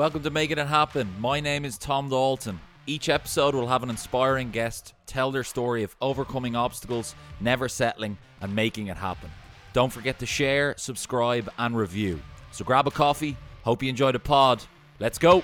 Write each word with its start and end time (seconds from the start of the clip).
Welcome 0.00 0.22
to 0.22 0.30
Making 0.30 0.56
It 0.56 0.66
Happen. 0.66 1.12
My 1.18 1.40
name 1.40 1.66
is 1.66 1.76
Tom 1.76 2.08
Dalton. 2.08 2.58
Each 2.86 3.10
episode 3.10 3.54
will 3.54 3.66
have 3.66 3.82
an 3.82 3.90
inspiring 3.90 4.50
guest 4.50 4.94
tell 5.04 5.30
their 5.30 5.44
story 5.44 5.82
of 5.82 5.94
overcoming 6.00 6.56
obstacles, 6.56 7.14
never 7.38 7.68
settling, 7.68 8.16
and 8.40 8.54
making 8.54 8.86
it 8.86 8.96
happen. 8.96 9.30
Don't 9.74 9.92
forget 9.92 10.18
to 10.20 10.24
share, 10.24 10.74
subscribe, 10.78 11.50
and 11.58 11.76
review. 11.76 12.18
So 12.50 12.64
grab 12.64 12.86
a 12.86 12.90
coffee. 12.90 13.36
Hope 13.62 13.82
you 13.82 13.90
enjoy 13.90 14.12
the 14.12 14.18
pod. 14.18 14.64
Let's 15.00 15.18
go. 15.18 15.42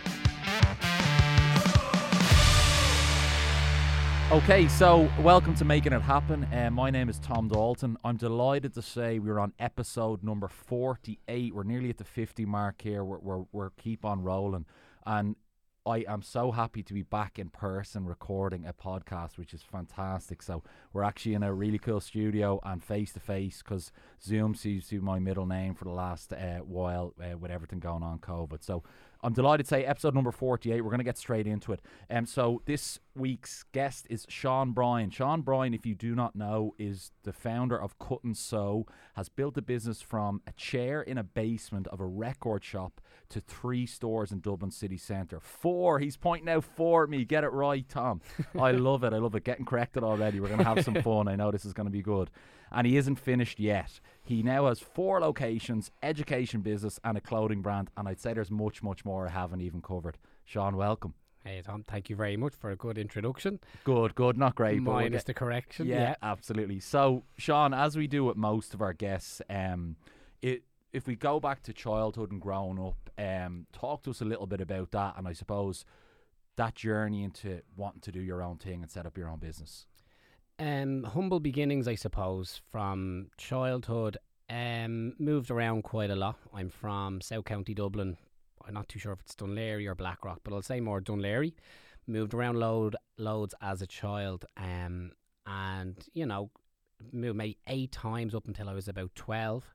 Okay, 4.33 4.67
so 4.67 5.09
welcome 5.21 5.55
to 5.55 5.65
Making 5.65 5.93
It 5.93 6.03
Happen. 6.03 6.53
Uh, 6.53 6.69
my 6.73 6.91
name 6.91 7.09
is 7.09 7.21
Tom 7.21 7.47
Dalton. 7.47 7.97
I'm 8.03 8.17
delighted 8.17 8.75
to 8.75 8.83
say 8.83 9.21
we're 9.21 9.39
on 9.39 9.53
episode 9.61 10.25
number 10.25 10.49
48. 10.49 11.55
We're 11.55 11.63
nearly 11.63 11.91
at 11.91 11.99
the 11.99 12.05
50 12.05 12.45
mark 12.45 12.83
here. 12.83 13.05
We're, 13.05 13.21
we're, 13.21 13.45
we're 13.53 13.71
keep 13.71 14.05
on 14.05 14.25
rolling. 14.25 14.67
And 15.07 15.37
I 15.87 16.05
am 16.09 16.23
so 16.23 16.51
happy 16.51 16.83
to 16.83 16.93
be 16.93 17.03
back 17.03 17.39
in 17.39 17.51
person 17.51 18.05
recording 18.05 18.67
a 18.67 18.73
podcast, 18.73 19.39
which 19.39 19.55
is 19.55 19.63
fantastic. 19.63 20.43
So 20.43 20.65
we're 20.93 21.05
actually 21.05 21.35
in 21.35 21.45
a 21.45 21.55
really 21.55 21.79
cool 21.79 22.01
studio 22.01 22.59
and 22.65 22.83
face 22.83 23.13
to 23.13 23.21
face 23.21 23.63
because 23.63 23.93
Zoom 24.21 24.57
seems 24.57 24.89
to 24.89 24.97
be 24.97 25.01
my 25.01 25.21
middle 25.21 25.47
name 25.47 25.77
for 25.77 25.85
the 25.85 25.93
last 25.93 26.33
uh, 26.33 26.59
while 26.59 27.15
uh, 27.23 27.39
with 27.39 27.53
everything 27.53 27.79
going 27.79 28.03
on 28.03 28.19
COVID. 28.19 28.65
So 28.65 28.83
I'm 29.27 29.33
delighted 29.33 29.67
to 29.67 29.71
say 29.71 29.85
episode 29.85 30.15
number 30.15 30.31
48. 30.31 30.83
We're 30.83 30.89
going 30.89 30.99
to 30.99 31.05
get 31.05 31.19
straight 31.19 31.49
into 31.49 31.73
it. 31.73 31.81
Um, 32.09 32.27
so 32.27 32.63
this 32.67 33.01
week's 33.17 33.65
guest 33.73 34.07
is 34.09 34.25
Sean 34.29 34.71
Bryan. 34.71 35.11
Sean 35.11 35.41
Bryan, 35.41 35.75
if 35.75 35.85
you 35.85 35.97
do 35.97 36.15
not 36.15 36.37
know, 36.37 36.77
is 36.79 37.11
the 37.25 37.33
founder 37.33 37.77
of 37.77 37.99
Cut 37.99 38.23
and 38.23 38.37
Sew, 38.37 38.87
has 39.17 39.29
built 39.29 39.57
a 39.57 39.63
business 39.63 40.01
from 40.01 40.43
a 40.47 40.53
chair 40.53 41.03
in 41.03 41.19
a 41.19 41.25
basement 41.25 41.89
of 41.89 41.99
a 41.99 42.07
record 42.07 42.63
shop 42.63 43.01
to 43.31 43.41
three 43.41 43.85
stores 43.85 44.31
in 44.31 44.39
Dublin 44.39 44.71
city 44.71 44.97
centre. 44.97 45.41
Four. 45.41 45.99
He's 45.99 46.17
pointing 46.17 46.49
out 46.49 46.63
four 46.63 47.03
at 47.03 47.11
me. 47.11 47.25
Get 47.25 47.43
it 47.43 47.49
right, 47.49 47.89
Tom. 47.89 48.21
I 48.57 48.71
love 48.71 49.03
it. 49.03 49.13
I 49.13 49.19
love 49.19 49.35
it. 49.35 49.43
Getting 49.43 49.65
corrected 49.65 50.05
already. 50.05 50.39
We're 50.39 50.51
going 50.51 50.61
to 50.61 50.65
have 50.65 50.85
some 50.85 50.95
fun. 51.03 51.27
I 51.27 51.35
know 51.35 51.51
this 51.51 51.65
is 51.65 51.73
going 51.73 51.87
to 51.89 51.93
be 51.93 52.01
good. 52.03 52.31
And 52.77 52.87
he 52.87 52.99
isn't 52.99 53.17
finished 53.17 53.59
yet. 53.59 54.01
He 54.23 54.43
now 54.43 54.67
has 54.67 54.81
four 54.81 55.19
locations, 55.19 55.91
education 56.03 56.61
business, 56.61 57.01
and 57.03 57.17
a 57.17 57.23
clothing 57.23 57.63
brand. 57.63 57.89
And 57.97 58.07
I'd 58.07 58.21
say 58.21 58.35
there's 58.35 58.51
much, 58.51 58.83
much 58.83 59.03
more 59.03 59.27
I 59.27 59.31
haven't 59.31 59.63
even 59.63 59.81
covered. 59.81 60.19
Sean, 60.45 60.77
welcome. 60.77 61.15
Hey 61.43 61.63
Tom, 61.65 61.85
thank 61.89 62.11
you 62.11 62.17
very 62.17 62.37
much 62.37 62.55
for 62.55 62.71
a 62.71 62.77
good 62.77 62.99
introduction. 62.99 63.61
Good, 63.85 64.15
good, 64.15 64.37
not 64.37 64.57
great, 64.57 64.85
but 64.85 64.95
we'll 64.95 65.09
get- 65.09 65.25
the 65.25 65.33
correction. 65.33 65.87
yeah, 65.87 66.01
Yeah. 66.01 66.15
absolutely. 66.21 66.81
So, 66.81 67.23
Sean, 67.39 67.73
as 67.73 67.97
we 67.97 68.07
do 68.09 68.25
with 68.25 68.37
most 68.37 68.75
of 68.75 68.83
our 68.83 68.93
guests, 68.93 69.41
um, 69.49 69.97
it 70.43 70.65
if 70.93 71.07
we 71.07 71.15
go 71.17 71.39
back 71.41 71.63
to 71.63 71.73
childhood 71.73 72.31
and 72.33 72.41
growing 72.43 72.79
up, 72.81 73.11
um, 73.19 73.67
talk 73.73 74.03
to 74.03 74.11
us 74.11 74.21
a 74.21 74.25
little 74.25 74.47
bit 74.47 74.61
about 74.61 74.91
that, 74.91 75.15
and 75.17 75.27
I 75.29 75.33
suppose 75.35 75.85
that 76.57 76.75
journey 76.75 77.23
into 77.23 77.63
wanting 77.77 78.01
to 78.03 78.13
do 78.13 78.21
your 78.21 78.43
own 78.43 78.57
thing 78.59 78.83
and 78.83 78.91
set 78.91 79.07
up 79.07 79.17
your 79.17 79.29
own 79.29 79.39
business. 79.39 79.87
Um, 80.59 81.05
humble 81.05 81.41
beginnings, 81.41 81.87
I 81.87 81.97
suppose, 81.97 82.63
from 82.71 83.29
childhood. 83.37 84.17
Um, 84.49 85.13
moved 85.19 85.51
around 85.51 85.83
quite 85.83 86.11
a 86.11 86.17
lot. 86.17 86.37
I'm 86.55 86.71
from 86.71 87.21
South 87.21 87.45
County 87.45 87.75
Dublin. 87.75 88.17
I'm 88.67 88.75
not 88.75 88.89
too 88.89 88.99
sure 88.99 89.13
if 89.13 89.21
it's 89.21 89.35
Dun 89.35 89.55
Laoghaire 89.55 89.91
or 89.91 89.95
Blackrock, 89.95 90.41
but 90.45 90.55
I'll 90.55 90.63
say 90.63 90.81
more 90.81 91.01
Dun 91.01 91.21
Laoghaire. 91.21 91.53
Moved 92.07 92.33
around 92.33 92.59
load 92.59 92.97
loads 93.19 93.55
as 93.61 93.83
a 93.83 93.87
child. 93.87 94.47
Um, 94.57 95.13
and 95.47 95.97
you 96.15 96.25
know, 96.25 96.51
moved 97.13 97.37
maybe 97.37 97.59
eight 97.67 97.93
times 97.93 98.35
up 98.35 98.47
until 98.47 98.69
I 98.69 98.73
was 98.73 98.89
about 98.89 99.15
twelve, 99.15 99.75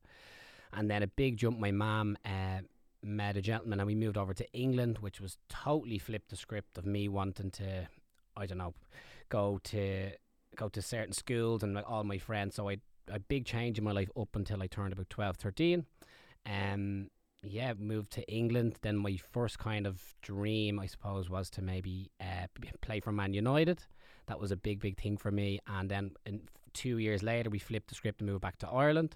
and 0.74 0.90
then 0.90 1.04
a 1.04 1.08
big 1.08 1.38
jump. 1.38 1.60
My 1.60 1.72
mum 1.72 2.18
uh, 2.26 2.62
met 3.04 3.38
a 3.38 3.42
gentleman, 3.42 3.80
and 3.80 3.88
we 3.88 3.96
moved 3.96 4.18
over 4.18 4.34
to 4.34 4.52
England, 4.54 4.98
which 5.00 5.22
was 5.22 5.38
totally 5.48 6.00
flipped 6.00 6.30
the 6.30 6.36
script 6.36 6.78
of 6.78 6.86
me 6.86 7.08
wanting 7.08 7.52
to, 7.52 7.88
I 8.36 8.46
don't 8.48 8.58
know, 8.58 8.74
go 9.30 9.60
to 9.66 10.12
go 10.62 10.70
to 10.70 10.82
certain 10.82 11.14
schools 11.14 11.64
and 11.64 11.74
like 11.74 11.90
all 11.90 12.04
my 12.04 12.18
friends. 12.20 12.56
So 12.56 12.70
I 12.70 12.78
a 13.12 13.20
big 13.20 13.46
change 13.46 13.78
in 13.78 13.84
my 13.84 13.92
life 13.92 14.10
up 14.20 14.36
until 14.36 14.62
I 14.62 14.68
turned 14.68 14.94
about 14.94 15.10
12, 15.10 15.38
13. 15.38 15.86
Um, 16.46 17.10
yeah, 17.44 17.74
moved 17.78 18.12
to 18.14 18.32
England. 18.32 18.78
Then 18.82 18.98
my 18.98 19.18
first 19.32 19.58
kind 19.58 19.88
of 19.88 20.00
dream, 20.22 20.80
I 20.80 20.86
suppose, 20.86 21.30
was 21.30 21.50
to 21.52 21.62
maybe 21.62 22.12
uh, 22.22 22.46
play 22.82 23.00
for 23.00 23.12
Man 23.12 23.34
United. 23.34 23.84
That 24.28 24.40
was 24.40 24.52
a 24.52 24.56
big, 24.56 24.80
big 24.80 25.00
thing 25.02 25.18
for 25.18 25.32
me. 25.32 25.60
And 25.68 25.90
then 25.90 26.12
in 26.26 26.42
two 26.74 27.00
years 27.00 27.24
later, 27.24 27.50
we 27.50 27.60
flipped 27.60 27.90
the 27.90 27.96
script 27.96 28.22
and 28.22 28.30
moved 28.30 28.42
back 28.42 28.58
to 28.60 28.70
Ireland. 28.70 29.16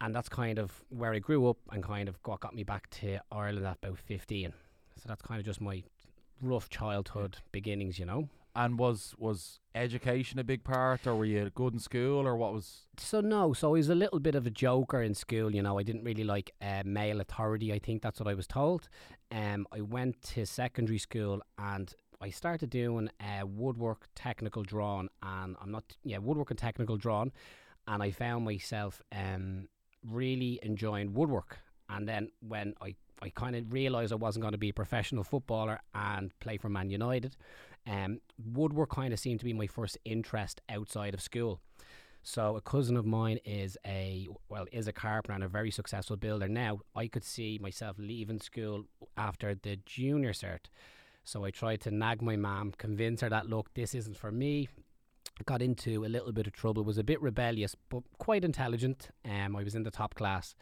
And 0.00 0.14
that's 0.14 0.28
kind 0.28 0.58
of 0.58 0.72
where 0.88 1.12
I 1.12 1.18
grew 1.18 1.48
up 1.48 1.58
and 1.70 1.82
kind 1.82 2.08
of 2.08 2.18
what 2.24 2.40
got 2.40 2.54
me 2.54 2.64
back 2.64 2.88
to 3.00 3.18
Ireland 3.30 3.66
at 3.66 3.78
about 3.82 3.98
15. 3.98 4.52
So 4.96 5.04
that's 5.06 5.22
kind 5.22 5.38
of 5.38 5.44
just 5.44 5.60
my 5.60 5.82
rough 6.40 6.70
childhood 6.70 7.36
beginnings, 7.52 7.98
you 7.98 8.06
know. 8.06 8.28
And 8.60 8.76
was 8.76 9.14
was 9.18 9.60
education 9.72 10.40
a 10.40 10.44
big 10.44 10.64
part, 10.64 11.06
or 11.06 11.14
were 11.14 11.24
you 11.24 11.48
good 11.54 11.74
in 11.74 11.78
school, 11.78 12.26
or 12.26 12.36
what 12.36 12.52
was? 12.52 12.88
So 12.96 13.20
no, 13.20 13.52
so 13.52 13.68
I 13.68 13.78
was 13.78 13.88
a 13.88 13.94
little 13.94 14.18
bit 14.18 14.34
of 14.34 14.46
a 14.48 14.50
joker 14.50 15.00
in 15.00 15.14
school. 15.14 15.54
You 15.54 15.62
know, 15.62 15.78
I 15.78 15.84
didn't 15.84 16.02
really 16.02 16.24
like 16.24 16.50
uh, 16.60 16.82
male 16.84 17.20
authority. 17.20 17.72
I 17.72 17.78
think 17.78 18.02
that's 18.02 18.18
what 18.18 18.28
I 18.28 18.34
was 18.34 18.48
told. 18.48 18.88
Um, 19.30 19.64
I 19.70 19.80
went 19.80 20.20
to 20.34 20.44
secondary 20.44 20.98
school 20.98 21.40
and 21.56 21.94
I 22.20 22.30
started 22.30 22.70
doing 22.70 23.10
uh, 23.20 23.46
woodwork 23.46 24.08
technical 24.16 24.64
drawing, 24.64 25.08
and 25.22 25.54
I'm 25.62 25.70
not 25.70 25.84
yeah 26.02 26.18
woodwork 26.18 26.50
and 26.50 26.58
technical 26.58 26.96
drawing, 26.96 27.30
and 27.86 28.02
I 28.02 28.10
found 28.10 28.44
myself 28.44 29.00
um 29.12 29.68
really 30.04 30.58
enjoying 30.64 31.14
woodwork. 31.14 31.58
And 31.88 32.08
then 32.08 32.32
when 32.40 32.74
I 32.82 32.96
I 33.20 33.30
kind 33.30 33.56
of 33.56 33.72
realised 33.72 34.12
I 34.12 34.16
wasn't 34.16 34.42
going 34.42 34.52
to 34.52 34.58
be 34.58 34.68
a 34.68 34.74
professional 34.74 35.24
footballer 35.24 35.80
and 35.94 36.32
play 36.40 36.56
for 36.56 36.68
Man 36.68 36.90
United, 36.90 37.36
um, 37.86 38.20
woodwork 38.52 38.90
kind 38.90 39.12
of 39.12 39.18
seemed 39.18 39.40
to 39.40 39.44
be 39.44 39.52
my 39.52 39.66
first 39.66 39.98
interest 40.04 40.60
outside 40.68 41.14
of 41.14 41.20
school. 41.20 41.60
So 42.22 42.56
a 42.56 42.60
cousin 42.60 42.96
of 42.96 43.06
mine 43.06 43.38
is 43.44 43.78
a 43.86 44.28
well 44.48 44.66
is 44.72 44.88
a 44.88 44.92
carpenter 44.92 45.32
and 45.32 45.44
a 45.44 45.48
very 45.48 45.70
successful 45.70 46.16
builder. 46.16 46.48
Now 46.48 46.80
I 46.94 47.06
could 47.06 47.24
see 47.24 47.58
myself 47.62 47.96
leaving 47.98 48.40
school 48.40 48.84
after 49.16 49.54
the 49.54 49.78
junior 49.86 50.32
cert. 50.32 50.66
So 51.24 51.44
I 51.44 51.50
tried 51.50 51.80
to 51.82 51.90
nag 51.90 52.20
my 52.20 52.36
mum, 52.36 52.72
convince 52.76 53.20
her 53.20 53.28
that 53.28 53.48
look, 53.48 53.72
this 53.74 53.94
isn't 53.94 54.16
for 54.16 54.30
me. 54.30 54.68
Got 55.46 55.62
into 55.62 56.04
a 56.04 56.08
little 56.08 56.32
bit 56.32 56.46
of 56.46 56.52
trouble. 56.52 56.82
Was 56.84 56.98
a 56.98 57.04
bit 57.04 57.22
rebellious, 57.22 57.76
but 57.88 58.02
quite 58.18 58.44
intelligent. 58.44 59.10
Um, 59.24 59.54
I 59.54 59.62
was 59.62 59.74
in 59.74 59.84
the 59.84 59.90
top 59.90 60.14
class, 60.14 60.54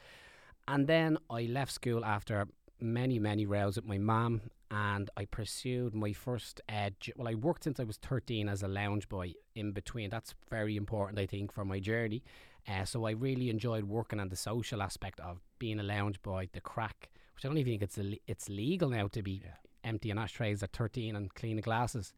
and 0.68 0.86
then 0.86 1.18
I 1.30 1.42
left 1.42 1.72
school 1.72 2.04
after 2.04 2.46
many 2.80 3.18
many 3.18 3.46
rows 3.46 3.76
with 3.76 3.86
my 3.86 3.98
mum, 3.98 4.42
and 4.70 5.10
I 5.16 5.24
pursued 5.24 5.94
my 5.94 6.12
first. 6.12 6.60
Uh, 6.68 6.90
well, 7.16 7.28
I 7.28 7.34
worked 7.34 7.64
since 7.64 7.80
I 7.80 7.84
was 7.84 7.96
thirteen 7.96 8.48
as 8.48 8.62
a 8.62 8.68
lounge 8.68 9.08
boy. 9.08 9.34
In 9.54 9.72
between, 9.72 10.10
that's 10.10 10.34
very 10.50 10.76
important, 10.76 11.18
I 11.18 11.26
think, 11.26 11.52
for 11.52 11.64
my 11.64 11.80
journey. 11.80 12.22
Uh, 12.68 12.84
so 12.84 13.04
I 13.04 13.12
really 13.12 13.48
enjoyed 13.48 13.84
working 13.84 14.18
on 14.18 14.28
the 14.28 14.36
social 14.36 14.82
aspect 14.82 15.20
of 15.20 15.40
being 15.58 15.78
a 15.78 15.84
lounge 15.84 16.20
boy, 16.22 16.48
the 16.52 16.60
crack, 16.60 17.10
which 17.34 17.44
I 17.44 17.48
don't 17.48 17.58
even 17.58 17.72
think 17.74 17.82
it's 17.82 17.98
Ill- 17.98 18.18
it's 18.26 18.48
legal 18.48 18.90
now 18.90 19.06
to 19.08 19.22
be 19.22 19.42
emptying 19.84 20.18
ashtrays 20.18 20.62
at 20.62 20.72
13 20.72 21.14
and 21.14 21.32
cleaning 21.34 21.62
glasses. 21.62 22.12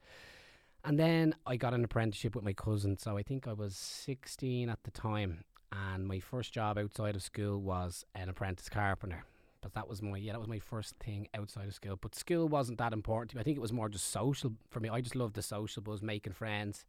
And 0.84 0.98
then 0.98 1.34
I 1.46 1.56
got 1.56 1.74
an 1.74 1.84
apprenticeship 1.84 2.34
with 2.34 2.44
my 2.44 2.54
cousin, 2.54 2.96
so 2.98 3.16
I 3.18 3.22
think 3.22 3.46
I 3.46 3.52
was 3.52 3.76
16 3.76 4.70
at 4.70 4.82
the 4.84 4.90
time. 4.90 5.44
And 5.72 6.06
my 6.06 6.20
first 6.20 6.52
job 6.52 6.78
outside 6.78 7.14
of 7.14 7.22
school 7.22 7.60
was 7.60 8.04
an 8.14 8.28
apprentice 8.28 8.68
carpenter. 8.68 9.24
But 9.60 9.74
that 9.74 9.88
was 9.88 10.00
my 10.00 10.16
yeah, 10.16 10.32
that 10.32 10.38
was 10.38 10.48
my 10.48 10.60
first 10.60 10.94
thing 10.98 11.28
outside 11.34 11.66
of 11.66 11.74
school. 11.74 11.96
But 12.00 12.14
school 12.14 12.48
wasn't 12.48 12.78
that 12.78 12.92
important 12.92 13.30
to 13.30 13.36
me. 13.36 13.40
I 13.40 13.44
think 13.44 13.56
it 13.56 13.60
was 13.60 13.72
more 13.72 13.88
just 13.88 14.10
social 14.10 14.52
for 14.70 14.80
me. 14.80 14.88
I 14.88 15.00
just 15.00 15.16
loved 15.16 15.34
the 15.34 15.42
social 15.42 15.82
buzz, 15.82 16.00
making 16.00 16.32
friends, 16.32 16.84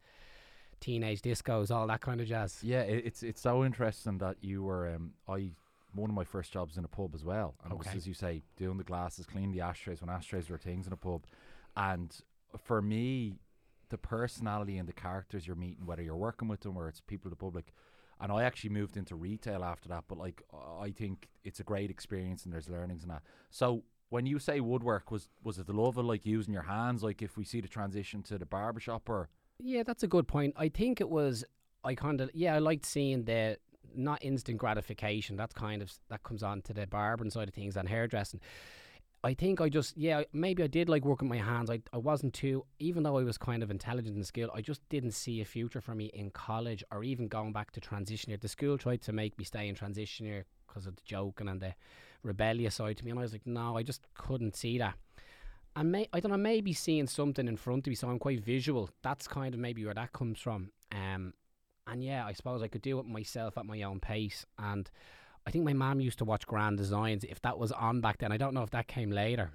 teenage 0.78 1.20
discos, 1.20 1.70
all 1.70 1.86
that 1.88 2.00
kind 2.00 2.20
of 2.20 2.28
jazz. 2.28 2.60
Yeah, 2.62 2.82
it, 2.82 3.04
it's 3.06 3.22
it's 3.22 3.40
so 3.40 3.64
interesting 3.64 4.18
that 4.18 4.36
you 4.40 4.62
were. 4.62 4.94
Um, 4.94 5.12
I 5.28 5.50
one 5.92 6.08
of 6.08 6.14
my 6.14 6.22
first 6.22 6.52
jobs 6.52 6.78
in 6.78 6.84
a 6.84 6.88
pub 6.88 7.14
as 7.14 7.24
well, 7.24 7.54
and 7.64 7.72
it 7.72 7.78
was 7.78 7.88
as 7.88 8.06
you 8.06 8.14
say, 8.14 8.42
doing 8.56 8.78
the 8.78 8.84
glasses, 8.84 9.26
cleaning 9.26 9.50
the 9.50 9.60
ashtrays 9.60 10.00
when 10.00 10.08
ashtrays 10.08 10.48
were 10.48 10.58
things 10.58 10.86
in 10.86 10.92
a 10.92 10.96
pub, 10.96 11.24
and 11.76 12.14
for 12.56 12.80
me, 12.80 13.34
the 13.88 13.98
personality 13.98 14.78
and 14.78 14.88
the 14.88 14.92
characters 14.92 15.46
you're 15.46 15.56
meeting, 15.56 15.86
whether 15.86 16.02
you're 16.02 16.16
working 16.16 16.48
with 16.48 16.60
them 16.60 16.76
or 16.76 16.88
it's 16.88 17.00
people 17.00 17.28
of 17.28 17.36
the 17.36 17.44
public. 17.44 17.72
And 18.20 18.30
I 18.30 18.42
actually 18.42 18.70
moved 18.70 18.96
into 18.96 19.14
retail 19.16 19.64
after 19.64 19.88
that, 19.88 20.04
but 20.08 20.18
like 20.18 20.42
I 20.80 20.90
think 20.90 21.28
it's 21.44 21.60
a 21.60 21.64
great 21.64 21.90
experience 21.90 22.44
and 22.44 22.52
there's 22.52 22.68
learnings 22.68 23.02
and 23.02 23.10
that. 23.10 23.22
So 23.50 23.84
when 24.10 24.26
you 24.26 24.38
say 24.38 24.60
woodwork, 24.60 25.10
was 25.10 25.28
was 25.42 25.58
it 25.58 25.66
the 25.66 25.72
love 25.72 25.96
of 25.96 26.04
like 26.04 26.26
using 26.26 26.52
your 26.52 26.64
hands? 26.64 27.02
Like 27.02 27.22
if 27.22 27.36
we 27.36 27.44
see 27.44 27.60
the 27.60 27.68
transition 27.68 28.22
to 28.24 28.38
the 28.38 28.46
barbershop 28.46 29.08
or 29.08 29.28
Yeah, 29.58 29.82
that's 29.82 30.02
a 30.02 30.08
good 30.08 30.28
point. 30.28 30.54
I 30.56 30.68
think 30.68 31.00
it 31.00 31.08
was 31.08 31.44
I 31.82 31.94
kind 31.94 32.20
of 32.20 32.30
yeah, 32.34 32.54
I 32.54 32.58
liked 32.58 32.84
seeing 32.84 33.24
the 33.24 33.56
not 33.94 34.22
instant 34.22 34.58
gratification. 34.58 35.36
That's 35.36 35.54
kind 35.54 35.82
of 35.82 35.92
that 36.08 36.22
comes 36.22 36.42
on 36.42 36.62
to 36.62 36.74
the 36.74 36.86
barbering 36.86 37.30
side 37.30 37.48
of 37.48 37.54
things 37.54 37.76
and 37.76 37.88
hairdressing. 37.88 38.40
I 39.22 39.34
think 39.34 39.60
I 39.60 39.68
just 39.68 39.98
yeah 39.98 40.22
maybe 40.32 40.62
I 40.62 40.66
did 40.66 40.88
like 40.88 41.04
working 41.04 41.28
with 41.28 41.38
my 41.38 41.44
hands. 41.44 41.70
I 41.70 41.80
I 41.92 41.98
wasn't 41.98 42.32
too 42.32 42.64
even 42.78 43.02
though 43.02 43.18
I 43.18 43.22
was 43.22 43.36
kind 43.36 43.62
of 43.62 43.70
intelligent 43.70 44.16
in 44.16 44.24
skill. 44.24 44.50
I 44.54 44.62
just 44.62 44.80
didn't 44.88 45.12
see 45.12 45.40
a 45.40 45.44
future 45.44 45.80
for 45.80 45.94
me 45.94 46.06
in 46.14 46.30
college 46.30 46.82
or 46.90 47.04
even 47.04 47.28
going 47.28 47.52
back 47.52 47.70
to 47.72 47.80
transition 47.80 48.30
year. 48.30 48.38
The 48.40 48.48
school 48.48 48.78
tried 48.78 49.02
to 49.02 49.12
make 49.12 49.38
me 49.38 49.44
stay 49.44 49.68
in 49.68 49.74
transition 49.74 50.26
year 50.26 50.46
because 50.66 50.86
of 50.86 50.96
the 50.96 51.02
joking 51.04 51.48
and 51.48 51.60
the 51.60 51.74
rebellious 52.22 52.76
side 52.76 52.96
to 52.98 53.04
me, 53.04 53.10
and 53.10 53.18
I 53.18 53.22
was 53.22 53.32
like, 53.32 53.46
no, 53.46 53.76
I 53.76 53.82
just 53.82 54.06
couldn't 54.14 54.56
see 54.56 54.78
that. 54.78 54.94
And 55.76 55.92
may, 55.92 56.08
I 56.12 56.20
don't 56.20 56.32
know, 56.32 56.36
maybe 56.36 56.72
seeing 56.72 57.06
something 57.06 57.46
in 57.46 57.56
front 57.56 57.86
of 57.86 57.90
me, 57.90 57.94
so 57.94 58.08
I'm 58.08 58.18
quite 58.18 58.44
visual. 58.44 58.90
That's 59.02 59.28
kind 59.28 59.54
of 59.54 59.60
maybe 59.60 59.84
where 59.84 59.94
that 59.94 60.12
comes 60.12 60.40
from. 60.40 60.70
Um, 60.92 61.34
and 61.86 62.02
yeah, 62.04 62.26
I 62.26 62.32
suppose 62.32 62.62
I 62.62 62.68
could 62.68 62.82
do 62.82 62.98
it 62.98 63.06
myself 63.06 63.56
at 63.56 63.66
my 63.66 63.82
own 63.82 64.00
pace. 64.00 64.44
And 64.58 64.90
I 65.50 65.52
think 65.52 65.64
my 65.64 65.72
mom 65.72 65.98
used 65.98 66.18
to 66.18 66.24
watch 66.24 66.46
Grand 66.46 66.76
Designs 66.76 67.24
if 67.24 67.42
that 67.42 67.58
was 67.58 67.72
on 67.72 68.00
back 68.00 68.18
then. 68.18 68.30
I 68.30 68.36
don't 68.36 68.54
know 68.54 68.62
if 68.62 68.70
that 68.70 68.86
came 68.86 69.10
later. 69.10 69.50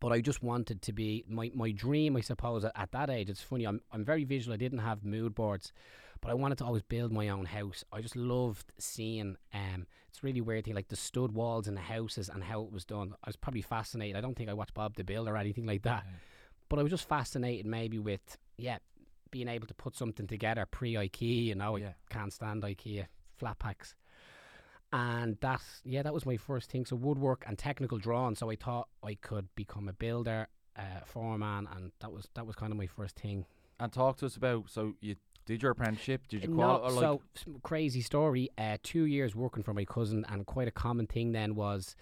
But 0.00 0.12
I 0.12 0.22
just 0.22 0.42
wanted 0.42 0.80
to 0.80 0.94
be 0.94 1.26
my, 1.28 1.50
my 1.54 1.72
dream, 1.72 2.16
I 2.16 2.22
suppose, 2.22 2.64
at, 2.64 2.72
at 2.74 2.90
that 2.92 3.10
age. 3.10 3.28
It's 3.28 3.42
funny, 3.42 3.66
I'm, 3.66 3.82
I'm 3.92 4.02
very 4.02 4.24
visual. 4.24 4.54
I 4.54 4.56
didn't 4.56 4.78
have 4.78 5.04
mood 5.04 5.34
boards, 5.34 5.74
but 6.22 6.30
I 6.30 6.34
wanted 6.34 6.56
to 6.58 6.64
always 6.64 6.80
build 6.80 7.12
my 7.12 7.28
own 7.28 7.44
house. 7.44 7.84
I 7.92 8.00
just 8.00 8.16
loved 8.16 8.72
seeing, 8.78 9.36
um, 9.52 9.86
it's 10.08 10.24
really 10.24 10.40
weird 10.40 10.64
thing, 10.64 10.74
like 10.74 10.88
the 10.88 10.96
stud 10.96 11.32
walls 11.32 11.68
in 11.68 11.74
the 11.74 11.82
houses 11.82 12.30
and 12.30 12.42
how 12.42 12.62
it 12.62 12.72
was 12.72 12.86
done. 12.86 13.12
I 13.22 13.28
was 13.28 13.36
probably 13.36 13.60
fascinated. 13.60 14.16
I 14.16 14.22
don't 14.22 14.34
think 14.34 14.48
I 14.48 14.54
watched 14.54 14.72
Bob 14.72 14.96
the 14.96 15.04
Builder 15.04 15.34
or 15.34 15.36
anything 15.36 15.66
like 15.66 15.82
that. 15.82 16.04
Yeah. 16.06 16.16
But 16.70 16.78
I 16.78 16.82
was 16.82 16.90
just 16.90 17.06
fascinated 17.06 17.66
maybe 17.66 17.98
with, 17.98 18.38
yeah, 18.56 18.78
being 19.30 19.48
able 19.48 19.66
to 19.66 19.74
put 19.74 19.96
something 19.96 20.26
together 20.26 20.64
pre 20.64 20.94
IKEA, 20.94 21.44
you 21.44 21.56
know, 21.56 21.76
yeah. 21.76 21.92
I 22.10 22.14
can't 22.14 22.32
stand 22.32 22.62
IKEA 22.62 23.04
flat 23.36 23.58
packs. 23.58 23.94
And 24.94 25.36
that, 25.40 25.60
yeah, 25.84 26.04
that 26.04 26.14
was 26.14 26.24
my 26.24 26.36
first 26.36 26.70
thing. 26.70 26.86
So 26.86 26.94
woodwork 26.94 27.42
and 27.48 27.58
technical 27.58 27.98
drawing. 27.98 28.36
So 28.36 28.48
I 28.48 28.54
thought 28.54 28.86
I 29.02 29.14
could 29.14 29.48
become 29.56 29.88
a 29.88 29.92
builder, 29.92 30.46
uh, 30.76 31.00
foreman, 31.04 31.66
and 31.74 31.90
that 31.98 32.12
was 32.12 32.28
that 32.34 32.46
was 32.46 32.54
kind 32.54 32.70
of 32.70 32.78
my 32.78 32.86
first 32.86 33.18
thing. 33.18 33.44
And 33.80 33.92
talk 33.92 34.18
to 34.18 34.26
us 34.26 34.36
about 34.36 34.70
so 34.70 34.94
you 35.00 35.16
did 35.46 35.62
your 35.62 35.72
apprenticeship? 35.72 36.28
Did 36.28 36.44
you 36.44 36.50
no, 36.50 36.78
qualify? 36.78 37.00
so 37.00 37.22
crazy 37.64 38.02
story. 38.02 38.50
Uh, 38.56 38.76
two 38.84 39.06
years 39.06 39.34
working 39.34 39.64
for 39.64 39.74
my 39.74 39.84
cousin, 39.84 40.24
and 40.28 40.46
quite 40.46 40.68
a 40.68 40.72
common 40.72 41.06
thing 41.06 41.32
then 41.32 41.54
was. 41.56 41.96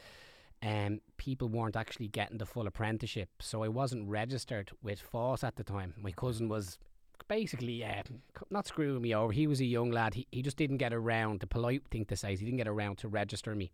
Um, 0.64 1.00
people 1.16 1.48
weren't 1.48 1.74
actually 1.74 2.06
getting 2.06 2.38
the 2.38 2.46
full 2.46 2.68
apprenticeship, 2.68 3.30
so 3.40 3.64
I 3.64 3.68
wasn't 3.68 4.08
registered 4.08 4.70
with 4.80 5.02
FÁS 5.12 5.42
at 5.42 5.56
the 5.56 5.64
time. 5.64 5.92
My 6.00 6.12
cousin 6.12 6.48
was 6.48 6.78
basically 7.32 7.82
uh, 7.82 8.02
not 8.50 8.66
screwing 8.66 9.00
me 9.00 9.14
over. 9.14 9.32
He 9.32 9.46
was 9.46 9.60
a 9.60 9.64
young 9.64 9.90
lad. 9.90 10.12
He, 10.12 10.26
he 10.30 10.42
just 10.42 10.58
didn't 10.58 10.76
get 10.76 10.92
around. 10.92 11.40
The 11.40 11.46
polite 11.46 11.82
thing 11.90 12.04
to 12.06 12.16
say 12.16 12.34
is 12.34 12.40
he 12.40 12.44
didn't 12.44 12.58
get 12.58 12.68
around 12.68 12.98
to 12.98 13.08
register 13.08 13.54
me. 13.54 13.70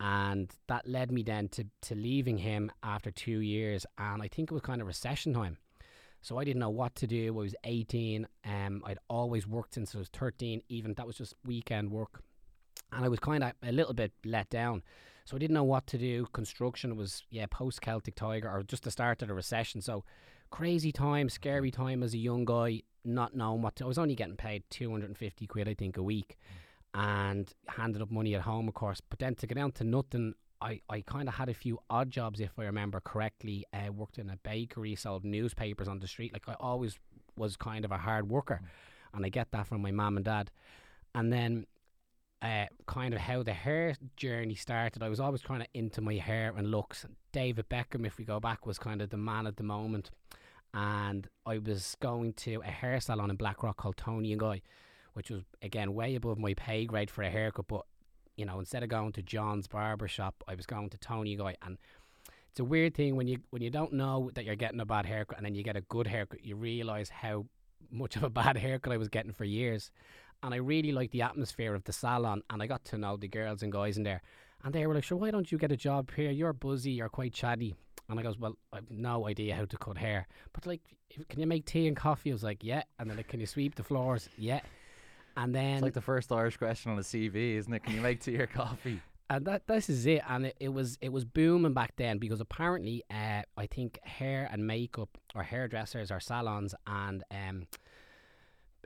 And 0.00 0.52
that 0.66 0.86
led 0.86 1.10
me 1.10 1.22
then 1.22 1.48
to, 1.50 1.64
to 1.82 1.94
leaving 1.94 2.36
him 2.36 2.70
after 2.82 3.10
two 3.10 3.38
years. 3.40 3.86
And 3.96 4.20
I 4.22 4.28
think 4.28 4.50
it 4.50 4.54
was 4.54 4.60
kind 4.60 4.82
of 4.82 4.86
recession 4.86 5.32
time. 5.32 5.56
So 6.20 6.38
I 6.38 6.44
didn't 6.44 6.60
know 6.60 6.70
what 6.70 6.94
to 6.96 7.06
do. 7.06 7.28
I 7.28 7.30
was 7.30 7.54
18. 7.64 8.26
Um, 8.44 8.82
I'd 8.84 8.98
always 9.08 9.46
worked 9.46 9.74
since 9.74 9.94
I 9.94 9.98
was 9.98 10.08
13. 10.08 10.60
Even 10.68 10.92
that 10.94 11.06
was 11.06 11.16
just 11.16 11.34
weekend 11.44 11.90
work. 11.90 12.20
And 12.92 13.02
I 13.02 13.08
was 13.08 13.18
kind 13.18 13.42
of 13.44 13.52
a 13.62 13.72
little 13.72 13.94
bit 13.94 14.12
let 14.26 14.50
down. 14.50 14.82
So 15.24 15.36
I 15.36 15.38
didn't 15.38 15.54
know 15.54 15.64
what 15.64 15.86
to 15.86 15.96
do. 15.96 16.26
Construction 16.34 16.96
was, 16.96 17.22
yeah, 17.30 17.46
post 17.50 17.80
Celtic 17.80 18.14
Tiger 18.14 18.50
or 18.50 18.62
just 18.62 18.82
the 18.82 18.90
start 18.90 19.22
of 19.22 19.28
the 19.28 19.34
recession. 19.34 19.80
So 19.80 20.04
crazy 20.54 20.92
time, 20.92 21.28
scary 21.28 21.72
time 21.72 22.00
as 22.00 22.14
a 22.14 22.18
young 22.18 22.44
guy, 22.44 22.80
not 23.04 23.34
knowing 23.34 23.60
what 23.60 23.74
to, 23.74 23.84
I 23.84 23.88
was 23.88 23.98
only 23.98 24.14
getting 24.14 24.36
paid 24.36 24.62
250 24.70 25.48
quid, 25.48 25.68
I 25.68 25.74
think, 25.74 25.96
a 25.96 26.02
week 26.02 26.38
and 26.94 27.52
handed 27.66 28.00
up 28.00 28.12
money 28.12 28.36
at 28.36 28.42
home, 28.42 28.68
of 28.68 28.74
course. 28.74 29.00
But 29.00 29.18
then 29.18 29.34
to 29.34 29.48
get 29.48 29.56
down 29.56 29.72
to 29.72 29.84
nothing, 29.84 30.34
I, 30.60 30.80
I 30.88 31.00
kind 31.00 31.28
of 31.28 31.34
had 31.34 31.48
a 31.48 31.54
few 31.54 31.80
odd 31.90 32.12
jobs, 32.12 32.38
if 32.38 32.52
I 32.56 32.66
remember 32.66 33.00
correctly. 33.00 33.64
I 33.72 33.88
uh, 33.88 33.90
worked 33.90 34.16
in 34.16 34.30
a 34.30 34.36
bakery, 34.44 34.94
sold 34.94 35.24
newspapers 35.24 35.88
on 35.88 35.98
the 35.98 36.06
street. 36.06 36.32
Like 36.32 36.48
I 36.48 36.54
always 36.60 37.00
was 37.36 37.56
kind 37.56 37.84
of 37.84 37.90
a 37.90 37.98
hard 37.98 38.28
worker. 38.28 38.60
Mm. 38.62 39.16
And 39.16 39.26
I 39.26 39.30
get 39.30 39.50
that 39.50 39.66
from 39.66 39.82
my 39.82 39.90
mum 39.90 40.16
and 40.16 40.24
dad. 40.24 40.52
And 41.16 41.32
then 41.32 41.66
uh, 42.42 42.66
kind 42.86 43.12
of 43.12 43.18
how 43.18 43.42
the 43.42 43.52
hair 43.52 43.96
journey 44.16 44.54
started. 44.54 45.02
I 45.02 45.08
was 45.08 45.18
always 45.18 45.42
kind 45.42 45.62
of 45.62 45.68
into 45.74 46.00
my 46.00 46.14
hair 46.14 46.54
and 46.56 46.70
looks. 46.70 47.04
David 47.32 47.68
Beckham, 47.68 48.06
if 48.06 48.18
we 48.18 48.24
go 48.24 48.38
back, 48.38 48.66
was 48.66 48.78
kind 48.78 49.02
of 49.02 49.10
the 49.10 49.16
man 49.16 49.48
at 49.48 49.56
the 49.56 49.64
moment. 49.64 50.10
And 50.74 51.26
I 51.46 51.58
was 51.58 51.96
going 52.00 52.32
to 52.34 52.60
a 52.62 52.70
hair 52.70 53.00
salon 53.00 53.30
in 53.30 53.36
Blackrock 53.36 53.76
called 53.76 53.96
Toni 53.96 54.32
and 54.32 54.40
Guy, 54.40 54.60
which 55.14 55.30
was 55.30 55.42
again 55.62 55.94
way 55.94 56.16
above 56.16 56.38
my 56.38 56.54
pay 56.54 56.84
grade 56.84 57.10
for 57.10 57.22
a 57.22 57.30
haircut. 57.30 57.68
But 57.68 57.86
you 58.36 58.44
know, 58.44 58.58
instead 58.58 58.82
of 58.82 58.88
going 58.88 59.12
to 59.12 59.22
John's 59.22 59.68
barber 59.68 60.08
shop, 60.08 60.42
I 60.48 60.56
was 60.56 60.66
going 60.66 60.90
to 60.90 60.98
Toni 60.98 61.34
and 61.34 61.40
Guy, 61.40 61.56
and 61.62 61.78
it's 62.50 62.58
a 62.58 62.64
weird 62.64 62.94
thing 62.94 63.14
when 63.14 63.28
you 63.28 63.38
when 63.50 63.62
you 63.62 63.70
don't 63.70 63.92
know 63.92 64.30
that 64.34 64.44
you're 64.44 64.56
getting 64.56 64.80
a 64.80 64.84
bad 64.84 65.06
haircut 65.06 65.38
and 65.38 65.46
then 65.46 65.54
you 65.54 65.62
get 65.62 65.76
a 65.76 65.82
good 65.82 66.08
haircut, 66.08 66.44
you 66.44 66.56
realize 66.56 67.08
how 67.08 67.46
much 67.90 68.16
of 68.16 68.24
a 68.24 68.30
bad 68.42 68.56
haircut 68.56 68.92
I 68.92 68.96
was 68.96 69.08
getting 69.08 69.32
for 69.32 69.44
years 69.44 69.92
and 70.44 70.52
I 70.52 70.58
really 70.58 70.92
liked 70.92 71.12
the 71.12 71.22
atmosphere 71.22 71.74
of 71.74 71.84
the 71.84 71.92
salon, 71.92 72.42
and 72.50 72.62
I 72.62 72.66
got 72.66 72.84
to 72.86 72.98
know 72.98 73.16
the 73.16 73.28
girls 73.28 73.62
and 73.62 73.72
guys 73.72 73.96
in 73.96 74.02
there, 74.02 74.20
and 74.62 74.74
they 74.74 74.86
were 74.86 74.94
like, 74.94 75.04
"Sure, 75.04 75.16
why 75.16 75.30
don't 75.30 75.50
you 75.50 75.56
get 75.56 75.72
a 75.72 75.76
job 75.76 76.10
here? 76.14 76.30
You're 76.30 76.52
buzzy, 76.52 76.92
you're 76.92 77.08
quite 77.08 77.32
chatty." 77.32 77.74
And 78.08 78.20
I 78.20 78.22
goes, 78.22 78.38
"Well, 78.38 78.56
I've 78.72 78.90
no 78.90 79.26
idea 79.26 79.54
how 79.54 79.64
to 79.64 79.76
cut 79.78 79.96
hair, 79.96 80.26
but 80.52 80.66
like, 80.66 80.82
can 81.28 81.40
you 81.40 81.46
make 81.46 81.64
tea 81.64 81.86
and 81.86 81.96
coffee?" 81.96 82.30
I 82.30 82.34
was 82.34 82.44
like, 82.44 82.62
"Yeah," 82.62 82.82
and 82.98 83.08
then 83.08 83.16
like, 83.16 83.28
"Can 83.28 83.40
you 83.40 83.46
sweep 83.46 83.74
the 83.76 83.82
floors?" 83.82 84.28
Yeah, 84.36 84.60
and 85.36 85.54
then 85.54 85.74
it's 85.74 85.82
like 85.82 85.94
the 85.94 86.00
first 86.00 86.30
Irish 86.30 86.56
question 86.56 86.90
on 86.90 86.96
the 86.96 87.02
CV, 87.02 87.56
isn't 87.56 87.72
it? 87.72 87.82
Can 87.82 87.94
you 87.94 88.00
make 88.00 88.20
tea 88.20 88.36
or 88.36 88.46
coffee? 88.46 89.00
and 89.30 89.46
that 89.46 89.66
this 89.66 89.88
is 89.88 90.06
it 90.06 90.22
and 90.28 90.46
it, 90.46 90.56
it 90.60 90.68
was 90.68 90.98
it 91.00 91.10
was 91.10 91.24
booming 91.24 91.72
back 91.72 91.94
then 91.96 92.18
because 92.18 92.40
apparently 92.40 93.02
uh, 93.10 93.42
I 93.56 93.66
think 93.66 93.98
hair 94.02 94.48
and 94.52 94.66
makeup 94.66 95.16
or 95.34 95.42
hairdressers 95.42 96.10
or 96.10 96.20
salons 96.20 96.74
and 96.86 97.24
um, 97.30 97.66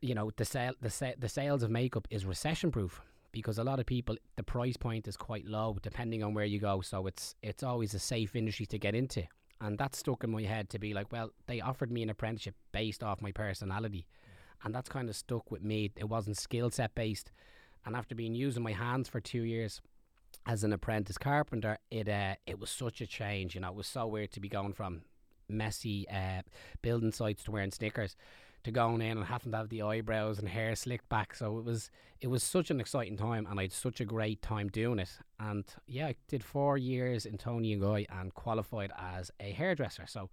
you 0.00 0.14
know 0.14 0.30
the 0.36 0.44
sale 0.44 0.74
the 0.80 0.90
sa- 0.90 1.18
the 1.18 1.28
sales 1.28 1.62
of 1.62 1.70
makeup 1.70 2.06
is 2.10 2.24
recession 2.24 2.70
proof 2.70 3.02
because 3.32 3.58
a 3.58 3.64
lot 3.64 3.80
of 3.80 3.86
people 3.86 4.16
the 4.36 4.42
price 4.42 4.76
point 4.76 5.06
is 5.08 5.16
quite 5.16 5.46
low 5.46 5.76
depending 5.82 6.22
on 6.22 6.34
where 6.34 6.44
you 6.44 6.58
go. 6.58 6.80
So 6.80 7.06
it's 7.06 7.34
it's 7.42 7.62
always 7.62 7.94
a 7.94 7.98
safe 7.98 8.34
industry 8.36 8.66
to 8.66 8.78
get 8.78 8.94
into. 8.94 9.24
And 9.60 9.76
that 9.78 9.96
stuck 9.96 10.24
in 10.24 10.30
my 10.30 10.42
head 10.42 10.70
to 10.70 10.78
be 10.78 10.94
like 10.94 11.12
well 11.12 11.30
they 11.46 11.60
offered 11.60 11.90
me 11.90 12.02
an 12.02 12.10
apprenticeship 12.10 12.54
based 12.72 13.02
off 13.02 13.22
my 13.22 13.32
personality. 13.32 14.06
And 14.64 14.74
that's 14.74 14.88
kind 14.88 15.08
of 15.08 15.16
stuck 15.16 15.50
with 15.50 15.62
me. 15.62 15.92
It 15.96 16.08
wasn't 16.08 16.36
skill 16.36 16.70
set 16.70 16.94
based. 16.94 17.30
And 17.86 17.94
after 17.94 18.14
being 18.14 18.34
using 18.34 18.62
my 18.62 18.72
hands 18.72 19.08
for 19.08 19.20
2 19.20 19.42
years 19.42 19.80
as 20.46 20.62
an 20.64 20.72
apprentice 20.72 21.16
carpenter 21.16 21.78
it 21.90 22.08
uh, 22.08 22.34
it 22.46 22.58
was 22.58 22.70
such 22.70 23.00
a 23.00 23.06
change. 23.06 23.54
You 23.54 23.60
know 23.60 23.68
it 23.68 23.76
was 23.76 23.86
so 23.86 24.06
weird 24.06 24.32
to 24.32 24.40
be 24.40 24.48
going 24.48 24.72
from 24.72 25.02
messy 25.48 26.06
uh, 26.08 26.42
building 26.82 27.12
sites 27.12 27.42
to 27.44 27.50
wearing 27.50 27.70
sneakers 27.70 28.16
to 28.64 28.70
going 28.70 29.00
in 29.00 29.16
and 29.16 29.26
having 29.26 29.52
to 29.52 29.58
have 29.58 29.68
the 29.68 29.82
eyebrows 29.82 30.38
and 30.38 30.48
hair 30.48 30.74
slicked 30.74 31.08
back. 31.08 31.34
So 31.34 31.58
it 31.58 31.64
was 31.64 31.90
it 32.20 32.28
was 32.28 32.42
such 32.42 32.70
an 32.70 32.80
exciting 32.80 33.16
time, 33.16 33.46
and 33.48 33.58
I 33.58 33.64
had 33.64 33.72
such 33.72 34.00
a 34.00 34.04
great 34.04 34.42
time 34.42 34.68
doing 34.68 34.98
it. 34.98 35.10
And 35.38 35.64
yeah, 35.86 36.08
I 36.08 36.16
did 36.28 36.42
four 36.44 36.76
years 36.76 37.26
in 37.26 37.38
Toni 37.38 37.72
and 37.72 37.82
Guy 37.82 38.06
and 38.10 38.34
qualified 38.34 38.92
as 38.98 39.30
a 39.40 39.52
hairdresser. 39.52 40.06
So 40.06 40.30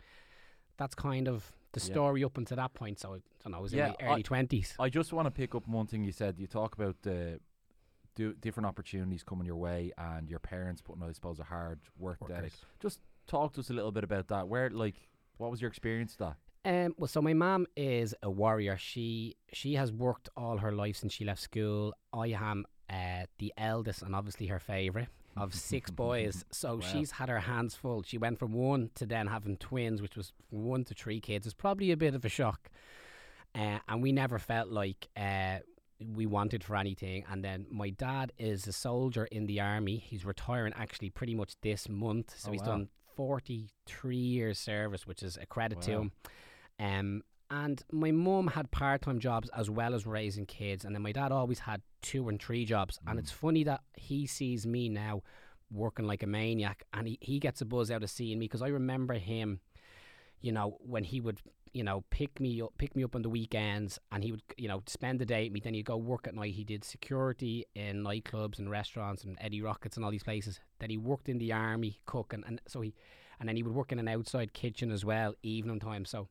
that's 0.77 0.95
kind 0.95 1.27
of 1.27 1.51
the 1.73 1.79
story 1.79 2.21
yeah. 2.21 2.27
up 2.27 2.37
until 2.37 2.57
that 2.57 2.73
point. 2.73 2.99
So 2.99 3.15
I 3.15 3.19
don't 3.43 3.51
know, 3.51 3.57
I 3.57 3.61
was 3.61 3.73
yeah, 3.73 3.87
in 3.87 3.95
my 3.99 4.13
early 4.13 4.23
twenties. 4.23 4.75
I 4.79 4.89
just 4.89 5.13
want 5.13 5.27
to 5.27 5.31
pick 5.31 5.55
up 5.55 5.67
one 5.67 5.87
thing 5.87 6.03
you 6.03 6.11
said. 6.11 6.39
You 6.39 6.47
talk 6.47 6.75
about 6.75 6.95
the 7.03 7.39
do 8.15 8.33
different 8.33 8.65
opportunities 8.65 9.23
coming 9.23 9.45
your 9.45 9.57
way 9.57 9.91
and 9.97 10.29
your 10.29 10.39
parents 10.39 10.81
putting, 10.81 11.03
I 11.03 11.11
suppose, 11.11 11.39
a 11.39 11.43
hard 11.43 11.79
work 11.97 12.17
ethic. 12.29 12.53
Just 12.79 12.99
talk 13.27 13.53
to 13.53 13.59
us 13.59 13.69
a 13.69 13.73
little 13.73 13.91
bit 13.91 14.03
about 14.03 14.29
that. 14.29 14.47
Where, 14.47 14.69
like, 14.69 14.95
what 15.37 15.51
was 15.51 15.61
your 15.61 15.67
experience 15.67 16.15
that? 16.15 16.37
Um, 16.65 16.95
well, 16.97 17.07
so 17.07 17.21
my 17.21 17.33
mom 17.33 17.67
is 17.77 18.15
a 18.23 18.29
warrior. 18.29 18.75
She 18.77 19.35
she 19.53 19.75
has 19.75 19.91
worked 19.91 20.29
all 20.35 20.57
her 20.57 20.71
life 20.71 20.97
since 20.97 21.13
she 21.13 21.23
left 21.23 21.41
school. 21.41 21.93
I 22.11 22.29
am 22.29 22.65
uh, 22.89 23.25
the 23.37 23.53
eldest 23.55 24.01
and 24.01 24.15
obviously 24.15 24.47
her 24.47 24.59
favourite 24.59 25.09
of 25.37 25.53
six 25.53 25.91
boys. 26.05 26.43
So 26.51 26.75
wow. 26.75 26.81
she's 26.81 27.11
had 27.11 27.29
her 27.29 27.39
hands 27.39 27.75
full. 27.75 28.01
She 28.01 28.17
went 28.17 28.39
from 28.39 28.53
one 28.53 28.89
to 28.95 29.05
then 29.05 29.27
having 29.27 29.57
twins, 29.57 30.01
which 30.01 30.15
was 30.15 30.33
one 30.49 30.83
to 30.85 30.95
three 30.95 31.19
kids. 31.19 31.45
It's 31.45 31.53
probably 31.53 31.91
a 31.91 31.97
bit 31.97 32.15
of 32.15 32.25
a 32.25 32.29
shock. 32.29 32.71
Uh, 33.53 33.79
and 33.87 34.01
we 34.01 34.11
never 34.11 34.39
felt 34.39 34.69
like 34.69 35.07
uh, 35.15 35.59
we 35.99 36.25
wanted 36.25 36.63
for 36.63 36.75
anything. 36.75 37.25
And 37.29 37.43
then 37.43 37.67
my 37.69 37.91
dad 37.91 38.33
is 38.37 38.67
a 38.67 38.73
soldier 38.73 39.25
in 39.25 39.45
the 39.45 39.61
army. 39.61 39.97
He's 39.97 40.25
retiring 40.25 40.73
actually 40.75 41.11
pretty 41.11 41.35
much 41.35 41.55
this 41.61 41.87
month. 41.87 42.33
So 42.37 42.49
oh, 42.49 42.51
he's 42.51 42.61
wow. 42.61 42.67
done 42.67 42.89
43 43.15 44.17
years 44.17 44.59
service, 44.59 45.07
which 45.07 45.23
is 45.23 45.37
a 45.39 45.45
credit 45.45 45.77
wow. 45.77 45.83
to 45.83 45.91
him. 45.91 46.11
Um, 46.79 47.23
and 47.51 47.83
my 47.91 48.11
mum 48.11 48.47
had 48.47 48.71
part 48.71 49.03
time 49.03 49.19
jobs 49.19 49.49
as 49.55 49.69
well 49.69 49.93
as 49.93 50.05
raising 50.05 50.45
kids. 50.45 50.83
And 50.83 50.95
then 50.95 51.01
my 51.01 51.11
dad 51.11 51.31
always 51.31 51.59
had 51.59 51.81
two 52.01 52.27
and 52.27 52.41
three 52.41 52.65
jobs. 52.65 52.97
Mm. 52.97 53.11
And 53.11 53.19
it's 53.19 53.31
mm. 53.31 53.35
funny 53.35 53.63
that 53.65 53.81
he 53.93 54.25
sees 54.25 54.65
me 54.65 54.89
now 54.89 55.21
working 55.71 56.05
like 56.05 56.23
a 56.23 56.27
maniac 56.27 56.83
and 56.93 57.07
he, 57.07 57.17
he 57.21 57.39
gets 57.39 57.61
a 57.61 57.65
buzz 57.65 57.91
out 57.91 58.03
of 58.03 58.09
seeing 58.09 58.39
me 58.39 58.45
because 58.45 58.61
I 58.61 58.67
remember 58.67 59.15
him, 59.15 59.59
you 60.41 60.51
know, 60.51 60.77
when 60.79 61.03
he 61.03 61.19
would, 61.21 61.39
you 61.73 61.83
know, 61.83 62.03
pick 62.09 62.39
me 62.39 62.61
up, 62.61 62.73
pick 62.77 62.95
me 62.95 63.03
up 63.03 63.15
on 63.15 63.21
the 63.21 63.29
weekends 63.29 63.99
and 64.11 64.23
he 64.23 64.31
would, 64.31 64.43
you 64.57 64.67
know, 64.67 64.81
spend 64.87 65.19
the 65.19 65.25
day 65.25 65.43
with 65.43 65.53
me. 65.53 65.59
Then 65.59 65.73
he'd 65.73 65.85
go 65.85 65.97
work 65.97 66.27
at 66.27 66.35
night. 66.35 66.53
He 66.53 66.63
did 66.63 66.83
security 66.83 67.65
in 67.75 68.03
nightclubs 68.03 68.57
and 68.57 68.71
restaurants 68.71 69.23
and 69.23 69.37
Eddie 69.39 69.61
Rocket's 69.61 69.97
and 69.97 70.05
all 70.05 70.11
these 70.11 70.23
places. 70.23 70.59
Then 70.79 70.89
he 70.89 70.97
worked 70.97 71.29
in 71.29 71.37
the 71.37 71.51
army 71.51 71.99
cooking. 72.05 72.43
And 72.47 72.61
so 72.67 72.81
he, 72.81 72.95
and 73.39 73.47
then 73.47 73.55
he 73.55 73.63
would 73.63 73.75
work 73.75 73.91
in 73.91 73.99
an 73.99 74.07
outside 74.07 74.53
kitchen 74.53 74.91
as 74.91 75.03
well, 75.03 75.35
evening 75.43 75.79
time. 75.79 76.05
So, 76.05 76.29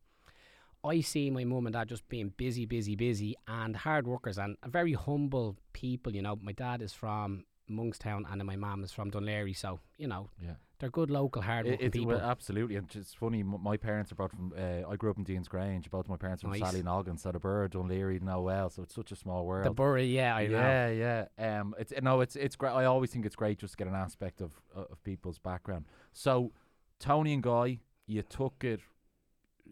I 0.85 1.01
see 1.01 1.31
my 1.31 1.45
mum 1.45 1.67
and 1.67 1.73
dad 1.73 1.89
just 1.89 2.07
being 2.09 2.33
busy, 2.37 2.67
busy, 2.67 2.95
busy, 2.97 3.35
and 3.49 3.75
hard 3.77 4.07
workers 4.07 4.39
and 4.39 4.57
very 4.67 4.93
humble 4.93 5.57
people. 5.73 6.15
You 6.15 6.23
know, 6.23 6.37
my 6.43 6.53
dad 6.53 6.83
is 6.83 6.93
from 6.93 7.45
Monkstown, 7.71 8.25
and 8.31 8.41
then 8.41 8.47
my 8.47 8.57
mum 8.57 8.85
is 8.85 8.93
from 8.93 9.11
Dun 9.11 9.25
Laoghaire. 9.25 9.57
So 9.57 9.81
you 9.97 10.07
know, 10.07 10.29
Yeah. 10.39 10.57
they're 10.79 10.91
good 10.91 11.09
local 11.11 11.41
hard 11.41 11.65
working 11.67 11.91
people. 11.91 12.09
well, 12.09 12.21
absolutely, 12.21 12.77
and 12.77 12.87
it's 12.95 13.15
funny. 13.15 13.41
m- 13.41 13.63
My 13.63 13.79
parents 13.79 14.13
are 14.13 14.17
both 14.17 14.33
from. 14.33 14.53
Uh, 14.55 14.83
I 14.87 14.97
grew 14.97 15.09
up 15.11 15.17
in 15.17 15.25
Deansgrange. 15.25 15.89
Both 15.91 16.07
my 16.09 16.19
parents 16.19 16.45
are 16.45 16.51
from 16.51 16.59
Nice. 16.61 16.75
Sallynoggin, 16.75 17.19
so 17.19 17.33
the 17.33 17.39
bird, 17.39 17.71
Dun 17.71 17.89
Laoghaire, 17.89 18.21
know 18.21 18.43
well. 18.43 18.69
So 18.69 18.83
it's 18.83 18.95
such 18.95 19.11
a 19.13 19.17
small 19.17 19.47
world. 19.47 19.65
the 19.65 19.71
Bury, 19.73 20.05
yeah, 20.05 20.37
I 20.37 20.47
know. 20.49 20.59
yeah, 20.59 21.25
yeah. 21.39 21.61
Um, 21.61 21.75
it's 21.79 21.95
no, 22.03 22.21
it's 22.21 22.37
it's 22.37 22.57
great. 22.57 22.73
I 22.73 22.85
always 22.85 23.11
think 23.11 23.25
it's 23.25 23.37
great 23.37 23.59
just 23.59 23.73
to 23.73 23.79
get 23.79 23.87
an 23.89 23.95
aspect 23.95 24.43
of 24.43 24.61
uh, 24.77 24.81
of 24.91 25.03
people's 25.03 25.39
background. 25.39 25.87
So, 26.13 26.53
Toni 26.99 27.33
and 27.33 27.43
Guy, 27.43 27.79
you 28.07 28.21
took 28.21 28.63
it. 28.63 28.81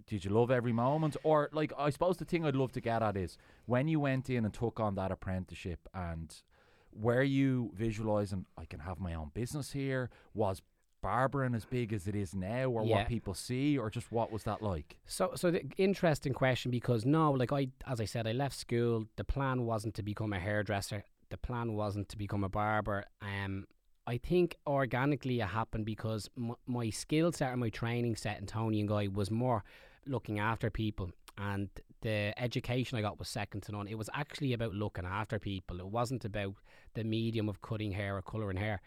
Did 0.07 0.25
you 0.25 0.31
love 0.31 0.51
every 0.51 0.73
moment, 0.73 1.17
or 1.23 1.49
like 1.53 1.73
I 1.79 1.91
suppose 1.91 2.17
the 2.17 2.25
thing 2.25 2.45
I'd 2.45 2.57
love 2.57 2.73
to 2.73 2.81
get 2.81 3.03
at 3.03 3.17
is 3.17 3.37
when 3.67 3.89
you 3.89 4.01
went 4.01 4.29
in 4.31 4.45
and 4.45 4.53
took 4.53 4.81
on 4.81 4.95
that 4.97 5.11
apprenticeship, 5.13 5.89
and 5.95 6.35
were 6.95 7.23
you 7.23 7.71
visualizing 7.75 8.47
I 8.57 8.65
can 8.65 8.81
have 8.81 8.99
my 9.01 9.15
own 9.15 9.31
business 9.35 9.73
here? 9.73 10.11
Was 10.35 10.63
barbering 11.03 11.55
as 11.55 11.65
big 11.65 11.93
as 11.93 12.07
it 12.07 12.15
is 12.15 12.35
now, 12.35 12.67
or 12.71 12.85
Yeah. 12.85 12.97
what 12.99 13.09
people 13.09 13.35
see, 13.35 13.77
or 13.77 13.91
just 13.91 14.13
what 14.13 14.31
was 14.31 14.45
that 14.45 14.63
like? 14.63 14.99
So, 15.05 15.33
so 15.35 15.51
the 15.51 15.63
interesting 15.77 16.33
question 16.33 16.71
because 16.71 17.05
no, 17.05 17.33
like 17.33 17.53
I, 17.53 17.69
as 17.87 18.01
I 18.01 18.05
said, 18.05 18.27
I 18.27 18.33
left 18.33 18.57
school. 18.57 19.07
The 19.17 19.25
plan 19.25 19.67
wasn't 19.67 19.95
to 19.97 20.03
become 20.03 20.33
a 20.33 20.39
hairdresser. 20.39 21.05
The 21.31 21.37
plan 21.39 21.75
wasn't 21.75 22.09
to 22.11 22.17
become 22.17 22.45
a 22.45 22.49
barber. 22.49 23.05
Um, 23.21 23.67
I 24.07 24.19
think 24.19 24.57
organically 24.67 25.41
it 25.41 25.47
happened 25.47 25.87
because 25.87 26.29
m- 26.37 26.57
my 26.67 26.91
skill 26.91 27.33
set 27.33 27.51
and 27.53 27.61
my 27.61 27.69
training 27.69 28.17
set 28.17 28.41
in 28.41 28.47
Toni 28.47 28.81
and 28.81 28.89
Guy 28.89 29.09
was 29.09 29.31
more 29.31 29.65
looking 30.07 30.41
after 30.41 30.71
people, 30.71 31.11
and 31.39 31.69
the 32.01 32.35
education 32.37 32.99
I 32.99 33.03
got 33.03 33.19
was 33.19 33.29
second 33.29 33.63
to 33.63 33.73
none. 33.73 33.87
It 33.87 33.97
was 33.99 34.11
actually 34.13 34.53
about 34.53 34.75
looking 34.75 35.05
after 35.05 35.39
people. 35.39 35.79
It 35.79 35.87
wasn't 35.87 36.25
about 36.25 36.55
the 36.95 37.05
medium 37.05 37.49
of 37.49 37.63
cutting 37.63 37.93
hair 37.93 38.17
or 38.17 38.23
colouring 38.23 38.57
hair. 38.57 38.81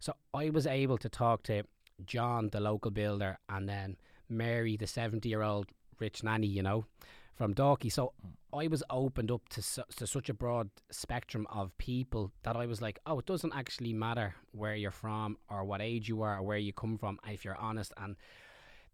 So 0.00 0.14
I 0.32 0.50
was 0.50 0.66
able 0.66 0.96
to 0.98 1.08
talk 1.08 1.42
to 1.44 1.64
John, 2.06 2.48
the 2.50 2.60
local 2.60 2.90
builder, 2.90 3.38
and 3.48 3.68
then 3.68 3.96
Mary, 4.28 4.76
the 4.76 4.86
70 4.86 5.28
year 5.28 5.42
old 5.42 5.66
rich 6.00 6.24
nanny, 6.24 6.46
you 6.46 6.62
know, 6.62 6.86
from 7.34 7.54
Dalkey. 7.54 7.90
So 7.90 8.12
hmm. 8.20 8.58
I 8.58 8.68
was 8.68 8.82
opened 8.88 9.30
up 9.30 9.48
to, 9.50 9.62
su- 9.62 9.82
to 9.96 10.06
such 10.06 10.28
a 10.28 10.34
broad 10.34 10.70
spectrum 10.90 11.46
of 11.50 11.76
people 11.78 12.30
that 12.44 12.56
I 12.56 12.66
was 12.66 12.80
like, 12.80 13.00
oh, 13.06 13.18
it 13.18 13.26
doesn't 13.26 13.52
actually 13.54 13.92
matter 13.92 14.34
where 14.52 14.76
you're 14.76 14.92
from 14.92 15.38
or 15.50 15.64
what 15.64 15.80
age 15.80 16.08
you 16.08 16.22
are 16.22 16.38
or 16.38 16.42
where 16.42 16.58
you 16.58 16.72
come 16.72 16.96
from 16.96 17.18
if 17.28 17.44
you're 17.44 17.56
honest. 17.56 17.92
And 17.96 18.16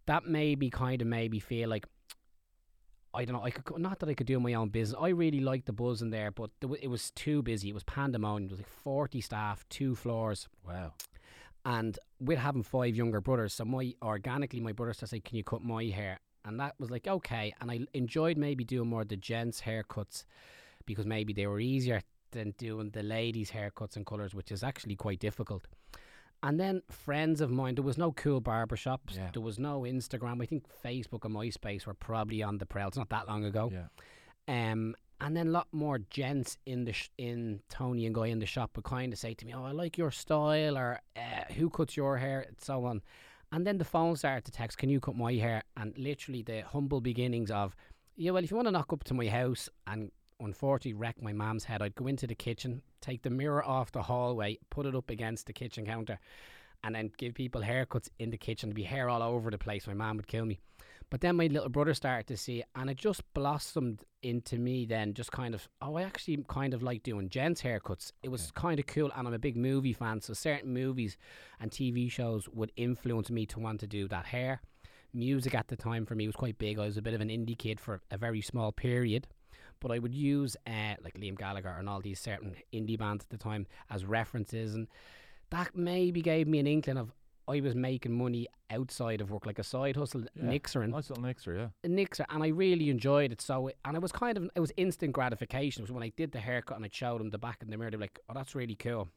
that 0.06 0.24
made 0.26 0.58
me 0.60 0.70
kind 0.70 1.02
of 1.02 1.08
made 1.08 1.30
me 1.30 1.40
feel 1.40 1.68
like, 1.68 1.86
I 3.12 3.24
don't 3.24 3.34
know. 3.34 3.42
I 3.42 3.50
could 3.50 3.78
not 3.78 3.98
that 3.98 4.08
I 4.08 4.14
could 4.14 4.28
do 4.28 4.38
my 4.38 4.54
own 4.54 4.68
business. 4.68 4.96
I 5.00 5.08
really 5.08 5.40
liked 5.40 5.66
the 5.66 5.72
buzz 5.72 6.00
in 6.00 6.10
there, 6.10 6.30
but 6.30 6.50
it 6.80 6.88
was 6.88 7.10
too 7.10 7.42
busy. 7.42 7.68
It 7.70 7.74
was 7.74 7.82
pandemonium. 7.82 8.48
It 8.48 8.52
was 8.52 8.60
like 8.60 8.68
forty 8.68 9.20
staff, 9.20 9.64
two 9.68 9.96
floors, 9.96 10.48
Wow. 10.64 10.92
and 11.64 11.98
with 12.20 12.38
having 12.38 12.62
five 12.62 12.94
younger 12.94 13.20
brothers, 13.20 13.52
so 13.54 13.64
my 13.64 13.94
organically 14.00 14.60
my 14.60 14.70
brother 14.70 14.92
started 14.92 15.10
saying, 15.10 15.22
"Can 15.24 15.36
you 15.38 15.42
cut 15.42 15.60
my 15.60 15.82
hair?" 15.86 16.20
And 16.44 16.58
that 16.60 16.74
was 16.78 16.90
like 16.90 17.06
okay. 17.06 17.52
And 17.60 17.70
I 17.70 17.80
enjoyed 17.94 18.36
maybe 18.36 18.64
doing 18.64 18.88
more 18.88 19.02
of 19.02 19.08
the 19.08 19.16
gents' 19.16 19.60
haircuts 19.60 20.24
because 20.86 21.06
maybe 21.06 21.32
they 21.32 21.46
were 21.46 21.60
easier 21.60 22.02
than 22.32 22.54
doing 22.58 22.90
the 22.90 23.02
ladies' 23.02 23.50
haircuts 23.50 23.96
and 23.96 24.06
colours, 24.06 24.34
which 24.34 24.52
is 24.52 24.62
actually 24.62 24.96
quite 24.96 25.18
difficult. 25.18 25.66
And 26.42 26.58
then 26.58 26.82
friends 26.90 27.40
of 27.40 27.50
mine, 27.50 27.74
there 27.74 27.84
was 27.84 27.98
no 27.98 28.12
cool 28.12 28.40
barbershops. 28.40 29.14
Yeah. 29.16 29.28
There 29.32 29.42
was 29.42 29.58
no 29.58 29.82
Instagram. 29.82 30.42
I 30.42 30.46
think 30.46 30.64
Facebook 30.82 31.24
and 31.24 31.34
MySpace 31.34 31.86
were 31.86 31.94
probably 31.94 32.42
on 32.42 32.58
the 32.58 32.66
prowl. 32.66 32.88
It's 32.88 32.96
not 32.96 33.10
that 33.10 33.28
long 33.28 33.44
ago. 33.44 33.70
Yeah. 33.70 33.88
Um, 34.48 34.96
and 35.20 35.36
then 35.36 35.48
a 35.48 35.50
lot 35.50 35.68
more 35.72 35.98
gents 35.98 36.56
in 36.64 36.84
the 36.84 36.94
sh- 36.94 37.10
in 37.18 37.60
Toni 37.68 38.06
and 38.06 38.14
Guy 38.14 38.28
in 38.28 38.38
the 38.38 38.46
shop 38.46 38.70
would 38.76 38.86
kind 38.86 39.12
of 39.12 39.18
say 39.18 39.34
to 39.34 39.44
me, 39.44 39.52
"Oh, 39.54 39.64
I 39.64 39.72
like 39.72 39.98
your 39.98 40.10
style," 40.10 40.78
or 40.78 41.00
uh, 41.14 41.52
"Who 41.52 41.68
cuts 41.68 41.94
your 41.94 42.16
hair?" 42.16 42.40
and 42.40 42.56
so 42.58 42.86
on. 42.86 43.02
And 43.52 43.66
then 43.66 43.78
the 43.78 43.84
phone 43.84 44.16
started 44.16 44.44
to 44.44 44.52
text, 44.52 44.78
"Can 44.78 44.90
you 44.90 45.00
cut 45.00 45.16
my 45.16 45.32
hair?" 45.34 45.64
And 45.76 45.96
literally 45.98 46.42
the 46.42 46.60
humble 46.60 47.00
beginnings 47.00 47.50
of, 47.50 47.74
"Yeah, 48.16 48.30
well, 48.30 48.44
if 48.44 48.50
you 48.50 48.56
want 48.56 48.68
to 48.68 48.72
knock 48.72 48.92
up 48.92 49.04
to 49.04 49.14
my 49.14 49.28
house 49.28 49.68
and 49.86 50.12
unfortunately 50.38 50.94
wreck 50.94 51.20
my 51.20 51.32
mum's 51.32 51.64
head, 51.64 51.82
I'd 51.82 51.96
go 51.96 52.06
into 52.06 52.26
the 52.26 52.34
kitchen, 52.34 52.82
take 53.00 53.22
the 53.22 53.30
mirror 53.30 53.64
off 53.64 53.92
the 53.92 54.02
hallway, 54.02 54.58
put 54.70 54.86
it 54.86 54.94
up 54.94 55.10
against 55.10 55.46
the 55.46 55.52
kitchen 55.52 55.84
counter." 55.84 56.18
And 56.82 56.94
then 56.94 57.12
give 57.18 57.34
people 57.34 57.62
haircuts 57.62 58.08
in 58.18 58.30
the 58.30 58.38
kitchen. 58.38 58.70
There'd 58.70 58.76
be 58.76 58.84
hair 58.84 59.08
all 59.10 59.22
over 59.22 59.50
the 59.50 59.58
place. 59.58 59.86
My 59.86 59.94
mum 59.94 60.16
would 60.16 60.26
kill 60.26 60.46
me. 60.46 60.60
But 61.10 61.22
then 61.22 61.34
my 61.34 61.48
little 61.48 61.68
brother 61.68 61.92
started 61.92 62.28
to 62.28 62.36
see 62.36 62.60
it, 62.60 62.66
and 62.76 62.88
it 62.88 62.96
just 62.96 63.22
blossomed 63.34 64.04
into 64.22 64.58
me. 64.58 64.86
Then 64.86 65.12
just 65.12 65.32
kind 65.32 65.54
of, 65.54 65.68
oh, 65.82 65.96
I 65.96 66.02
actually 66.02 66.44
kind 66.48 66.72
of 66.72 66.84
like 66.84 67.02
doing 67.02 67.28
gents 67.28 67.62
haircuts. 67.62 68.12
It 68.22 68.30
was 68.30 68.52
kind 68.52 68.78
of 68.78 68.86
cool, 68.86 69.10
and 69.16 69.26
I'm 69.26 69.34
a 69.34 69.38
big 69.38 69.56
movie 69.56 69.92
fan, 69.92 70.20
so 70.20 70.34
certain 70.34 70.72
movies 70.72 71.16
and 71.58 71.70
TV 71.70 72.10
shows 72.10 72.48
would 72.48 72.70
influence 72.76 73.28
me 73.28 73.44
to 73.46 73.58
want 73.58 73.80
to 73.80 73.88
do 73.88 74.06
that 74.08 74.26
hair. 74.26 74.60
Music 75.12 75.52
at 75.56 75.66
the 75.66 75.76
time 75.76 76.06
for 76.06 76.14
me 76.14 76.28
was 76.28 76.36
quite 76.36 76.58
big. 76.58 76.78
I 76.78 76.86
was 76.86 76.96
a 76.96 77.02
bit 77.02 77.14
of 77.14 77.20
an 77.20 77.28
indie 77.28 77.58
kid 77.58 77.80
for 77.80 78.00
a 78.12 78.16
very 78.16 78.40
small 78.40 78.70
period, 78.70 79.26
but 79.80 79.90
I 79.90 79.98
would 79.98 80.14
use 80.14 80.56
uh, 80.64 80.94
like 81.02 81.14
Liam 81.14 81.36
Gallagher 81.36 81.74
and 81.76 81.88
all 81.88 82.00
these 82.00 82.20
certain 82.20 82.54
indie 82.72 82.96
bands 82.96 83.24
at 83.24 83.30
the 83.30 83.42
time 83.42 83.66
as 83.90 84.04
references, 84.04 84.76
and 84.76 84.86
that 85.50 85.74
maybe 85.74 86.22
gave 86.22 86.46
me 86.46 86.60
an 86.60 86.68
inkling 86.68 86.98
of 86.98 87.12
I 87.50 87.60
was 87.60 87.74
making 87.74 88.12
money 88.12 88.46
outside 88.70 89.20
of 89.20 89.30
work, 89.30 89.44
like 89.46 89.58
a 89.58 89.64
side 89.64 89.96
hustle, 89.96 90.22
Yeah. 90.34 90.44
mixering 90.44 90.90
Nice 90.90 91.10
little 91.10 91.24
mixer, 91.24 91.54
yeah. 91.54 91.68
a 91.84 91.88
Nixer, 91.88 92.24
and 92.30 92.42
I 92.42 92.48
really 92.48 92.88
enjoyed 92.90 93.32
it. 93.32 93.40
So, 93.40 93.70
and 93.84 93.96
it 93.96 94.00
was 94.02 94.12
kind 94.12 94.36
of 94.38 94.48
it 94.54 94.60
was 94.60 94.72
instant 94.76 95.12
gratification. 95.12 95.80
It 95.82 95.84
was 95.84 95.92
when 95.92 96.02
I 96.02 96.12
did 96.16 96.32
the 96.32 96.40
haircut 96.40 96.76
and 96.76 96.84
I 96.84 96.90
showed 96.92 97.20
them 97.20 97.30
the 97.30 97.38
back 97.38 97.58
in 97.62 97.70
the 97.70 97.76
mirror. 97.76 97.90
They 97.90 97.96
were 97.96 98.02
like, 98.04 98.20
"Oh, 98.28 98.34
that's 98.34 98.54
really 98.54 98.76
cool." 98.76 99.08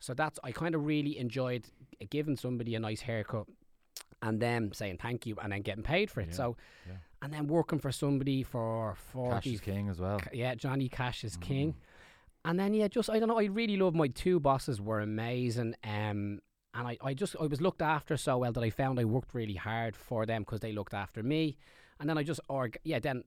So 0.00 0.14
that's 0.14 0.38
I 0.42 0.50
kind 0.52 0.74
of 0.74 0.84
really 0.84 1.16
enjoyed 1.18 1.64
giving 2.10 2.36
somebody 2.36 2.74
a 2.74 2.80
nice 2.80 3.02
haircut, 3.02 3.46
and 4.22 4.40
them 4.40 4.72
saying 4.72 4.98
thank 5.00 5.26
you, 5.26 5.36
and 5.42 5.52
then 5.52 5.62
getting 5.62 5.84
paid 5.84 6.10
for 6.10 6.20
it. 6.20 6.28
Yeah, 6.30 6.34
So, 6.34 6.56
yeah. 6.88 6.96
and 7.22 7.32
then 7.32 7.46
working 7.46 7.78
for 7.78 7.92
somebody 7.92 8.42
for 8.42 8.96
Cash 9.14 9.46
is 9.46 9.60
king 9.60 9.88
as 9.88 10.00
well. 10.00 10.20
Yeah, 10.32 10.54
Johnny 10.56 10.88
Cash 10.88 11.22
is 11.24 11.36
Mm. 11.36 11.42
king. 11.42 11.74
And 12.44 12.58
then 12.58 12.74
yeah, 12.74 12.88
just 12.88 13.08
I 13.08 13.20
don't 13.20 13.28
know. 13.28 13.38
I 13.38 13.44
really 13.44 13.76
love 13.76 13.94
my 13.94 14.08
two 14.08 14.40
bosses 14.40 14.80
were 14.80 14.98
amazing. 15.00 15.76
Um, 15.84 16.40
and 16.74 16.86
I, 16.88 16.96
I 17.02 17.14
just 17.14 17.36
I 17.40 17.46
was 17.46 17.60
looked 17.60 17.82
after 17.82 18.16
so 18.16 18.38
well 18.38 18.52
that 18.52 18.62
I 18.62 18.70
found 18.70 18.98
I 18.98 19.04
worked 19.04 19.34
really 19.34 19.54
hard 19.54 19.96
for 19.96 20.26
them 20.26 20.42
because 20.42 20.60
they 20.60 20.72
looked 20.72 20.94
after 20.94 21.22
me. 21.22 21.56
And 22.00 22.08
then 22.08 22.18
I 22.18 22.22
just 22.22 22.40
org 22.48 22.78
yeah 22.84 22.98
then 22.98 23.24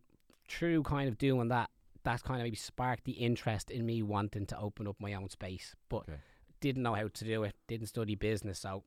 through 0.47 0.83
kind 0.83 1.07
of 1.09 1.17
doing 1.17 1.47
that, 1.49 1.69
that's 2.03 2.21
kind 2.21 2.39
of 2.41 2.45
maybe 2.45 2.55
sparked 2.55 3.05
the 3.05 3.13
interest 3.13 3.71
in 3.71 3.85
me 3.85 4.03
wanting 4.03 4.45
to 4.47 4.59
open 4.59 4.87
up 4.87 4.95
my 4.99 5.13
own 5.13 5.29
space, 5.29 5.75
but 5.89 6.03
Okay. 6.09 6.19
didn't 6.59 6.83
know 6.83 6.93
how 6.93 7.07
to 7.07 7.25
do 7.25 7.43
it. 7.43 7.55
Didn't 7.67 7.87
study 7.87 8.15
business, 8.15 8.59
so 8.59 8.83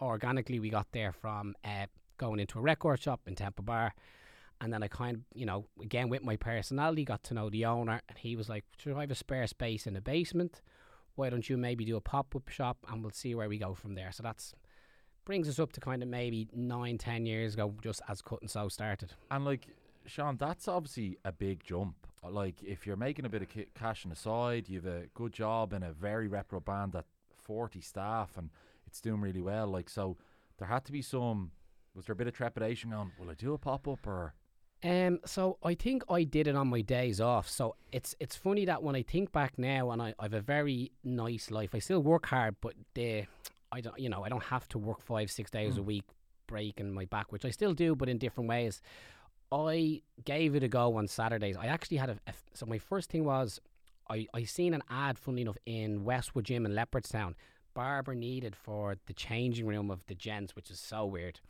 organically 0.00 0.60
we 0.60 0.70
got 0.70 0.88
there 0.92 1.12
from 1.12 1.54
uh, 1.64 1.86
going 2.18 2.40
into 2.40 2.58
a 2.58 2.62
record 2.62 3.00
shop 3.00 3.20
in 3.26 3.34
Temple 3.34 3.64
Bar. 3.64 3.94
And 4.60 4.72
then 4.72 4.82
I 4.82 4.88
kind 4.88 5.16
of, 5.16 5.22
you 5.34 5.44
know, 5.46 5.66
again 5.82 6.08
with 6.08 6.22
my 6.22 6.36
personality, 6.36 7.04
got 7.04 7.22
to 7.24 7.34
know 7.34 7.50
the 7.50 7.64
owner, 7.64 8.00
and 8.08 8.16
he 8.18 8.36
was 8.36 8.48
like, 8.48 8.64
"Should 8.78 8.96
I 8.96 9.00
have 9.02 9.10
a 9.10 9.14
spare 9.14 9.46
space 9.46 9.86
in 9.86 9.94
the 9.94 10.00
basement? 10.00 10.62
Why 11.16 11.30
don't 11.30 11.48
you 11.48 11.56
maybe 11.56 11.84
do 11.84 11.96
a 11.96 12.00
pop 12.00 12.34
up 12.34 12.48
shop, 12.48 12.78
and 12.88 13.02
we'll 13.02 13.12
see 13.12 13.34
where 13.34 13.48
we 13.48 13.58
go 13.58 13.74
from 13.74 13.94
there." 13.94 14.12
So 14.12 14.22
that's 14.22 14.54
brings 15.24 15.48
us 15.48 15.58
up 15.58 15.72
to 15.72 15.80
kind 15.80 16.02
of 16.02 16.08
maybe 16.08 16.48
nine, 16.54 16.98
ten 16.98 17.24
years 17.26 17.54
ago, 17.54 17.74
just 17.82 18.02
as 18.08 18.20
cut 18.20 18.40
and 18.42 18.50
sew 18.50 18.68
started. 18.68 19.12
And 19.30 19.44
like 19.44 19.68
Sean, 20.06 20.36
that's 20.36 20.68
obviously 20.68 21.18
a 21.24 21.32
big 21.32 21.64
jump. 21.64 22.06
Like 22.28 22.62
if 22.62 22.86
you're 22.86 22.96
making 22.96 23.24
a 23.24 23.28
bit 23.28 23.42
of 23.42 23.48
cash 23.74 24.04
on 24.04 24.10
the 24.10 24.16
side, 24.16 24.68
you've 24.68 24.86
a 24.86 25.04
good 25.14 25.32
job 25.32 25.72
in 25.72 25.82
a 25.82 25.92
very 25.92 26.28
reputable 26.28 26.60
band 26.60 26.92
that 26.92 27.06
40 27.42 27.80
staff 27.80 28.36
and 28.36 28.50
it's 28.86 29.00
doing 29.00 29.20
really 29.20 29.42
well. 29.42 29.66
Like 29.66 29.88
so, 29.88 30.16
there 30.58 30.68
had 30.68 30.84
to 30.86 30.92
be 30.92 31.02
some. 31.02 31.50
Was 31.94 32.06
there 32.06 32.14
a 32.14 32.16
bit 32.16 32.26
of 32.26 32.34
trepidation 32.34 32.92
on? 32.92 33.12
Will 33.18 33.30
I 33.30 33.34
do 33.34 33.54
a 33.54 33.58
pop 33.58 33.86
up 33.88 34.06
or? 34.06 34.34
Um, 34.84 35.20
so 35.24 35.56
I 35.62 35.74
think 35.74 36.04
I 36.10 36.24
did 36.24 36.46
it 36.46 36.54
on 36.54 36.68
my 36.68 36.82
days 36.82 37.18
off. 37.20 37.48
So 37.48 37.74
it's 37.90 38.14
it's 38.20 38.36
funny 38.36 38.66
that 38.66 38.82
when 38.82 38.94
I 38.94 39.02
think 39.02 39.32
back 39.32 39.58
now, 39.58 39.90
and 39.92 40.02
I 40.02 40.14
I've 40.18 40.34
a 40.34 40.42
very 40.42 40.92
nice 41.02 41.50
life. 41.50 41.74
I 41.74 41.78
still 41.78 42.02
work 42.02 42.26
hard, 42.26 42.56
but 42.60 42.74
the 42.92 43.24
I 43.72 43.80
don't 43.80 43.98
you 43.98 44.10
know 44.10 44.22
I 44.22 44.28
don't 44.28 44.44
have 44.44 44.68
to 44.68 44.78
work 44.78 45.00
five 45.00 45.30
six 45.30 45.50
days 45.50 45.78
a 45.78 45.80
Mm. 45.80 45.84
week 45.86 46.04
breaking 46.46 46.92
my 46.92 47.06
back, 47.06 47.32
which 47.32 47.46
I 47.46 47.50
still 47.50 47.72
do, 47.72 47.96
but 47.96 48.08
in 48.08 48.18
different 48.18 48.48
ways. 48.50 48.82
I 49.50 50.02
gave 50.24 50.54
it 50.56 50.62
a 50.64 50.68
go 50.68 50.96
on 50.96 51.06
Saturdays. 51.06 51.56
I 51.56 51.66
actually 51.66 51.98
had 51.98 52.10
a 52.10 52.18
so 52.52 52.66
my 52.66 52.78
first 52.78 53.08
thing 53.10 53.24
was 53.24 53.60
I 54.10 54.26
I 54.34 54.44
seen 54.44 54.74
an 54.74 54.82
ad, 54.90 55.18
funnily 55.18 55.42
enough, 55.42 55.58
in 55.64 56.04
Westwood 56.04 56.44
Gym 56.44 56.66
in 56.66 56.72
Leopardstown. 56.72 57.34
Barber 57.72 58.14
needed 58.14 58.54
for 58.54 58.96
the 59.06 59.14
changing 59.14 59.66
room 59.66 59.90
of 59.90 60.04
the 60.06 60.14
gents, 60.14 60.54
which 60.54 60.70
is 60.70 60.78
so 60.78 61.06
weird. 61.06 61.40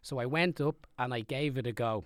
So 0.00 0.18
I 0.18 0.26
went 0.26 0.60
up 0.60 0.86
and 0.98 1.12
I 1.12 1.20
gave 1.20 1.58
it 1.58 1.66
a 1.66 1.72
go 1.72 2.04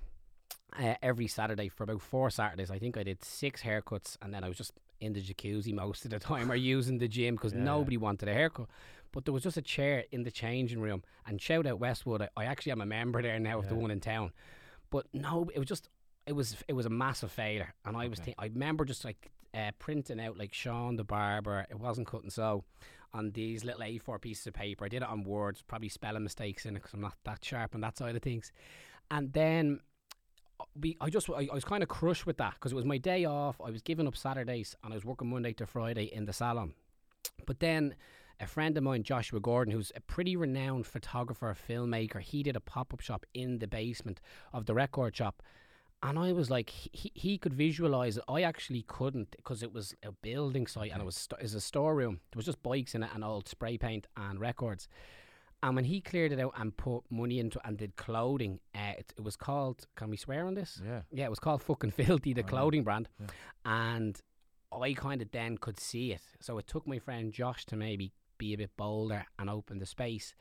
uh, 0.79 0.95
every 1.03 1.27
Saturday 1.29 1.69
for 1.69 1.85
about 1.85 2.01
four 2.03 2.31
Saturdays. 2.31 2.71
I 2.71 2.79
think 2.79 2.97
I 2.97 3.03
did 3.03 3.23
six 3.25 3.63
haircuts, 3.63 4.17
and 4.23 4.33
then 4.35 4.45
I 4.45 4.49
was 4.49 4.57
just 4.59 4.73
in 5.01 5.13
the 5.13 5.21
jacuzzi 5.23 5.73
most 5.73 6.05
of 6.05 6.11
the 6.11 6.19
time 6.33 6.51
or 6.51 6.55
using 6.57 6.99
the 6.99 7.09
gym 7.09 7.35
because 7.37 7.53
Yeah. 7.53 7.61
nobody 7.65 7.97
wanted 7.97 8.29
a 8.29 8.33
haircut. 8.35 8.67
But 9.13 9.25
there 9.25 9.35
was 9.35 9.43
just 9.45 9.57
a 9.57 9.63
chair 9.63 10.05
in 10.11 10.25
the 10.25 10.31
changing 10.31 10.81
room. 10.81 11.03
And 11.27 11.41
shout 11.41 11.67
out 11.67 11.79
Westwood, 11.79 12.23
I, 12.23 12.29
I 12.37 12.45
actually 12.47 12.73
am 12.73 12.81
a 12.81 12.87
member 12.87 13.23
there 13.23 13.39
now 13.39 13.59
of 13.61 13.69
the 13.69 13.77
one 13.77 13.91
in 13.93 14.01
town. 14.01 14.33
But 14.91 15.07
no, 15.13 15.49
it 15.55 15.59
was 15.59 15.69
just 15.69 15.89
it 16.27 16.33
was 16.33 16.57
it 16.69 16.73
was 16.73 16.87
a 16.87 16.91
massive 16.91 17.31
failure, 17.31 17.75
and 17.85 17.97
I 17.97 18.09
was 18.09 18.19
Okay. 18.19 18.27
think 18.27 18.37
I 18.41 18.47
remember 18.47 18.85
just 18.85 19.05
like 19.05 19.31
uh, 19.55 19.71
printing 19.79 20.21
out 20.21 20.37
like 20.39 20.53
Sean 20.55 20.97
the 20.97 21.05
barber. 21.05 21.67
It 21.71 21.79
wasn't 21.79 22.07
cut 22.09 22.23
and 22.23 22.33
sew 22.33 22.65
on 23.13 23.31
these 23.33 23.65
little 23.65 23.83
A4 23.83 24.21
pieces 24.21 24.47
of 24.49 24.55
paper. 24.55 24.85
I 24.85 24.89
did 24.89 25.03
it 25.03 25.09
on 25.09 25.23
words, 25.23 25.63
probably 25.63 25.89
spelling 25.89 26.25
mistakes 26.25 26.67
in 26.67 26.75
it 26.75 26.81
because 26.81 26.95
I'm 26.95 27.01
not 27.01 27.15
that 27.25 27.45
sharp 27.45 27.75
on 27.77 27.81
that 27.83 27.97
side 27.97 28.17
of 28.17 28.23
things. 28.23 28.51
And 29.11 29.33
then 29.33 29.81
we, 30.81 30.97
I 31.01 31.11
just, 31.11 31.29
I, 31.31 31.49
I 31.51 31.55
was 31.55 31.65
kind 31.65 31.83
of 31.83 31.89
crushed 31.89 32.27
with 32.27 32.37
that 32.39 32.55
because 32.55 32.73
it 32.73 32.77
was 32.77 32.85
my 32.85 32.99
day 32.99 33.25
off. 33.25 33.61
I 33.65 33.71
was 33.71 33.83
giving 33.83 34.07
up 34.07 34.17
Saturdays 34.17 34.77
and 34.83 34.93
I 34.93 34.97
was 34.97 35.05
working 35.05 35.31
Monday 35.31 35.53
to 35.55 35.67
Friday 35.67 36.05
in 36.05 36.25
the 36.25 36.33
salon. 36.33 36.75
But 37.47 37.61
then 37.61 37.95
a 38.41 38.47
friend 38.47 38.77
of 38.77 38.83
mine, 38.83 39.03
Joshua 39.03 39.41
Gordon, 39.41 39.73
who's 39.73 39.93
a 39.95 40.01
pretty 40.01 40.37
renowned 40.37 40.87
photographer, 40.87 41.55
filmmaker, 41.69 42.21
he 42.21 42.43
did 42.43 42.57
a 42.57 42.61
pop 42.61 42.93
up 42.93 43.01
shop 43.01 43.27
in 43.35 43.59
the 43.59 43.69
basement 43.69 44.21
of 44.53 44.67
the 44.67 44.75
record 44.75 45.17
shop. 45.17 45.43
And 46.03 46.19
I 46.19 46.33
was 46.33 46.51
like, 46.51 46.69
he, 46.69 47.11
he 47.15 47.39
could 47.39 47.55
visualize 47.55 48.19
it. 48.19 48.25
I 48.29 48.43
actually 48.43 48.85
couldn't 48.87 49.35
because 49.37 49.63
it 49.63 49.73
was 49.73 49.95
a 50.03 50.13
building 50.13 50.67
site 50.67 50.93
and 50.93 51.01
it 51.01 51.05
was, 51.05 51.17
st- 51.17 51.41
it 51.41 51.45
was 51.45 51.55
a 51.55 51.61
storeroom. 51.61 52.21
There 52.31 52.39
was 52.39 52.47
just 52.47 52.63
bikes 52.63 52.95
in 52.95 53.03
it 53.03 53.11
and 53.15 53.25
old 53.25 53.49
spray 53.49 53.79
paint 53.79 54.07
and 54.17 54.39
records. 54.39 54.89
And 55.65 55.75
when 55.77 55.85
he 55.87 56.01
cleared 56.03 56.31
it 56.33 56.39
out 56.41 56.53
and 56.59 56.77
put 56.77 57.05
money 57.11 57.39
into 57.39 57.59
it 57.59 57.65
and 57.65 57.79
did 57.79 57.97
clothing, 57.97 58.61
uh, 58.75 58.93
it, 58.99 59.15
it 59.17 59.23
was 59.25 59.35
called, 59.37 59.87
can 59.97 60.11
we 60.11 60.17
swear 60.19 60.47
on 60.47 60.55
this? 60.55 60.81
Yeah. 60.85 61.01
Yeah, 61.11 61.25
it 61.25 61.31
was 61.31 61.39
called 61.39 61.63
fucking 61.63 61.93
Filthy, 61.93 62.35
the 62.35 62.43
Oh, 62.43 62.47
clothing 62.47 62.83
brand. 62.85 63.09
yeah. 63.19 63.27
And 63.65 64.21
I 64.73 64.93
kind 64.93 65.23
of 65.23 65.31
then 65.31 65.57
could 65.57 65.81
see 65.81 66.13
it. 66.13 66.21
So 66.41 66.59
it 66.59 66.67
took 66.67 66.87
my 66.87 66.99
friend 66.99 67.33
Josh 67.33 67.65
to 67.67 67.77
maybe 67.77 68.13
be 68.37 68.53
a 68.53 68.59
bit 68.59 68.73
bolder 68.77 69.25
and 69.39 69.49
open 69.49 69.79
the 69.79 69.87
space. 69.87 70.35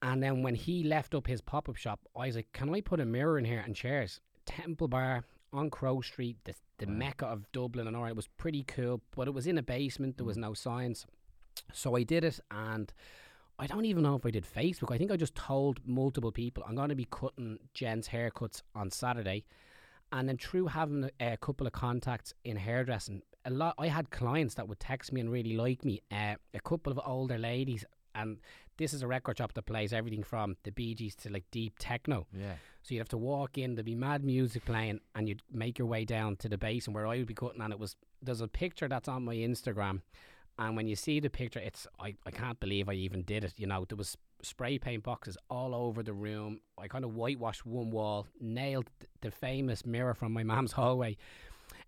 And 0.00 0.22
then 0.22 0.42
when 0.42 0.54
he 0.54 0.84
left 0.84 1.14
up 1.14 1.26
his 1.26 1.42
pop 1.42 1.68
up 1.68 1.76
shop, 1.76 2.00
I 2.16 2.26
was 2.28 2.36
like, 2.36 2.48
can 2.54 2.74
I 2.74 2.80
put 2.80 3.00
a 3.00 3.04
mirror 3.04 3.38
in 3.38 3.44
here 3.44 3.62
and 3.64 3.76
chairs? 3.76 4.20
Temple 4.46 4.88
Bar 4.88 5.24
on 5.52 5.68
Crow 5.68 6.00
Street, 6.00 6.38
the, 6.44 6.54
the 6.78 6.86
Wow. 6.86 6.92
mecca 6.92 7.26
of 7.26 7.50
Dublin 7.52 7.86
and 7.88 7.94
all 7.94 8.04
right, 8.04 8.10
it 8.10 8.16
was 8.16 8.28
pretty 8.38 8.62
cool, 8.62 9.02
but 9.14 9.28
it 9.28 9.34
was 9.34 9.46
in 9.46 9.58
a 9.58 9.62
basement, 9.62 10.16
there 10.16 10.24
was 10.24 10.38
no 10.38 10.54
signs. 10.54 11.04
So 11.74 11.94
I 11.96 12.04
did 12.04 12.24
it 12.24 12.40
and 12.50 12.90
I 13.60 13.66
don't 13.66 13.84
even 13.84 14.02
know 14.02 14.16
if 14.16 14.24
I 14.24 14.30
did 14.30 14.46
Facebook. 14.46 14.92
I 14.92 14.96
think 14.96 15.12
I 15.12 15.16
just 15.16 15.34
told 15.34 15.80
multiple 15.86 16.32
people 16.32 16.64
I'm 16.66 16.74
going 16.74 16.88
to 16.88 16.94
be 16.94 17.06
cutting 17.10 17.58
Jen's 17.74 18.08
haircuts 18.08 18.62
on 18.74 18.90
Saturday. 18.90 19.44
And 20.12 20.26
then 20.26 20.38
through 20.38 20.68
having 20.68 21.10
a, 21.20 21.32
a 21.32 21.36
couple 21.36 21.66
of 21.66 21.74
contacts 21.74 22.32
in 22.42 22.56
hairdressing, 22.56 23.22
a 23.44 23.50
lot 23.50 23.74
I 23.78 23.88
had 23.88 24.10
clients 24.10 24.54
that 24.54 24.66
would 24.66 24.80
text 24.80 25.12
me 25.12 25.20
and 25.20 25.30
really 25.30 25.56
like 25.56 25.84
me. 25.84 26.00
Uh, 26.10 26.36
a 26.54 26.60
couple 26.60 26.90
of 26.90 26.98
older 27.04 27.36
ladies, 27.36 27.84
and 28.14 28.38
this 28.78 28.94
is 28.94 29.02
a 29.02 29.06
record 29.06 29.36
shop 29.36 29.52
that 29.52 29.66
plays 29.66 29.92
everything 29.92 30.22
from 30.22 30.56
the 30.64 30.72
Bee 30.72 30.94
Gees 30.94 31.14
to 31.16 31.30
like 31.30 31.44
deep 31.50 31.74
techno. 31.78 32.26
Yeah. 32.32 32.54
So 32.82 32.94
you'd 32.94 33.00
have 33.00 33.08
to 33.10 33.18
walk 33.18 33.58
in, 33.58 33.74
there'd 33.74 33.84
be 33.84 33.94
mad 33.94 34.24
music 34.24 34.64
playing, 34.64 35.00
and 35.14 35.28
you'd 35.28 35.42
make 35.52 35.78
your 35.78 35.86
way 35.86 36.06
down 36.06 36.36
to 36.36 36.48
the 36.48 36.56
basin 36.56 36.94
where 36.94 37.06
I 37.06 37.18
would 37.18 37.26
be 37.26 37.34
cutting. 37.34 37.60
And 37.60 37.74
it 37.74 37.78
was 37.78 37.94
there's 38.22 38.40
a 38.40 38.48
picture 38.48 38.88
that's 38.88 39.08
on 39.08 39.24
my 39.24 39.34
Instagram, 39.34 40.00
and 40.60 40.76
when 40.76 40.86
you 40.86 40.94
see 40.94 41.20
the 41.20 41.30
picture, 41.30 41.58
it's 41.58 41.86
I, 41.98 42.14
I 42.26 42.30
can't 42.30 42.60
believe 42.60 42.90
I 42.90 42.92
even 42.92 43.22
did 43.22 43.44
it. 43.44 43.54
You 43.56 43.66
know, 43.66 43.86
there 43.88 43.96
was 43.96 44.18
spray 44.42 44.78
paint 44.78 45.02
boxes 45.02 45.38
all 45.48 45.74
over 45.74 46.02
the 46.02 46.12
room. 46.12 46.60
I 46.76 46.86
kind 46.86 47.02
of 47.02 47.14
whitewashed 47.14 47.64
one 47.64 47.90
wall, 47.90 48.26
nailed 48.38 48.90
the 49.22 49.30
famous 49.30 49.86
mirror 49.86 50.12
from 50.12 50.32
my 50.32 50.42
mom's 50.52 50.72
hallway 50.72 51.16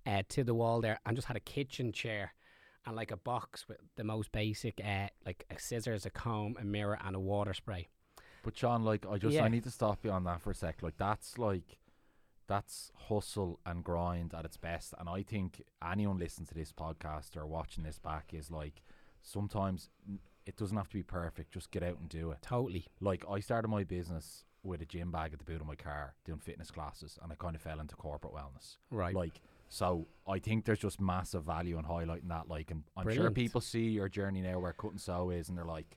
uh, 0.06 0.22
to 0.30 0.42
the 0.42 0.54
wall 0.54 0.80
there, 0.80 0.98
and 1.04 1.14
just 1.14 1.28
had 1.28 1.36
a 1.36 1.40
kitchen 1.40 1.92
chair 1.92 2.32
and 2.86 2.96
like 2.96 3.10
a 3.10 3.16
box 3.18 3.68
with 3.68 3.76
the 3.96 4.04
most 4.04 4.32
basic, 4.32 4.80
uh, 4.82 5.08
like 5.26 5.44
a 5.50 5.58
scissors, 5.58 6.06
a 6.06 6.10
comb, 6.10 6.56
a 6.58 6.64
mirror, 6.64 6.98
and 7.04 7.14
a 7.14 7.20
water 7.20 7.52
spray. 7.52 7.88
But 8.42 8.54
John, 8.54 8.84
like, 8.84 9.06
I 9.06 9.18
just 9.18 9.34
Yeah. 9.34 9.44
I 9.44 9.48
need 9.48 9.64
to 9.64 9.70
stop 9.70 9.98
you 10.02 10.10
on 10.10 10.24
that 10.24 10.40
for 10.40 10.50
a 10.50 10.54
sec. 10.54 10.82
Like, 10.82 10.96
that's 10.96 11.36
like, 11.38 11.78
that's 12.46 12.90
hustle 13.08 13.60
and 13.64 13.84
grind 13.84 14.34
at 14.34 14.44
its 14.44 14.56
best. 14.56 14.94
And 14.98 15.08
I 15.08 15.22
think 15.22 15.62
anyone 15.86 16.18
listening 16.18 16.46
to 16.46 16.54
this 16.54 16.72
podcast 16.72 17.36
or 17.36 17.46
watching 17.46 17.84
this 17.84 17.98
back 17.98 18.32
is 18.32 18.50
like, 18.50 18.82
sometimes 19.22 19.90
it 20.44 20.56
doesn't 20.56 20.76
have 20.76 20.88
to 20.88 20.96
be 20.96 21.02
perfect. 21.02 21.52
Just 21.52 21.70
get 21.70 21.82
out 21.82 21.98
and 21.98 22.08
do 22.08 22.30
it. 22.32 22.38
Totally. 22.42 22.86
Like, 23.00 23.24
I 23.30 23.40
started 23.40 23.68
my 23.68 23.84
business 23.84 24.44
with 24.64 24.80
a 24.82 24.84
gym 24.84 25.10
bag 25.10 25.32
at 25.32 25.38
the 25.38 25.44
boot 25.44 25.60
of 25.60 25.66
my 25.66 25.74
car 25.74 26.14
doing 26.24 26.38
fitness 26.38 26.70
classes, 26.70 27.18
and 27.22 27.32
I 27.32 27.34
kind 27.36 27.56
of 27.56 27.62
fell 27.62 27.80
into 27.80 27.96
corporate 27.96 28.32
wellness. 28.32 28.76
Right. 28.90 29.14
Like, 29.14 29.40
so 29.68 30.06
I 30.28 30.38
think 30.38 30.64
there's 30.64 30.78
just 30.78 31.00
massive 31.00 31.44
value 31.44 31.78
in 31.78 31.84
highlighting 31.84 32.28
that. 32.28 32.48
Like, 32.48 32.70
and 32.70 32.84
I'm 32.96 33.10
sure 33.10 33.30
people 33.30 33.60
see 33.60 33.88
your 33.88 34.08
journey 34.08 34.40
now 34.40 34.58
where 34.58 34.72
cut 34.72 34.90
and 34.90 35.00
sew 35.00 35.30
is, 35.30 35.48
and 35.48 35.56
they're 35.56 35.64
like, 35.64 35.96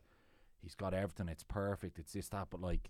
he's 0.62 0.76
got 0.76 0.93
everything. 0.93 1.28
It's 1.28 1.43
perfect. 1.43 2.00
It's 2.00 2.13
this 2.13 2.30
that, 2.30 2.48
but 2.50 2.62
like, 2.62 2.89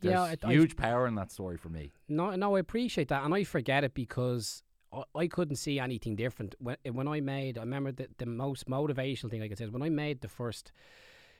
there's 0.00 0.12
Yeah, 0.14 0.32
it- 0.32 0.44
I- 0.44 0.52
huge 0.52 0.76
power 0.76 1.06
in 1.06 1.14
that 1.16 1.30
story 1.32 1.56
for 1.56 1.68
me. 1.68 1.92
No, 2.08 2.34
no, 2.36 2.56
I 2.56 2.60
appreciate 2.60 3.08
that, 3.08 3.24
and 3.24 3.34
I 3.34 3.44
forget 3.44 3.84
it 3.84 3.94
because 3.94 4.62
I, 4.92 5.02
I 5.14 5.26
couldn't 5.28 5.56
see 5.56 5.78
anything 5.78 6.16
different 6.16 6.54
when 6.58 6.76
eh, 6.84 6.90
when 6.90 7.08
I 7.08 7.20
made. 7.20 7.56
I 7.58 7.62
remember 7.62 7.92
the 7.92 8.08
the 8.18 8.26
most 8.26 8.66
motivational 8.66 9.30
thing 9.30 9.42
I 9.42 9.48
could 9.48 9.58
say 9.58 9.64
is 9.64 9.70
when 9.70 9.82
I 9.82 9.88
made 9.90 10.20
the 10.20 10.28
first 10.28 10.72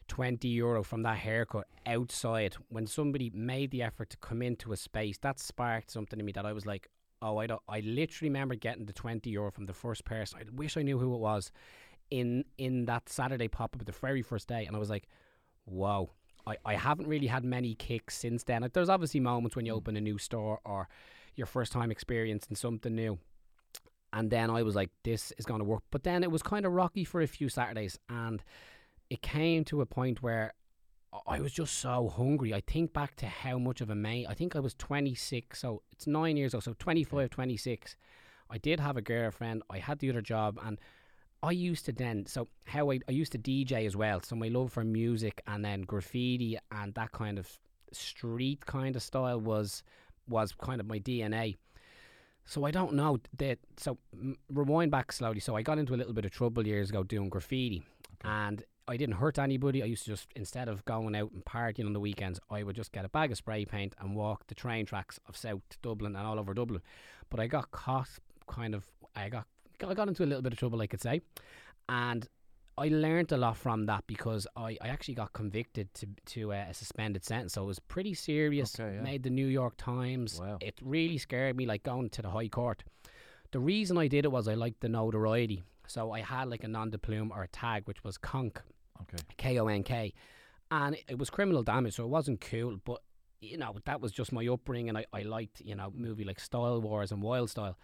twenty 0.08 0.48
euro 0.48 0.82
from 0.82 1.02
that 1.02 1.18
haircut 1.18 1.66
outside. 1.86 2.56
When 2.68 2.86
somebody 2.86 3.30
made 3.30 3.70
the 3.70 3.82
effort 3.82 4.10
to 4.10 4.16
come 4.18 4.42
into 4.42 4.72
a 4.72 4.76
space, 4.76 5.18
that 5.18 5.38
sparked 5.38 5.90
something 5.90 6.18
in 6.18 6.26
me 6.26 6.32
that 6.32 6.44
I 6.46 6.52
was 6.52 6.66
like, 6.66 6.88
oh, 7.22 7.38
I 7.38 7.46
don't. 7.46 7.62
I 7.68 7.80
literally 7.80 8.28
remember 8.30 8.54
getting 8.54 8.86
the 8.86 8.92
twenty 8.92 9.30
euro 9.30 9.50
from 9.50 9.66
the 9.66 9.72
first 9.72 10.04
person. 10.04 10.40
I 10.40 10.44
wish 10.54 10.76
I 10.76 10.82
knew 10.82 10.98
who 10.98 11.14
it 11.14 11.20
was 11.20 11.50
in 12.10 12.44
in 12.58 12.84
that 12.84 13.08
Saturday 13.08 13.48
pop 13.48 13.74
up 13.74 13.84
the 13.84 13.92
very 13.92 14.22
first 14.22 14.46
day, 14.48 14.64
and 14.66 14.76
I 14.76 14.78
was 14.78 14.90
like, 14.90 15.06
wow. 15.66 16.10
I, 16.46 16.56
I 16.64 16.74
haven't 16.74 17.08
really 17.08 17.26
had 17.26 17.44
many 17.44 17.74
kicks 17.74 18.16
since 18.16 18.42
then. 18.44 18.68
There's 18.72 18.88
obviously 18.88 19.20
moments 19.20 19.56
when 19.56 19.66
you 19.66 19.72
hmm. 19.72 19.78
open 19.78 19.96
a 19.96 20.00
new 20.00 20.18
store 20.18 20.60
or 20.64 20.88
your 21.36 21.46
first 21.46 21.72
time 21.72 21.90
experiencing 21.90 22.56
something 22.56 22.94
new. 22.94 23.18
And 24.12 24.30
then 24.30 24.48
I 24.48 24.62
was 24.62 24.76
like, 24.76 24.90
this 25.02 25.32
is 25.38 25.44
going 25.44 25.58
to 25.58 25.64
work. 25.64 25.82
But 25.90 26.04
then 26.04 26.22
it 26.22 26.30
was 26.30 26.42
kind 26.42 26.64
of 26.64 26.72
rocky 26.72 27.04
for 27.04 27.20
a 27.20 27.26
few 27.26 27.48
Saturdays. 27.48 27.98
And 28.08 28.44
it 29.10 29.22
came 29.22 29.64
to 29.64 29.80
a 29.80 29.86
point 29.86 30.22
where 30.22 30.54
I 31.26 31.40
was 31.40 31.52
just 31.52 31.78
so 31.78 32.08
hungry. 32.08 32.54
I 32.54 32.60
think 32.60 32.92
back 32.92 33.16
to 33.16 33.26
how 33.26 33.58
much 33.58 33.80
of 33.80 33.90
a 33.90 33.94
mate. 33.96 34.26
I 34.28 34.34
think 34.34 34.54
I 34.54 34.60
was 34.60 34.74
26. 34.74 35.58
So 35.58 35.82
it's 35.90 36.06
nine 36.06 36.36
years 36.36 36.54
ago. 36.54 36.60
So 36.60 36.74
25, 36.78 37.30
26. 37.30 37.96
I 38.50 38.58
did 38.58 38.78
have 38.78 38.96
a 38.96 39.02
girlfriend. 39.02 39.64
I 39.68 39.78
had 39.78 39.98
the 39.98 40.10
other 40.10 40.22
job. 40.22 40.60
And 40.64 40.78
I 41.44 41.50
used 41.50 41.84
to 41.84 41.92
then, 41.92 42.24
so 42.24 42.48
how 42.64 42.90
I, 42.90 43.00
I 43.06 43.12
used 43.12 43.32
to 43.32 43.38
DJ 43.38 43.86
as 43.86 43.94
well. 43.94 44.20
So 44.22 44.34
my 44.34 44.48
love 44.48 44.72
for 44.72 44.82
music 44.82 45.42
and 45.46 45.62
then 45.62 45.82
graffiti 45.82 46.56
and 46.72 46.94
that 46.94 47.12
kind 47.12 47.38
of 47.38 47.46
street 47.92 48.64
kind 48.64 48.96
of 48.96 49.02
style 49.02 49.40
was 49.40 49.82
was 50.26 50.52
kind 50.52 50.80
of 50.80 50.86
my 50.86 50.98
DNA. 50.98 51.56
So 52.46 52.64
I 52.64 52.70
don't 52.70 52.94
know 52.94 53.18
that. 53.36 53.58
So 53.76 53.98
rewind 54.50 54.90
back 54.90 55.12
slowly. 55.12 55.40
So 55.40 55.54
I 55.54 55.62
got 55.62 55.78
into 55.78 55.94
a 55.94 55.98
little 55.98 56.14
bit 56.14 56.24
of 56.24 56.30
trouble 56.30 56.66
years 56.66 56.88
ago 56.88 57.02
doing 57.02 57.28
graffiti, 57.28 57.82
Okay. 58.14 58.28
and 58.34 58.64
I 58.88 58.96
didn't 58.96 59.16
hurt 59.16 59.38
anybody. 59.38 59.82
I 59.82 59.86
used 59.86 60.04
to 60.04 60.10
just 60.10 60.28
instead 60.34 60.68
of 60.68 60.82
going 60.86 61.14
out 61.14 61.30
and 61.32 61.44
partying 61.44 61.86
on 61.86 61.92
the 61.92 62.00
weekends, 62.00 62.40
I 62.50 62.62
would 62.62 62.76
just 62.76 62.92
get 62.92 63.04
a 63.04 63.08
bag 63.10 63.32
of 63.32 63.36
spray 63.36 63.66
paint 63.66 63.94
and 64.00 64.16
walk 64.16 64.46
the 64.46 64.54
train 64.54 64.86
tracks 64.86 65.20
of 65.28 65.36
South 65.36 65.60
Dublin 65.82 66.16
and 66.16 66.26
all 66.26 66.38
over 66.38 66.54
Dublin. 66.54 66.80
But 67.28 67.40
I 67.40 67.46
got 67.48 67.70
caught, 67.70 68.08
kind 68.46 68.74
of. 68.74 68.84
I 69.14 69.28
got 69.28 69.46
I 69.82 69.94
got 69.94 70.08
into 70.08 70.24
a 70.24 70.26
little 70.26 70.42
bit 70.42 70.52
of 70.52 70.58
trouble, 70.58 70.80
I 70.80 70.86
could 70.86 71.00
say, 71.00 71.22
and 71.88 72.28
I 72.76 72.88
learned 72.88 73.30
a 73.32 73.36
lot 73.36 73.56
from 73.56 73.86
that 73.86 74.04
because 74.06 74.46
I, 74.56 74.76
I 74.80 74.88
actually 74.88 75.14
got 75.14 75.32
convicted 75.32 75.92
to 75.94 76.06
to 76.26 76.52
uh, 76.52 76.66
a 76.70 76.74
suspended 76.74 77.24
sentence. 77.24 77.52
So 77.54 77.62
it 77.62 77.66
was 77.66 77.78
pretty 77.78 78.14
serious. 78.14 78.78
Okay, 78.78 78.96
yeah. 78.96 79.02
Made 79.02 79.22
the 79.22 79.30
New 79.30 79.46
York 79.46 79.74
Times. 79.76 80.40
Wow. 80.40 80.58
It 80.60 80.74
really 80.82 81.18
scared 81.18 81.56
me, 81.56 81.66
like 81.66 81.82
going 81.82 82.10
to 82.10 82.22
the 82.22 82.30
High 82.30 82.48
Court. 82.48 82.82
The 83.52 83.60
reason 83.60 83.96
I 83.96 84.08
did 84.08 84.24
it 84.24 84.32
was 84.32 84.48
I 84.48 84.54
liked 84.54 84.80
the 84.80 84.88
notoriety. 84.88 85.62
So 85.86 86.12
I 86.12 86.20
had 86.20 86.48
like 86.48 86.64
a 86.64 86.68
non 86.68 86.90
de 86.90 86.98
plume 86.98 87.30
or 87.32 87.42
a 87.42 87.48
tag, 87.48 87.86
which 87.86 88.02
was 88.02 88.18
conk, 88.18 88.60
Okay. 89.02 89.22
K 89.36 89.58
O 89.60 89.66
N 89.68 89.82
K, 89.82 90.12
and 90.70 90.96
it 91.08 91.18
was 91.18 91.30
criminal 91.30 91.62
damage, 91.62 91.94
so 91.94 92.04
it 92.04 92.08
wasn't 92.08 92.40
cool. 92.40 92.78
But 92.84 93.02
you 93.40 93.58
know 93.58 93.76
that 93.84 94.00
was 94.00 94.10
just 94.10 94.32
my 94.32 94.46
upbringing. 94.48 94.96
I 94.96 95.04
I 95.12 95.22
liked 95.22 95.60
you 95.60 95.74
know 95.76 95.92
movie 95.94 96.24
like 96.24 96.40
Style 96.40 96.80
Wars 96.80 97.12
and 97.12 97.22
Wild 97.22 97.50
Style. 97.50 97.78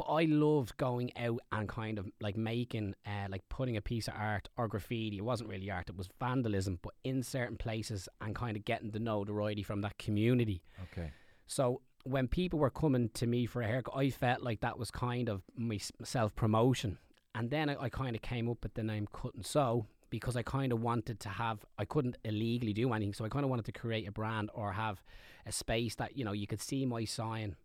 But 0.00 0.14
I 0.14 0.24
loved 0.24 0.78
going 0.78 1.14
out 1.18 1.40
and 1.52 1.68
kind 1.68 1.98
of 1.98 2.08
like 2.22 2.34
making, 2.34 2.94
uh, 3.04 3.26
like 3.28 3.46
putting 3.50 3.76
a 3.76 3.82
piece 3.82 4.08
of 4.08 4.14
art 4.16 4.48
or 4.56 4.66
graffiti. 4.66 5.18
It 5.18 5.24
wasn't 5.24 5.50
really 5.50 5.70
art; 5.70 5.90
it 5.90 5.96
was 5.96 6.08
vandalism, 6.18 6.78
but 6.80 6.94
in 7.04 7.22
certain 7.22 7.58
places 7.58 8.08
and 8.22 8.34
kind 8.34 8.56
of 8.56 8.64
getting 8.64 8.92
the 8.92 8.98
notoriety 8.98 9.62
from 9.62 9.82
that 9.82 9.98
community. 9.98 10.62
Okay. 10.84 11.10
So 11.46 11.82
when 12.04 12.28
people 12.28 12.58
were 12.58 12.70
coming 12.70 13.10
to 13.10 13.26
me 13.26 13.44
for 13.44 13.60
a 13.60 13.66
haircut, 13.66 13.94
I 13.94 14.08
felt 14.08 14.40
like 14.40 14.60
that 14.60 14.78
was 14.78 14.90
kind 14.90 15.28
of 15.28 15.42
my 15.54 15.78
self 16.02 16.34
promotion. 16.34 16.96
And 17.34 17.50
then 17.50 17.68
I, 17.68 17.76
I 17.82 17.88
kind 17.90 18.16
of 18.16 18.22
came 18.22 18.48
up 18.48 18.62
with 18.62 18.72
the 18.72 18.82
name 18.82 19.06
Cut 19.12 19.34
and 19.34 19.44
Sew 19.44 19.84
because 20.08 20.34
I 20.34 20.42
kind 20.42 20.72
of 20.72 20.80
wanted 20.80 21.20
to 21.20 21.28
have, 21.28 21.66
I 21.78 21.84
couldn't 21.84 22.16
illegally 22.24 22.72
do 22.72 22.94
anything. 22.94 23.12
So 23.12 23.26
I 23.26 23.28
kind 23.28 23.44
of 23.44 23.50
wanted 23.50 23.66
to 23.66 23.72
create 23.72 24.08
a 24.08 24.12
brand 24.12 24.48
or 24.54 24.72
have 24.72 25.02
a 25.44 25.52
space 25.52 25.94
that, 25.96 26.16
you 26.16 26.24
know, 26.24 26.32
you 26.32 26.46
could 26.46 26.62
see 26.62 26.86
my 26.86 27.04
sign. 27.04 27.56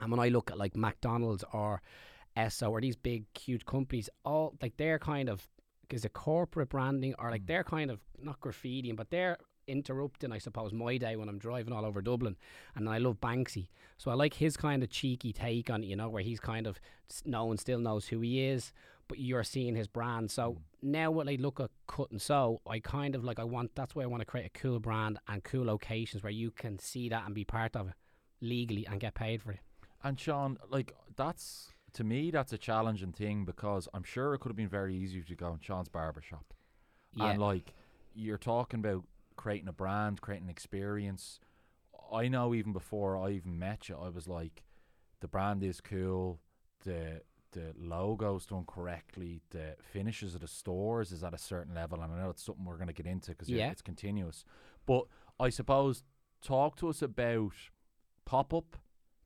And 0.00 0.10
when 0.10 0.20
I 0.20 0.28
look 0.28 0.50
at 0.50 0.58
like 0.58 0.76
McDonald's 0.76 1.44
or 1.52 1.82
Esso 2.36 2.70
or 2.70 2.80
these 2.80 2.96
big, 2.96 3.24
huge 3.36 3.64
companies, 3.64 4.08
all 4.24 4.54
like 4.62 4.76
they're 4.76 4.98
kind 4.98 5.28
of, 5.28 5.48
is 5.90 6.04
it 6.04 6.12
corporate 6.12 6.68
branding 6.68 7.14
or 7.18 7.30
like 7.30 7.42
Mm. 7.42 7.46
they're 7.46 7.64
kind 7.64 7.90
of 7.90 8.00
not 8.22 8.40
graffitiing, 8.40 8.94
but 8.94 9.10
they're 9.10 9.38
interrupting, 9.66 10.32
I 10.32 10.38
suppose, 10.38 10.72
my 10.72 10.96
day 10.98 11.16
when 11.16 11.28
I'm 11.28 11.38
driving 11.38 11.72
all 11.72 11.84
over 11.84 12.00
Dublin. 12.00 12.36
And 12.74 12.88
I 12.88 12.98
love 12.98 13.20
Banksy. 13.20 13.68
So 13.96 14.10
I 14.10 14.14
like 14.14 14.34
his 14.34 14.56
kind 14.56 14.82
of 14.82 14.90
cheeky 14.90 15.32
take 15.32 15.68
on 15.68 15.82
it, 15.82 15.86
you 15.86 15.96
know, 15.96 16.08
where 16.08 16.22
he's 16.22 16.40
kind 16.40 16.66
of, 16.66 16.80
no 17.24 17.44
one 17.46 17.58
still 17.58 17.80
knows 17.80 18.06
who 18.06 18.20
he 18.20 18.44
is, 18.44 18.72
but 19.08 19.18
you're 19.18 19.44
seeing 19.44 19.74
his 19.74 19.88
brand. 19.88 20.30
So 20.30 20.52
mm. 20.52 20.58
now 20.82 21.10
when 21.10 21.28
I 21.28 21.36
look 21.40 21.60
at 21.60 21.70
Cut 21.86 22.10
and 22.10 22.22
Sew, 22.22 22.60
I 22.66 22.78
kind 22.78 23.14
of 23.14 23.24
like, 23.24 23.38
I 23.40 23.44
want, 23.44 23.74
that's 23.74 23.94
why 23.94 24.04
I 24.04 24.06
want 24.06 24.20
to 24.20 24.26
create 24.26 24.46
a 24.46 24.58
cool 24.58 24.78
brand 24.78 25.18
and 25.26 25.42
cool 25.42 25.66
locations 25.66 26.22
where 26.22 26.32
you 26.32 26.50
can 26.50 26.78
see 26.78 27.08
that 27.08 27.26
and 27.26 27.34
be 27.34 27.44
part 27.44 27.74
of 27.74 27.88
it 27.88 27.94
legally 28.40 28.86
and 28.86 29.00
get 29.00 29.14
paid 29.14 29.42
for 29.42 29.52
it. 29.52 29.60
And 30.02 30.18
Sean, 30.18 30.58
like, 30.68 30.94
that's, 31.16 31.68
to 31.94 32.04
me, 32.04 32.30
that's 32.30 32.52
a 32.52 32.58
challenging 32.58 33.12
thing 33.12 33.44
because 33.44 33.88
I'm 33.92 34.04
sure 34.04 34.34
it 34.34 34.38
could 34.38 34.50
have 34.50 34.56
been 34.56 34.68
very 34.68 34.94
easy 34.94 35.22
to 35.22 35.34
go 35.34 35.52
in 35.52 35.60
Sean's 35.60 35.88
barbershop. 35.88 36.54
Yeah. 37.14 37.30
And 37.30 37.40
like, 37.40 37.74
you're 38.14 38.38
talking 38.38 38.80
about 38.80 39.04
creating 39.36 39.68
a 39.68 39.72
brand, 39.72 40.20
creating 40.20 40.46
an 40.46 40.50
experience. 40.50 41.40
I 42.12 42.28
know 42.28 42.54
even 42.54 42.72
before 42.72 43.16
I 43.16 43.30
even 43.30 43.58
met 43.58 43.88
you, 43.88 43.96
I 43.96 44.08
was 44.08 44.28
like, 44.28 44.64
the 45.20 45.28
brand 45.28 45.62
is 45.62 45.80
cool. 45.80 46.40
The 46.84 47.22
the 47.52 47.72
logo's 47.78 48.44
done 48.46 48.64
correctly. 48.66 49.40
The 49.50 49.76
finishes 49.92 50.34
of 50.34 50.42
the 50.42 50.48
stores 50.48 51.12
is 51.12 51.24
at 51.24 51.32
a 51.32 51.38
certain 51.38 51.74
level, 51.74 52.02
and 52.02 52.12
I 52.12 52.18
know 52.18 52.30
it's 52.30 52.44
something 52.44 52.64
we're 52.64 52.76
going 52.76 52.88
to 52.88 52.92
get 52.92 53.06
into 53.06 53.30
because 53.30 53.48
yeah. 53.48 53.70
it's 53.70 53.82
continuous. 53.82 54.44
But 54.86 55.04
I 55.40 55.48
suppose 55.48 56.02
talk 56.42 56.76
to 56.76 56.88
us 56.88 57.00
about 57.00 57.52
pop 58.26 58.52
up 58.52 58.76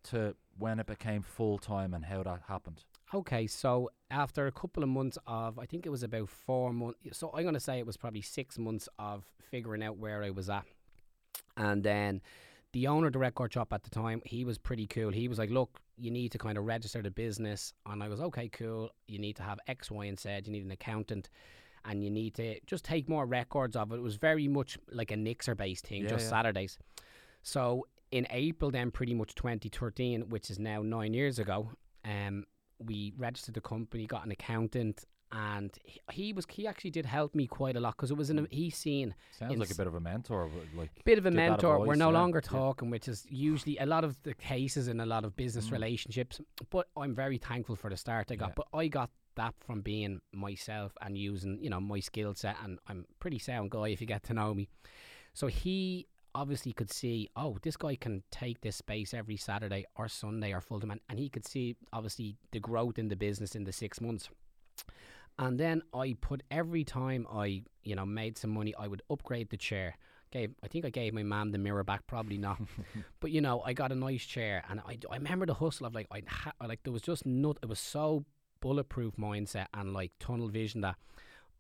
to 0.05 0.37
when 0.59 0.79
it 0.79 0.87
became 0.87 1.23
full 1.23 1.59
time 1.59 1.95
and 1.95 2.05
how 2.05 2.23
that 2.23 2.43
happened. 2.49 2.85
Okay, 3.15 3.47
so 3.47 3.91
after 4.11 4.47
a 4.47 4.53
couple 4.53 4.83
of 4.83 4.89
months 4.89 5.19
of, 5.27 5.59
I 5.59 5.67
think 5.67 5.85
it 5.85 5.91
was 5.91 6.03
about 6.03 6.29
four 6.29 6.73
months. 6.73 6.99
So 7.13 7.31
I'm 7.35 7.43
going 7.43 7.55
to 7.55 7.61
say 7.61 7.79
it 7.79 7.87
was 7.87 7.97
probably 7.97 8.23
six 8.23 8.59
months 8.59 8.89
of 8.99 9.25
figuring 9.51 9.83
out 9.83 9.99
where 9.99 10.23
I 10.23 10.31
was 10.31 10.49
at, 10.49 10.65
and 11.57 11.83
then 11.83 12.23
the 12.73 12.87
owner 12.87 13.09
of 13.09 13.13
the 13.13 13.19
record 13.19 13.53
shop 13.53 13.73
at 13.73 13.83
the 13.83 13.91
time, 13.91 14.23
he 14.25 14.45
was 14.45 14.57
pretty 14.57 14.87
cool. 14.87 15.11
He 15.11 15.29
was 15.29 15.39
like, 15.39 15.51
"Look, 15.51 15.81
you 15.99 16.11
need 16.11 16.33
to 16.33 16.39
kind 16.39 16.57
of 16.57 16.65
register 16.65 17.03
the 17.03 17.11
business," 17.11 17.75
and 17.85 18.03
I 18.03 18.09
was 18.09 18.21
okay, 18.21 18.49
cool. 18.49 18.91
You 19.07 19.19
need 19.19 19.37
to 19.37 19.43
have 19.43 19.59
X, 19.67 19.91
Y, 19.91 20.07
and 20.07 20.19
Z. 20.19 20.43
You 20.47 20.53
need 20.53 20.65
an 20.65 20.71
accountant, 20.71 21.29
and 21.85 22.03
you 22.03 22.11
need 22.11 22.35
to 22.37 22.59
just 22.67 22.85
take 22.85 23.11
more 23.11 23.27
records 23.27 23.77
of 23.77 23.93
it. 23.93 23.97
It 23.97 24.03
was 24.03 24.17
very 24.17 24.49
much 24.49 24.79
like 24.91 25.11
a 25.11 25.17
Nixer 25.17 25.55
based 25.55 25.87
thing, 25.87 26.05
yeah, 26.05 26.09
just 26.09 26.25
yeah. 26.25 26.31
Saturdays. 26.31 26.79
So 27.43 27.87
in 28.13 28.27
April, 28.31 28.71
then 28.71 28.91
pretty 28.91 29.15
much 29.15 29.35
2013, 29.35 30.29
which 30.29 30.51
is 30.51 30.59
now 30.59 30.83
nine 30.83 31.15
years 31.15 31.39
ago, 31.39 31.71
um, 32.05 32.45
we 32.79 33.13
registered 33.17 33.55
the 33.55 33.61
company, 33.61 34.07
got 34.07 34.25
an 34.25 34.31
accountant, 34.31 35.05
and 35.33 35.79
he, 35.83 36.01
he 36.11 36.33
was 36.33 36.47
he 36.51 36.67
actually 36.67 36.91
did 36.91 37.07
help 37.07 37.35
me 37.35 37.47
quite 37.47 37.75
a 37.75 37.81
lot 37.81 37.97
because 37.97 38.11
it 38.11 38.17
was 38.17 38.29
in 38.29 38.41
a, 38.41 38.47
he's 38.51 38.77
seen 38.77 39.15
sounds 39.39 39.57
like 39.57 39.71
a 39.71 39.75
bit 39.75 39.87
of 39.87 39.95
a 39.95 40.01
mentor 40.01 40.51
like 40.77 40.91
bit 41.05 41.17
of 41.17 41.25
a 41.25 41.31
mentor 41.31 41.79
voice, 41.79 41.89
we're 41.89 41.95
no 41.95 42.11
yeah. 42.11 42.19
longer 42.19 42.43
talking 42.43 42.89
yeah. 42.89 42.93
which 42.93 43.09
is 43.09 43.25
usually 43.31 43.79
a 43.79 43.87
lot 43.87 44.05
of 44.05 44.23
the 44.25 44.35
cases 44.35 44.89
in 44.89 45.01
a 45.01 45.07
lot 45.07 45.25
of 45.25 45.35
business 45.35 45.69
mm. 45.69 45.73
relationships 45.73 46.39
but 46.69 46.89
i'm 46.99 47.15
very 47.15 47.39
thankful 47.39 47.75
for 47.75 47.89
the 47.89 47.97
start 47.97 48.31
i 48.31 48.35
got 48.35 48.51
yeah. 48.51 48.55
but 48.57 48.67
i 48.79 48.87
got 48.87 49.09
that 49.35 49.55
from 49.59 49.81
being 49.81 50.21
myself 50.35 50.93
and 51.01 51.17
using 51.17 51.59
you 51.63 51.71
know 51.71 51.81
my 51.81 51.99
skill 51.99 52.35
set 52.35 52.57
and 52.63 52.79
i'm 52.87 53.07
a 53.11 53.15
pretty 53.19 53.39
sound 53.39 53.71
guy 53.71 53.89
if 53.89 54.03
you 54.03 54.07
get 54.07 54.23
to 54.23 54.35
know 54.35 54.53
me 54.53 54.69
so 55.33 55.47
he 55.47 56.07
obviously 56.35 56.73
could 56.73 56.91
see, 56.91 57.29
oh, 57.37 57.59
this 57.63 57.77
guy 57.77 57.97
can 57.97 58.23
take 58.31 58.61
this 58.61 58.77
space 58.77 59.15
every 59.15 59.37
Saturday 59.37 59.85
or 59.97 60.09
Sunday 60.09 60.53
or 60.53 60.61
full 60.61 60.81
time, 60.81 61.01
and, 61.09 61.19
he 61.19 61.29
could 61.29 61.47
see 61.47 61.77
obviously 61.93 62.37
the 62.53 62.61
growth 62.61 62.99
in 62.99 63.09
the 63.09 63.17
business 63.17 63.55
in 63.55 63.65
the 63.65 63.73
six 63.73 64.01
months. 64.01 64.29
And 65.39 65.59
then 65.59 65.83
I 65.95 66.17
put 66.21 66.43
every 66.51 66.85
time 66.85 67.27
I, 67.33 67.63
you 67.85 67.95
know, 67.95 68.05
made 68.07 68.37
some 68.37 68.51
money, 68.51 68.75
I 68.79 68.87
would 68.87 69.03
upgrade 69.11 69.51
the 69.51 69.57
chair. 69.57 69.97
Gave, 70.31 70.55
I 70.65 70.69
think 70.69 70.85
I 70.85 70.91
gave 70.91 71.13
my 71.13 71.23
mum 71.23 71.53
the 71.53 71.59
mirror 71.59 71.85
back, 71.85 72.07
probably 72.07 72.39
not, 72.39 72.59
but 73.21 73.31
you 73.31 73.41
know, 73.41 73.61
I 73.61 73.75
got 73.75 73.93
a 73.93 73.95
nice 73.95 74.25
chair, 74.25 74.65
and 74.69 74.81
I, 74.81 74.99
I 75.11 75.17
remember 75.17 75.45
the 75.45 75.55
hustle 75.55 75.87
of 75.87 75.95
like 75.95 76.07
I 76.11 76.23
ha- 76.27 76.53
like 76.67 76.83
there 76.85 76.93
was 76.93 77.03
just 77.03 77.27
not, 77.27 77.59
it 77.63 77.69
was 77.69 77.81
so 77.81 78.25
bulletproof 78.61 79.17
mindset 79.17 79.67
and 79.75 79.93
like 79.93 80.13
tunnel 80.19 80.49
vision 80.49 80.81
that 80.81 80.97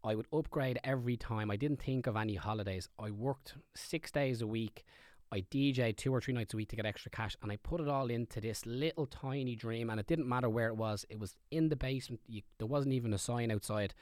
I 0.05 0.15
would 0.15 0.27
upgrade 0.33 0.79
every 0.85 1.17
time. 1.17 1.51
I 1.51 1.57
didn't 1.57 1.81
think 1.83 2.07
of 2.07 2.17
any 2.17 2.35
holidays. 2.35 2.89
I 2.99 3.11
worked 3.11 3.55
six 3.75 4.11
days 4.11 4.43
a 4.43 4.47
week. 4.47 4.85
I 5.33 5.41
DJ 5.51 5.97
two 5.97 6.13
or 6.13 6.21
three 6.21 6.35
nights 6.35 6.53
a 6.53 6.57
week 6.57 6.69
to 6.71 6.77
get 6.77 6.85
extra 6.85 7.11
cash, 7.11 7.37
and 7.43 7.51
I 7.51 7.57
put 7.57 7.81
it 7.81 7.89
all 7.89 8.11
into 8.11 8.41
this 8.41 8.67
little 8.67 9.07
tiny 9.07 9.57
dream. 9.57 9.89
And 9.89 9.99
it 9.99 10.07
didn't 10.07 10.29
matter 10.29 10.51
where 10.51 10.69
it 10.69 10.77
was; 10.77 11.07
it 11.09 11.19
was 11.19 11.37
in 11.51 11.69
the 11.69 11.77
basement. 11.77 12.21
You, 12.27 12.43
there 12.59 12.67
wasn't 12.67 12.95
even 12.95 13.15
a 13.15 13.19
sign 13.19 13.51
outside. 13.51 13.95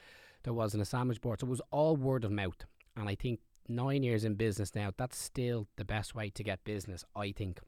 There 0.43 0.53
wasn't 0.53 0.83
a 0.83 0.85
sandwich 0.85 1.21
board, 1.21 1.39
so 1.39 1.47
it 1.47 1.49
was 1.49 1.61
all 1.71 1.95
word 1.95 2.25
of 2.25 2.31
mouth. 2.31 2.65
And 2.97 3.07
I 3.07 3.15
think 3.15 3.39
nine 3.69 4.03
years 4.03 4.25
in 4.25 4.35
business 4.35 4.75
now, 4.75 4.91
that's 4.97 5.17
still 5.17 5.67
the 5.77 5.85
best 5.85 6.15
way 6.15 6.29
to 6.31 6.43
get 6.43 6.63
business. 6.63 7.05
I 7.15 7.31
think. 7.31 7.59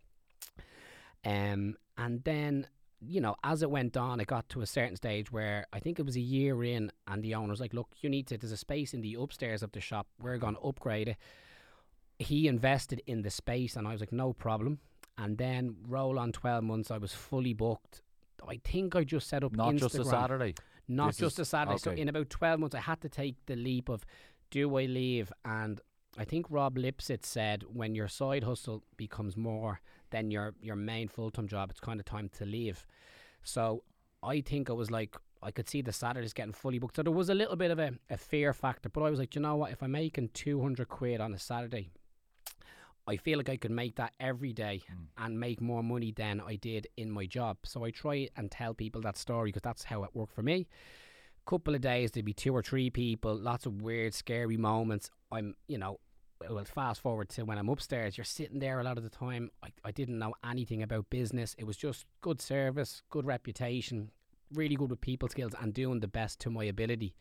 Um, 1.25 1.77
and 1.97 2.23
then 2.25 2.67
you 3.07 3.21
know, 3.21 3.35
as 3.43 3.61
it 3.61 3.69
went 3.69 3.97
on, 3.97 4.19
it 4.19 4.27
got 4.27 4.49
to 4.49 4.61
a 4.61 4.65
certain 4.65 4.95
stage 4.95 5.31
where 5.31 5.65
I 5.73 5.79
think 5.79 5.99
it 5.99 6.05
was 6.05 6.15
a 6.15 6.21
year 6.21 6.63
in, 6.63 6.91
and 7.07 7.23
the 7.23 7.35
owner 7.35 7.49
was 7.49 7.59
like, 7.59 7.73
"Look, 7.73 7.89
you 8.01 8.09
need 8.09 8.27
to. 8.27 8.37
There's 8.37 8.51
a 8.51 8.57
space 8.57 8.93
in 8.93 9.01
the 9.01 9.15
upstairs 9.19 9.63
of 9.63 9.71
the 9.71 9.81
shop. 9.81 10.07
We're 10.21 10.37
going 10.37 10.55
to 10.55 10.61
upgrade 10.61 11.09
it." 11.09 11.17
He 12.19 12.47
invested 12.47 13.01
in 13.07 13.21
the 13.23 13.29
space, 13.29 13.75
and 13.75 13.87
I 13.87 13.91
was 13.91 14.01
like, 14.01 14.11
"No 14.11 14.33
problem." 14.33 14.79
And 15.17 15.37
then 15.37 15.75
roll 15.87 16.17
on 16.17 16.31
twelve 16.31 16.63
months, 16.63 16.89
I 16.91 16.97
was 16.97 17.13
fully 17.13 17.53
booked. 17.53 18.01
I 18.47 18.59
think 18.63 18.95
I 18.95 19.03
just 19.03 19.27
set 19.27 19.43
up 19.43 19.55
not 19.55 19.73
Instagram. 19.73 19.79
just 19.79 19.95
a 19.95 20.05
Saturday, 20.05 20.55
not 20.87 21.07
this 21.07 21.17
just 21.17 21.39
a 21.39 21.45
Saturday. 21.45 21.75
Okay. 21.75 21.83
So 21.83 21.91
in 21.91 22.09
about 22.09 22.29
twelve 22.29 22.59
months, 22.59 22.75
I 22.75 22.79
had 22.79 23.01
to 23.01 23.09
take 23.09 23.35
the 23.45 23.55
leap 23.55 23.89
of, 23.89 24.05
do 24.51 24.75
I 24.77 24.85
leave? 24.85 25.31
And 25.45 25.79
I 26.17 26.25
think 26.25 26.45
Rob 26.49 26.77
Lipsett 26.77 27.25
said, 27.25 27.63
when 27.71 27.95
your 27.95 28.07
side 28.07 28.43
hustle 28.43 28.83
becomes 28.97 29.35
more 29.35 29.81
than 30.13 30.31
your 30.31 30.53
your 30.61 30.77
main 30.77 31.09
full 31.09 31.31
time 31.31 31.47
job, 31.47 31.71
it's 31.71 31.81
kind 31.81 31.99
of 31.99 32.05
time 32.05 32.29
to 32.37 32.45
leave. 32.45 32.85
So 33.43 33.83
I 34.21 34.39
think 34.39 34.69
I 34.69 34.73
was 34.73 34.89
like, 34.89 35.17
I 35.41 35.51
could 35.51 35.67
see 35.67 35.81
the 35.81 35.91
Saturdays 35.91 36.31
getting 36.31 36.53
fully 36.53 36.79
booked. 36.79 36.95
So 36.95 37.03
there 37.03 37.11
was 37.11 37.29
a 37.29 37.33
little 37.33 37.57
bit 37.57 37.71
of 37.71 37.79
a, 37.79 37.91
a 38.09 38.15
fear 38.15 38.53
factor, 38.53 38.87
but 38.87 39.01
I 39.03 39.09
was 39.09 39.19
like, 39.19 39.35
you 39.35 39.41
know 39.41 39.57
what? 39.57 39.71
If 39.71 39.83
I'm 39.83 39.91
making 39.91 40.29
200 40.33 40.87
quid 40.87 41.19
on 41.19 41.33
a 41.33 41.39
Saturday, 41.39 41.89
I 43.05 43.17
feel 43.17 43.37
like 43.37 43.49
I 43.49 43.57
could 43.57 43.71
make 43.71 43.95
that 43.97 44.13
every 44.19 44.53
day 44.53 44.83
mm. 44.89 45.07
and 45.17 45.37
make 45.37 45.59
more 45.59 45.83
money 45.83 46.13
than 46.15 46.39
I 46.39 46.55
did 46.55 46.87
in 46.95 47.11
my 47.11 47.25
job. 47.25 47.57
So 47.63 47.83
I 47.83 47.91
try 47.91 48.29
and 48.37 48.49
tell 48.49 48.73
people 48.73 49.01
that 49.01 49.17
story 49.17 49.49
because 49.49 49.63
that's 49.63 49.83
how 49.83 50.03
it 50.03 50.11
worked 50.13 50.33
for 50.33 50.43
me. 50.43 50.67
Couple 51.45 51.75
of 51.75 51.81
days, 51.81 52.11
there'd 52.11 52.23
be 52.25 52.33
two 52.33 52.55
or 52.55 52.63
three 52.63 52.89
people, 52.89 53.35
lots 53.35 53.65
of 53.65 53.81
weird, 53.81 54.13
scary 54.13 54.55
moments. 54.55 55.09
I'm, 55.29 55.55
you 55.67 55.77
know, 55.77 55.99
well, 56.49 56.63
fast 56.65 57.01
forward 57.01 57.29
to 57.29 57.43
when 57.43 57.57
I'm 57.57 57.69
upstairs, 57.69 58.17
you're 58.17 58.25
sitting 58.25 58.59
there 58.59 58.79
a 58.79 58.83
lot 58.83 58.97
of 58.97 59.03
the 59.03 59.09
time. 59.09 59.51
I, 59.63 59.69
I 59.83 59.91
didn't 59.91 60.19
know 60.19 60.33
anything 60.49 60.83
about 60.83 61.09
business. 61.09 61.55
It 61.57 61.65
was 61.65 61.77
just 61.77 62.05
good 62.21 62.41
service, 62.41 63.01
good 63.09 63.25
reputation, 63.25 64.11
really 64.53 64.75
good 64.75 64.89
with 64.89 65.01
people 65.01 65.29
skills, 65.29 65.53
and 65.59 65.73
doing 65.73 65.99
the 65.99 66.07
best 66.07 66.39
to 66.41 66.49
my 66.49 66.65
ability. 66.65 67.15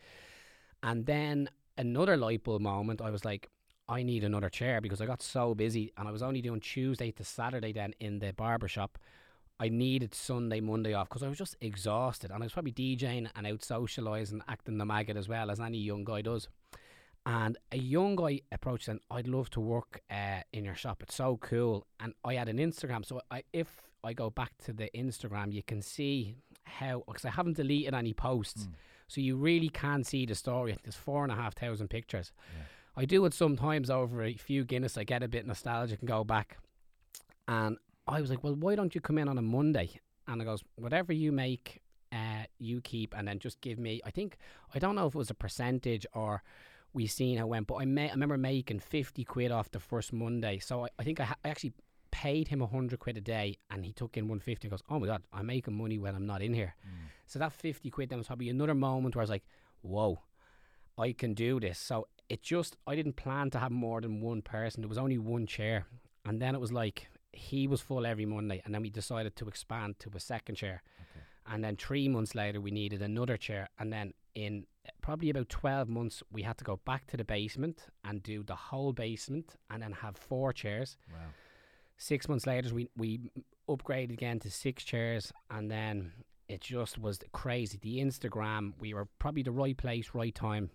And 0.82 1.06
then 1.06 1.48
another 1.78 2.16
light 2.16 2.44
bulb 2.44 2.62
moment, 2.62 3.00
I 3.00 3.10
was 3.10 3.24
like, 3.24 3.48
I 3.88 4.02
need 4.02 4.24
another 4.24 4.48
chair 4.48 4.80
because 4.80 5.00
I 5.00 5.06
got 5.06 5.22
so 5.22 5.54
busy 5.54 5.92
and 5.96 6.08
I 6.08 6.12
was 6.12 6.22
only 6.22 6.40
doing 6.40 6.60
Tuesday 6.60 7.10
to 7.12 7.24
Saturday 7.24 7.72
then 7.72 7.94
in 8.00 8.20
the 8.20 8.32
barber 8.32 8.68
shop. 8.68 8.98
I 9.60 9.68
needed 9.68 10.14
Sunday, 10.14 10.60
Monday 10.60 10.94
off 10.94 11.08
because 11.08 11.22
I 11.22 11.28
was 11.28 11.38
just 11.38 11.56
exhausted 11.60 12.30
and 12.30 12.42
I 12.42 12.46
was 12.46 12.52
probably 12.52 12.72
DJing 12.72 13.28
and 13.34 13.46
out 13.46 13.60
socialising, 13.60 14.40
acting 14.48 14.78
the 14.78 14.86
maggot 14.86 15.16
as 15.16 15.28
well 15.28 15.50
as 15.50 15.60
any 15.60 15.78
young 15.78 16.04
guy 16.04 16.22
does. 16.22 16.48
And 17.24 17.56
a 17.70 17.76
young 17.76 18.16
guy 18.16 18.40
approached 18.50 18.88
and 18.88 19.00
I'd 19.10 19.28
love 19.28 19.48
to 19.50 19.60
work 19.60 20.00
uh, 20.10 20.40
in 20.52 20.64
your 20.64 20.74
shop. 20.74 21.02
It's 21.04 21.14
so 21.14 21.36
cool. 21.36 21.86
And 22.00 22.14
I 22.24 22.34
had 22.34 22.48
an 22.48 22.58
Instagram, 22.58 23.06
so 23.06 23.20
I, 23.30 23.44
if 23.52 23.68
I 24.02 24.12
go 24.12 24.30
back 24.30 24.52
to 24.64 24.72
the 24.72 24.90
Instagram, 24.94 25.52
you 25.52 25.62
can 25.62 25.82
see 25.82 26.34
how 26.64 27.04
because 27.06 27.24
I 27.24 27.30
haven't 27.30 27.56
deleted 27.56 27.94
any 27.94 28.12
posts, 28.12 28.64
mm. 28.66 28.72
so 29.06 29.20
you 29.20 29.36
really 29.36 29.68
can 29.68 30.02
see 30.04 30.26
the 30.26 30.34
story. 30.34 30.76
There's 30.82 30.96
four 30.96 31.22
and 31.22 31.32
a 31.32 31.36
half 31.36 31.54
thousand 31.54 31.88
pictures. 31.88 32.32
Yeah. 32.56 32.64
I 32.96 33.04
do 33.04 33.24
it 33.24 33.34
sometimes 33.34 33.88
over 33.88 34.22
a 34.22 34.34
few 34.34 34.64
Guinness. 34.64 34.98
I 34.98 35.04
get 35.04 35.22
a 35.22 35.28
bit 35.28 35.46
nostalgic 35.46 36.00
and 36.00 36.08
go 36.08 36.24
back. 36.24 36.58
And 37.48 37.78
I 38.06 38.20
was 38.20 38.30
like, 38.30 38.44
well, 38.44 38.54
why 38.54 38.74
don't 38.74 38.94
you 38.94 39.00
come 39.00 39.18
in 39.18 39.28
on 39.28 39.38
a 39.38 39.42
Monday? 39.42 39.90
And 40.26 40.42
I 40.42 40.44
goes, 40.44 40.62
whatever 40.76 41.12
you 41.12 41.32
make, 41.32 41.80
uh, 42.12 42.44
you 42.58 42.80
keep, 42.80 43.14
and 43.16 43.26
then 43.26 43.38
just 43.38 43.60
give 43.60 43.78
me. 43.78 44.00
I 44.04 44.10
think 44.10 44.36
I 44.74 44.78
don't 44.78 44.94
know 44.94 45.06
if 45.06 45.14
it 45.14 45.18
was 45.18 45.30
a 45.30 45.34
percentage 45.34 46.06
or 46.12 46.42
we 46.94 47.06
seen 47.06 47.38
how 47.38 47.44
it 47.44 47.48
went. 47.48 47.66
But 47.66 47.76
I, 47.76 47.84
may, 47.84 48.08
I 48.08 48.12
remember 48.12 48.36
making 48.36 48.80
50 48.80 49.24
quid 49.24 49.50
off 49.50 49.70
the 49.70 49.80
first 49.80 50.12
Monday. 50.12 50.58
So 50.58 50.84
I, 50.84 50.88
I 50.98 51.04
think 51.04 51.20
I, 51.20 51.24
ha- 51.24 51.36
I 51.44 51.48
actually 51.48 51.72
paid 52.10 52.48
him 52.48 52.60
100 52.60 52.98
quid 52.98 53.16
a 53.16 53.20
day 53.20 53.56
and 53.70 53.84
he 53.84 53.92
took 53.92 54.16
in 54.16 54.24
150 54.24 54.66
and 54.66 54.70
goes, 54.70 54.82
oh 54.88 55.00
my 55.00 55.06
God, 55.06 55.22
I'm 55.32 55.46
making 55.46 55.74
money 55.74 55.98
when 55.98 56.14
I'm 56.14 56.26
not 56.26 56.42
in 56.42 56.52
here. 56.52 56.74
Mm. 56.86 57.08
So 57.26 57.38
that 57.38 57.52
50 57.52 57.90
quid 57.90 58.10
then 58.10 58.18
was 58.18 58.26
probably 58.26 58.50
another 58.50 58.74
moment 58.74 59.16
where 59.16 59.22
I 59.22 59.24
was 59.24 59.30
like, 59.30 59.44
whoa, 59.80 60.20
I 60.98 61.12
can 61.12 61.34
do 61.34 61.58
this. 61.58 61.78
So 61.78 62.08
it 62.28 62.42
just, 62.42 62.76
I 62.86 62.94
didn't 62.94 63.16
plan 63.16 63.50
to 63.50 63.58
have 63.58 63.72
more 63.72 64.00
than 64.00 64.20
one 64.20 64.42
person. 64.42 64.82
There 64.82 64.88
was 64.88 64.98
only 64.98 65.18
one 65.18 65.46
chair. 65.46 65.86
And 66.24 66.40
then 66.40 66.54
it 66.54 66.60
was 66.60 66.72
like, 66.72 67.08
he 67.32 67.66
was 67.66 67.80
full 67.80 68.06
every 68.06 68.26
Monday. 68.26 68.60
And 68.64 68.74
then 68.74 68.82
we 68.82 68.90
decided 68.90 69.34
to 69.36 69.48
expand 69.48 69.98
to 70.00 70.10
a 70.14 70.20
second 70.20 70.56
chair. 70.56 70.82
Okay. 71.00 71.24
And 71.46 71.64
then 71.64 71.76
three 71.76 72.08
months 72.08 72.34
later, 72.34 72.60
we 72.60 72.70
needed 72.70 73.02
another 73.02 73.36
chair. 73.36 73.68
And 73.78 73.92
then 73.92 74.12
in 74.34 74.66
probably 75.00 75.30
about 75.30 75.48
12 75.48 75.88
months, 75.88 76.22
we 76.32 76.42
had 76.42 76.58
to 76.58 76.64
go 76.64 76.80
back 76.84 77.06
to 77.08 77.16
the 77.16 77.24
basement 77.24 77.86
and 78.04 78.22
do 78.22 78.42
the 78.42 78.54
whole 78.54 78.92
basement 78.92 79.56
and 79.70 79.82
then 79.82 79.92
have 79.92 80.16
four 80.16 80.52
chairs. 80.52 80.96
Wow. 81.12 81.18
Six 81.96 82.28
months 82.28 82.46
later, 82.46 82.74
we, 82.74 82.88
we 82.96 83.30
upgraded 83.68 84.12
again 84.12 84.40
to 84.40 84.50
six 84.50 84.82
chairs 84.82 85.32
and 85.50 85.70
then 85.70 86.12
it 86.48 86.60
just 86.60 86.98
was 86.98 87.18
crazy. 87.32 87.78
The 87.80 87.98
Instagram, 87.98 88.72
we 88.80 88.94
were 88.94 89.06
probably 89.18 89.42
the 89.42 89.52
right 89.52 89.76
place, 89.76 90.10
right 90.14 90.34
time. 90.34 90.70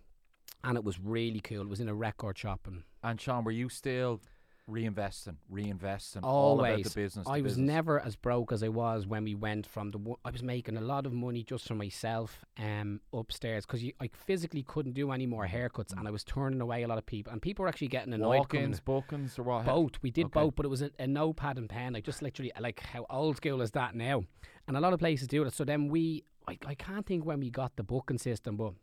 And 0.63 0.75
it 0.77 0.83
was 0.83 0.99
really 0.99 1.39
cool. 1.39 1.61
It 1.61 1.69
was 1.69 1.79
in 1.79 1.89
a 1.89 1.93
record 1.93 2.37
shop 2.37 2.61
and 2.65 2.83
And 3.03 3.21
Sean, 3.21 3.43
were 3.43 3.51
you 3.51 3.69
still 3.69 4.21
reinvesting, 4.69 5.35
reinvesting, 5.51 6.23
all 6.23 6.59
about 6.59 6.71
Always. 6.71 6.85
the 6.93 6.99
business? 7.01 7.27
I 7.27 7.41
was 7.41 7.53
business? 7.53 7.67
never 7.67 7.99
as 7.99 8.15
broke 8.15 8.51
as 8.51 8.63
I 8.63 8.67
was 8.67 9.07
when 9.07 9.23
we 9.23 9.33
went 9.35 9.65
from 9.65 9.91
the. 9.91 9.99
I 10.25 10.31
was 10.31 10.43
making 10.43 10.77
a 10.77 10.81
lot 10.81 11.05
of 11.05 11.13
money 11.13 11.43
just 11.43 11.67
for 11.67 11.75
myself 11.75 12.45
um, 12.57 12.99
upstairs 13.13 13.65
because 13.65 13.83
I 14.01 14.09
physically 14.13 14.63
couldn't 14.63 14.93
do 14.93 15.11
any 15.11 15.25
more 15.25 15.47
haircuts 15.47 15.97
and 15.97 16.07
I 16.07 16.11
was 16.11 16.23
turning 16.23 16.61
away 16.61 16.83
a 16.83 16.87
lot 16.87 16.97
of 16.97 17.05
people 17.05 17.31
and 17.31 17.41
people 17.41 17.63
were 17.63 17.69
actually 17.69 17.87
getting 17.87 18.13
annoyed. 18.13 18.39
walk-ins, 18.39 18.79
bookings, 18.79 19.39
or 19.39 19.43
what? 19.43 19.65
both. 19.65 19.93
We 20.01 20.11
did 20.11 20.25
Okay. 20.25 20.41
both, 20.41 20.55
but 20.55 20.65
it 20.65 20.69
was 20.69 20.81
a, 20.81 20.91
a 20.99 21.07
notepad 21.07 21.57
and 21.57 21.69
pen. 21.69 21.93
Like 21.93 22.03
just 22.03 22.21
literally, 22.21 22.51
like 22.59 22.79
how 22.81 23.05
old 23.09 23.37
school 23.37 23.61
is 23.61 23.71
that 23.71 23.95
now? 23.95 24.23
And 24.67 24.75
a 24.75 24.81
lot 24.81 24.93
of 24.93 24.99
places 24.99 25.27
do 25.27 25.43
it. 25.43 25.53
So 25.53 25.63
then 25.63 25.87
we, 25.87 26.23
I, 26.47 26.57
I 26.65 26.75
can't 26.75 27.05
think 27.05 27.25
when 27.25 27.39
we 27.39 27.49
got 27.49 27.75
the 27.77 27.83
booking 27.83 28.17
system, 28.17 28.57
but 28.57 28.73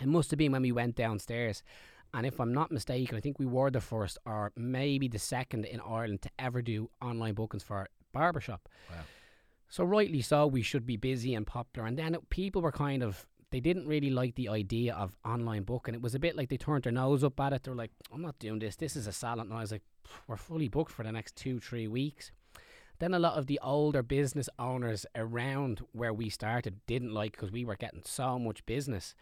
it 0.00 0.06
must 0.06 0.30
have 0.30 0.38
been 0.38 0.52
when 0.52 0.62
we 0.62 0.72
went 0.72 0.94
downstairs. 0.94 1.62
And 2.16 2.24
if 2.24 2.40
I'm 2.40 2.54
not 2.54 2.72
mistaken, 2.72 3.14
I 3.14 3.20
think 3.20 3.38
we 3.38 3.44
were 3.44 3.70
the 3.70 3.82
first 3.82 4.16
or 4.24 4.50
maybe 4.56 5.06
the 5.06 5.18
second 5.18 5.66
in 5.66 5.80
Ireland 5.80 6.22
to 6.22 6.30
ever 6.38 6.62
do 6.62 6.88
online 7.02 7.34
bookings 7.34 7.62
for 7.62 7.88
barbershop. 8.12 8.70
Wow. 8.88 9.02
So 9.68 9.84
rightly 9.84 10.22
so, 10.22 10.46
we 10.46 10.62
should 10.62 10.86
be 10.86 10.96
busy 10.96 11.34
and 11.34 11.46
popular. 11.46 11.86
And 11.86 11.98
then 11.98 12.14
it, 12.14 12.30
people 12.30 12.62
were 12.62 12.72
kind 12.72 13.02
of 13.02 13.26
they 13.50 13.60
didn't 13.60 13.86
really 13.86 14.08
like 14.08 14.34
the 14.34 14.48
idea 14.48 14.94
of 14.94 15.14
online 15.26 15.64
booking. 15.64 15.94
It 15.94 16.00
was 16.00 16.14
a 16.14 16.18
bit 16.18 16.36
like 16.36 16.48
they 16.48 16.56
turned 16.56 16.84
their 16.84 16.92
nose 16.92 17.22
up 17.22 17.38
at 17.38 17.52
it. 17.52 17.64
They're 17.64 17.74
like, 17.74 17.92
"I'm 18.10 18.22
not 18.22 18.38
doing 18.38 18.60
this. 18.60 18.76
This 18.76 18.96
is 18.96 19.06
a 19.06 19.12
salad." 19.12 19.46
And 19.46 19.54
I 19.54 19.60
was 19.60 19.72
like, 19.72 19.84
"We're 20.26 20.38
fully 20.38 20.68
booked 20.68 20.92
for 20.92 21.02
the 21.02 21.12
next 21.12 21.36
two, 21.36 21.60
three 21.60 21.86
weeks." 21.86 22.32
Then 22.98 23.12
a 23.12 23.18
lot 23.18 23.34
of 23.34 23.46
the 23.46 23.60
older 23.62 24.02
business 24.02 24.48
owners 24.58 25.04
around 25.14 25.82
where 25.92 26.14
we 26.14 26.30
started 26.30 26.80
didn't 26.86 27.12
like 27.12 27.32
because 27.32 27.52
we 27.52 27.66
were 27.66 27.76
getting 27.76 28.02
so 28.06 28.38
much 28.38 28.64
business. 28.64 29.14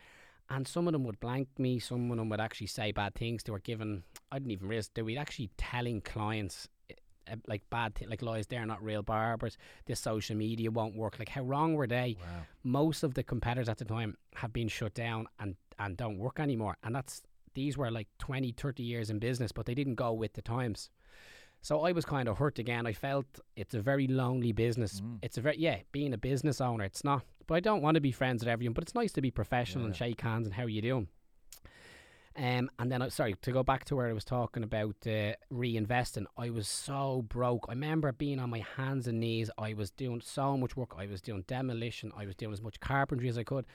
And 0.51 0.69
some 0.69 0.87
of 0.87 0.93
them 0.93 1.05
would 1.05 1.21
blank 1.21 1.49
me. 1.59 1.79
Some 1.79 2.11
of 2.11 2.19
them 2.19 2.29
would 2.29 2.41
actually 2.41 2.67
say 2.67 2.93
bad 2.93 3.15
things. 3.15 3.43
They 3.43 3.53
were 3.53 3.61
given, 3.61 4.05
I 4.31 4.39
didn't 4.39 4.53
even 4.53 4.69
realize, 4.69 4.91
they 4.95 5.03
were 5.03 5.19
actually 5.19 5.51
telling 5.57 6.03
clients 6.03 6.69
uh, 7.31 7.37
like 7.47 7.63
bad, 7.71 7.95
like 8.07 8.23
lies. 8.23 8.47
They're 8.47 8.67
not 8.67 8.83
real 8.83 9.03
barbers. 9.03 9.57
This 9.87 10.01
social 10.01 10.37
media 10.37 10.71
won't 10.71 10.95
work. 10.95 11.19
Like 11.19 11.31
how 11.31 11.43
wrong 11.43 11.75
were 11.75 11.87
they? 11.87 12.17
Wow. 12.21 12.43
Most 12.63 13.03
of 13.03 13.15
the 13.15 13.23
competitors 13.23 13.69
at 13.69 13.79
the 13.79 13.85
time 13.85 14.17
have 14.35 14.53
been 14.53 14.69
shut 14.69 14.95
down 14.95 15.27
and 15.39 15.57
and 15.79 15.97
don't 15.97 16.19
work 16.19 16.39
anymore. 16.39 16.77
And 16.85 16.95
that's 16.95 17.23
these 17.55 17.79
were 17.79 17.91
like 17.91 18.09
20, 18.19 18.53
30 18.53 18.83
years 18.83 19.11
in 19.11 19.19
business, 19.19 19.53
but 19.53 19.65
they 19.67 19.75
didn't 19.75 19.95
go 19.95 20.13
with 20.13 20.35
the 20.35 20.43
times. 20.43 20.91
So 21.63 21.81
I 21.81 21.93
was 21.93 22.05
kind 22.05 22.29
of 22.29 22.37
hurt 22.37 22.59
again. 22.59 22.87
I 22.87 22.93
felt 22.93 23.27
it's 23.57 23.75
a 23.75 23.81
very 23.81 24.07
lonely 24.07 24.53
business. 24.53 25.01
Mm. 25.01 25.21
It's 25.23 25.39
a 25.39 25.41
very 25.41 25.59
yeah, 25.59 25.79
being 25.93 26.13
a 26.13 26.19
business 26.19 26.61
owner, 26.61 26.85
it's 26.85 27.05
not. 27.05 27.25
But 27.47 27.55
I 27.55 27.61
don't 27.61 27.83
want 27.83 27.97
to 27.97 28.01
be 28.01 28.13
friends 28.13 28.43
with 28.43 28.49
everyone. 28.49 28.75
But 28.75 28.85
it's 28.85 28.95
nice 28.95 29.13
to 29.13 29.21
be 29.21 29.31
professional 29.31 29.85
and 29.85 29.95
shake 29.97 30.21
hands 30.21 30.47
and 30.47 30.55
how 30.55 30.65
are 30.65 30.69
you 30.69 30.83
doing. 30.83 31.09
Um, 32.37 32.69
and 32.81 32.91
then 32.91 33.01
I 33.01 33.09
sorry 33.11 33.35
to 33.43 33.53
go 33.53 33.63
back 33.63 33.85
to 33.87 33.97
where 33.97 34.09
I 34.09 34.13
was 34.13 34.25
talking 34.25 34.65
about 34.65 34.97
uh, 35.07 35.35
reinvesting. 35.53 36.25
I 36.37 36.51
was 36.51 36.67
so 36.67 37.23
broke. 37.29 37.67
I 37.69 37.73
remember 37.73 38.11
being 38.11 38.41
on 38.41 38.51
my 38.51 38.65
hands 38.77 39.07
and 39.07 39.21
knees. 39.21 39.51
I 39.57 39.75
was 39.75 39.93
doing 39.93 40.21
so 40.21 40.57
much 40.57 40.77
work. 40.77 40.97
I 40.99 41.07
was 41.07 41.21
doing 41.21 41.45
demolition. 41.47 42.11
I 42.17 42.27
was 42.27 42.35
doing 42.35 42.53
as 42.53 42.61
much 42.61 42.81
carpentry 42.81 43.29
as 43.29 43.39
I 43.39 43.45
could. 43.45 43.67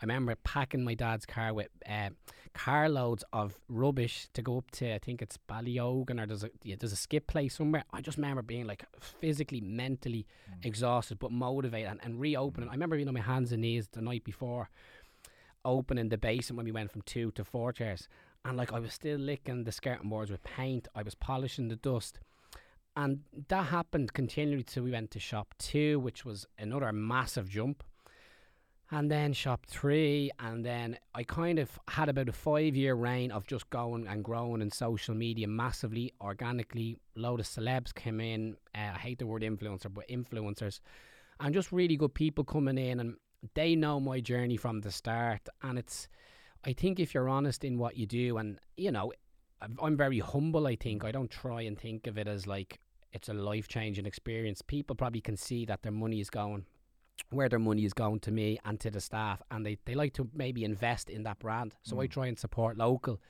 I 0.00 0.04
remember 0.04 0.36
packing 0.44 0.84
my 0.84 0.94
dad's 0.94 1.26
car 1.26 1.52
with 1.52 1.68
uh, 1.88 2.10
carloads 2.54 3.24
of 3.32 3.58
rubbish 3.68 4.28
to 4.32 4.42
go 4.42 4.58
up 4.58 4.70
to 4.72 4.94
I 4.94 4.98
think 4.98 5.22
it's 5.22 5.38
Ballyogan 5.48 6.22
or 6.22 6.26
there's 6.26 6.44
a 6.44 6.50
yeah, 6.62 6.76
there's 6.78 6.92
a 6.92 6.96
skip 6.96 7.26
place 7.26 7.56
somewhere. 7.56 7.84
I 7.92 8.00
just 8.00 8.16
remember 8.16 8.42
being 8.42 8.66
like 8.66 8.84
physically, 9.00 9.60
mentally 9.60 10.26
exhausted 10.62 11.18
but 11.18 11.32
motivated 11.32 11.90
and, 11.90 12.00
and 12.02 12.20
reopening. 12.20 12.68
I 12.68 12.72
remember 12.72 12.96
being 12.96 13.08
on 13.08 13.14
my 13.14 13.20
hands 13.20 13.50
and 13.50 13.62
knees 13.62 13.88
the 13.88 14.00
night 14.00 14.22
before, 14.22 14.70
opening 15.64 16.10
the 16.10 16.18
basement 16.18 16.58
when 16.58 16.66
we 16.66 16.72
went 16.72 16.92
from 16.92 17.02
two 17.02 17.32
to 17.32 17.44
four 17.44 17.72
chairs, 17.72 18.08
and 18.44 18.56
like 18.56 18.72
I 18.72 18.78
was 18.78 18.92
still 18.92 19.18
licking 19.18 19.64
the 19.64 19.72
skirting 19.72 20.08
boards 20.08 20.30
with 20.30 20.44
paint. 20.44 20.86
I 20.94 21.02
was 21.02 21.16
polishing 21.16 21.68
the 21.68 21.76
dust. 21.76 22.20
And 22.96 23.20
that 23.46 23.66
happened 23.66 24.12
continually 24.12 24.64
till 24.64 24.82
we 24.82 24.90
went 24.90 25.12
to 25.12 25.20
shop 25.20 25.54
two, 25.56 26.00
which 26.00 26.24
was 26.24 26.46
another 26.58 26.92
massive 26.92 27.48
jump 27.48 27.84
and 28.90 29.10
then 29.10 29.32
shop 29.32 29.66
three 29.66 30.30
and 30.40 30.64
then 30.64 30.96
i 31.14 31.22
kind 31.22 31.58
of 31.58 31.78
had 31.88 32.08
about 32.08 32.28
a 32.28 32.32
five 32.32 32.74
year 32.74 32.94
reign 32.94 33.30
of 33.30 33.46
just 33.46 33.68
going 33.70 34.06
and 34.06 34.24
growing 34.24 34.62
in 34.62 34.70
social 34.70 35.14
media 35.14 35.46
massively 35.46 36.12
organically. 36.20 36.96
Load 37.14 37.40
of 37.40 37.46
celebs 37.46 37.94
came 37.94 38.20
in 38.20 38.56
uh, 38.74 38.92
i 38.94 38.98
hate 38.98 39.18
the 39.18 39.26
word 39.26 39.42
influencer 39.42 39.92
but 39.92 40.08
influencers 40.08 40.80
and 41.40 41.54
just 41.54 41.70
really 41.72 41.96
good 41.96 42.14
people 42.14 42.44
coming 42.44 42.78
in 42.78 43.00
and 43.00 43.16
they 43.54 43.76
know 43.76 44.00
my 44.00 44.18
journey 44.20 44.56
from 44.56 44.80
the 44.80 44.90
start. 44.90 45.48
And 45.62 45.78
it's 45.78 46.08
i 46.64 46.72
think 46.72 46.98
if 46.98 47.14
you're 47.14 47.28
honest 47.28 47.64
in 47.64 47.78
what 47.78 47.96
you 47.96 48.06
do 48.06 48.38
and 48.38 48.58
you 48.76 48.90
know 48.90 49.12
I'm- 49.60 49.78
i'm 49.82 49.96
very 49.96 50.20
humble 50.20 50.66
i 50.66 50.76
think. 50.76 51.04
I 51.04 51.12
don't 51.12 51.30
try 51.30 51.62
and 51.62 51.78
think 51.78 52.06
of 52.06 52.16
it 52.18 52.28
as 52.28 52.46
like 52.46 52.80
it's 53.12 53.28
a 53.28 53.34
life 53.34 53.68
changing 53.68 54.06
experience. 54.06 54.60
People 54.60 54.94
probably 54.94 55.20
can 55.22 55.36
see 55.36 55.64
that 55.64 55.82
their 55.82 55.92
money 55.92 56.20
is 56.20 56.30
going 56.30 56.66
where 57.30 57.48
their 57.48 57.58
money 57.58 57.84
is 57.84 57.92
going 57.92 58.20
to 58.20 58.30
me 58.30 58.58
and 58.64 58.80
to 58.80 58.90
the 58.90 59.00
staff 59.00 59.42
and 59.50 59.64
they, 59.66 59.78
they 59.84 59.94
like 59.94 60.14
to 60.14 60.28
maybe 60.34 60.64
invest 60.64 61.10
in 61.10 61.22
that 61.24 61.38
brand. 61.38 61.74
So 61.82 62.00
I 62.00 62.06
Mm. 62.06 62.10
try 62.10 62.26
and 62.26 62.38
support 62.38 62.76
local 62.78 63.20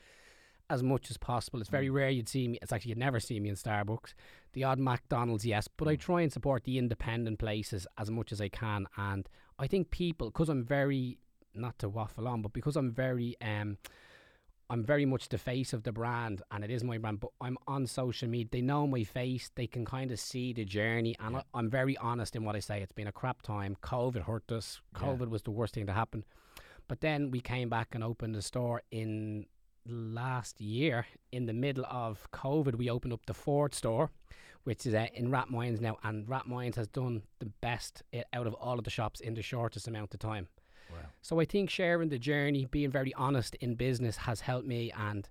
as 0.70 0.82
much 0.82 1.10
as 1.10 1.16
possible. 1.16 1.60
It's 1.60 1.70
very 1.70 1.88
rare 1.90 2.10
you'd 2.10 2.28
see 2.28 2.46
me 2.46 2.58
it's 2.60 2.72
actually 2.72 2.90
you'd 2.90 2.98
never 2.98 3.18
see 3.20 3.40
me 3.40 3.48
in 3.48 3.54
Starbucks 3.56 4.14
the 4.52 4.64
odd 4.64 4.78
McDonald's 4.78 5.46
yes 5.46 5.66
but 5.76 5.88
I 5.88 5.96
try 5.96 6.20
and 6.20 6.32
support 6.32 6.64
the 6.64 6.78
independent 6.78 7.38
places 7.38 7.86
as 7.96 8.10
much 8.10 8.32
as 8.32 8.40
I 8.40 8.48
can 8.48 8.86
and 8.96 9.28
I 9.58 9.66
think 9.66 9.90
people 9.90 10.28
because 10.28 10.48
I'm 10.48 10.64
very 10.64 11.18
not 11.54 11.78
to 11.80 11.88
waffle 11.88 12.28
on 12.28 12.42
but 12.42 12.52
because 12.52 12.76
I'm 12.76 12.92
very 12.92 13.34
um 13.40 13.78
I'm 14.70 14.84
very 14.84 15.06
much 15.06 15.28
the 15.30 15.38
face 15.38 15.72
of 15.72 15.82
the 15.82 15.92
brand 15.92 16.42
and 16.50 16.62
it 16.62 16.70
is 16.70 16.84
my 16.84 16.98
brand, 16.98 17.20
but 17.20 17.30
I'm 17.40 17.56
on 17.66 17.86
social 17.86 18.28
media. 18.28 18.48
They 18.50 18.60
know 18.60 18.86
my 18.86 19.02
face. 19.02 19.50
They 19.54 19.66
can 19.66 19.84
kind 19.84 20.10
of 20.10 20.20
see 20.20 20.52
the 20.52 20.64
journey. 20.64 21.16
And 21.18 21.34
Yeah. 21.34 21.42
I, 21.54 21.58
I'm 21.58 21.70
very 21.70 21.96
honest 21.96 22.36
in 22.36 22.44
what 22.44 22.54
I 22.54 22.60
say. 22.60 22.82
It's 22.82 22.92
been 22.92 23.06
a 23.06 23.12
crap 23.12 23.40
time. 23.42 23.76
COVID 23.82 24.24
hurt 24.24 24.52
us. 24.52 24.80
Yeah. 24.94 25.06
COVID 25.08 25.28
was 25.30 25.42
the 25.42 25.50
worst 25.50 25.74
thing 25.74 25.86
to 25.86 25.92
happen. 25.94 26.24
But 26.86 27.00
then 27.00 27.30
we 27.30 27.40
came 27.40 27.68
back 27.68 27.94
and 27.94 28.04
opened 28.04 28.34
the 28.34 28.42
store 28.42 28.82
in 28.90 29.46
last 29.86 30.60
year. 30.60 31.06
In 31.32 31.46
the 31.46 31.52
middle 31.54 31.86
of 31.86 32.28
COVID, 32.32 32.74
we 32.76 32.90
opened 32.90 33.12
up 33.14 33.24
the 33.26 33.34
Ford 33.34 33.74
store, 33.74 34.10
which 34.64 34.84
is 34.86 34.94
uh, 34.94 35.06
in 35.14 35.30
Rathmines 35.30 35.80
now. 35.80 35.96
And 36.02 36.26
Rathmines 36.26 36.76
has 36.76 36.88
done 36.88 37.22
the 37.38 37.50
best 37.62 38.02
uh, 38.14 38.20
out 38.34 38.46
of 38.46 38.54
all 38.54 38.78
of 38.78 38.84
the 38.84 38.90
shops 38.90 39.20
in 39.20 39.32
the 39.34 39.42
shortest 39.42 39.88
amount 39.88 40.12
of 40.12 40.20
time. 40.20 40.48
Wow. 40.90 40.98
So 41.20 41.40
I 41.40 41.44
think 41.44 41.70
sharing 41.70 42.08
the 42.08 42.18
journey, 42.18 42.66
being 42.66 42.90
very 42.90 43.12
honest 43.14 43.54
in 43.56 43.74
business 43.74 44.16
has 44.18 44.40
helped 44.40 44.66
me 44.66 44.92
and 44.92 45.28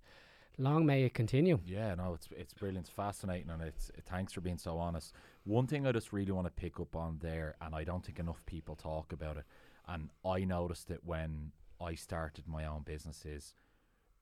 long 0.57 0.85
may 0.85 1.03
it 1.03 1.13
continue. 1.13 1.59
Yeah, 1.65 1.95
no, 1.95 2.13
it's 2.13 2.27
it's 2.35 2.53
brilliant, 2.53 2.87
it's 2.87 2.95
fascinating, 2.95 3.49
and 3.49 3.61
it's 3.61 3.89
it, 3.89 4.03
thanks 4.09 4.33
for 4.33 4.41
being 4.41 4.57
so 4.57 4.77
honest. 4.77 5.13
One 5.43 5.67
thing 5.67 5.85
I 5.85 5.91
just 5.91 6.11
really 6.11 6.31
want 6.31 6.47
to 6.47 6.51
pick 6.51 6.79
up 6.79 6.95
on 6.95 7.19
there, 7.21 7.55
and 7.61 7.75
I 7.75 7.83
don't 7.83 8.03
think 8.03 8.19
enough 8.19 8.43
people 8.45 8.75
talk 8.75 9.11
about 9.13 9.37
it, 9.37 9.43
and 9.87 10.09
I 10.25 10.43
noticed 10.43 10.91
it 10.91 11.01
when 11.03 11.51
I 11.79 11.95
started 11.95 12.47
my 12.47 12.65
own 12.65 12.81
businesses. 12.83 13.53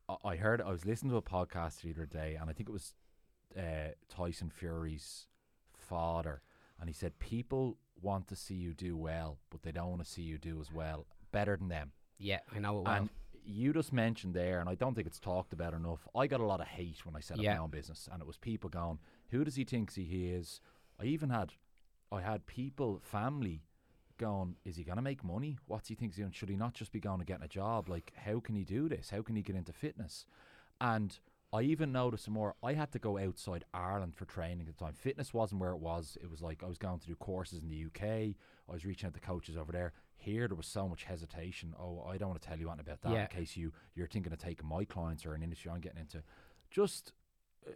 I, 0.09 0.15
I 0.23 0.35
heard 0.35 0.61
I 0.61 0.71
was 0.71 0.85
listening 0.85 1.11
to 1.11 1.17
a 1.17 1.21
podcast 1.21 1.81
the 1.81 1.91
other 1.91 2.05
day, 2.05 2.37
and 2.39 2.49
I 2.49 2.53
think 2.53 2.69
it 2.69 2.73
was 2.73 2.93
uh, 3.57 3.93
Tyson 4.09 4.49
Fury's 4.49 5.27
father, 5.77 6.41
and 6.79 6.89
he 6.89 6.93
said 6.93 7.19
people 7.19 7.77
want 8.01 8.27
to 8.27 8.35
see 8.35 8.55
you 8.55 8.73
do 8.73 8.97
well, 8.97 9.39
but 9.49 9.63
they 9.63 9.71
don't 9.71 9.89
want 9.89 10.03
to 10.03 10.09
see 10.09 10.21
you 10.21 10.37
do 10.37 10.59
as 10.59 10.71
well, 10.71 11.05
better 11.35 11.57
than 11.57 11.67
them. 11.67 11.91
Yeah, 12.17 12.39
I 12.55 12.59
know 12.59 12.79
it 12.79 12.83
well. 12.85 12.93
And 12.93 13.09
you 13.43 13.73
just 13.73 13.91
mentioned 13.91 14.33
there, 14.33 14.59
and 14.61 14.69
I 14.69 14.75
don't 14.75 14.95
think 14.95 15.05
it's 15.05 15.19
talked 15.19 15.51
about 15.53 15.73
enough. 15.73 16.07
I 16.15 16.27
got 16.27 16.39
a 16.39 16.45
lot 16.45 16.61
of 16.61 16.67
hate 16.67 17.05
when 17.05 17.15
I 17.15 17.19
set 17.19 17.37
up 17.37 17.43
Yeah. 17.43 17.55
my 17.55 17.59
own 17.61 17.69
business, 17.69 18.07
and 18.11 18.21
it 18.21 18.25
was 18.25 18.37
people 18.37 18.69
going, 18.69 18.99
"Who 19.31 19.43
does 19.43 19.55
he 19.55 19.65
think 19.65 19.91
he 19.93 20.29
is?" 20.29 20.61
I 20.97 21.03
even 21.05 21.29
had, 21.29 21.53
I 22.11 22.21
had 22.21 22.45
people, 22.47 22.99
family, 22.99 23.63
going, 24.17 24.55
"Is 24.63 24.77
he 24.77 24.85
going 24.85 24.95
to 24.95 25.01
make 25.01 25.23
money? 25.25 25.57
What's 25.65 25.89
he 25.89 25.95
think 25.95 26.13
he's 26.13 26.19
doing? 26.23 26.31
Should 26.31 26.47
he 26.49 26.55
not 26.55 26.73
just 26.73 26.93
be 26.93 27.01
going 27.01 27.19
and 27.19 27.27
getting 27.27 27.43
a 27.43 27.49
job? 27.49 27.89
Like, 27.89 28.13
how 28.15 28.39
can 28.39 28.55
he 28.55 28.63
do 28.63 28.87
this? 28.87 29.09
How 29.09 29.21
can 29.21 29.35
he 29.35 29.41
get 29.41 29.57
into 29.57 29.73
fitness?" 29.73 30.25
And 30.79 31.19
I 31.53 31.61
even 31.61 31.91
noticed 31.91 32.29
more. 32.29 32.55
I 32.63 32.73
had 32.73 32.91
to 32.93 32.99
go 32.99 33.17
outside 33.17 33.63
Ireland 33.73 34.15
for 34.15 34.25
training 34.25 34.67
at 34.67 34.77
the 34.77 34.83
time. 34.85 34.93
Fitness 34.93 35.33
wasn't 35.33 35.61
where 35.61 35.71
it 35.71 35.79
was. 35.79 36.17
It 36.21 36.29
was 36.29 36.41
like 36.41 36.63
I 36.63 36.67
was 36.67 36.77
going 36.77 36.99
to 36.99 37.07
do 37.07 37.15
courses 37.15 37.59
in 37.59 37.67
the 37.67 37.85
UK. 37.85 38.35
I 38.67 38.71
was 38.73 38.85
reaching 38.85 39.07
out 39.07 39.13
to 39.13 39.19
coaches 39.19 39.55
over 39.55 39.71
there. 39.71 39.93
Here, 40.25 40.47
there 40.47 40.55
was 40.57 40.67
so 40.67 40.87
much 40.89 41.03
hesitation. 41.03 41.73
Oh, 41.79 42.03
I 42.09 42.17
don't 42.17 42.29
want 42.29 42.41
to 42.41 42.47
tell 42.47 42.57
you 42.57 42.67
anything 42.69 42.85
about 42.87 43.01
that 43.03 43.11
Yeah. 43.13 43.21
in 43.21 43.27
case 43.27 43.55
you 43.55 43.71
you're 43.95 44.07
thinking 44.07 44.33
of 44.33 44.39
taking 44.39 44.67
my 44.67 44.83
clients 44.85 45.25
or 45.25 45.33
an 45.35 45.43
industry 45.43 45.71
I'm 45.71 45.81
getting 45.81 45.99
into. 45.99 46.23
Just 46.71 47.13
uh, 47.67 47.71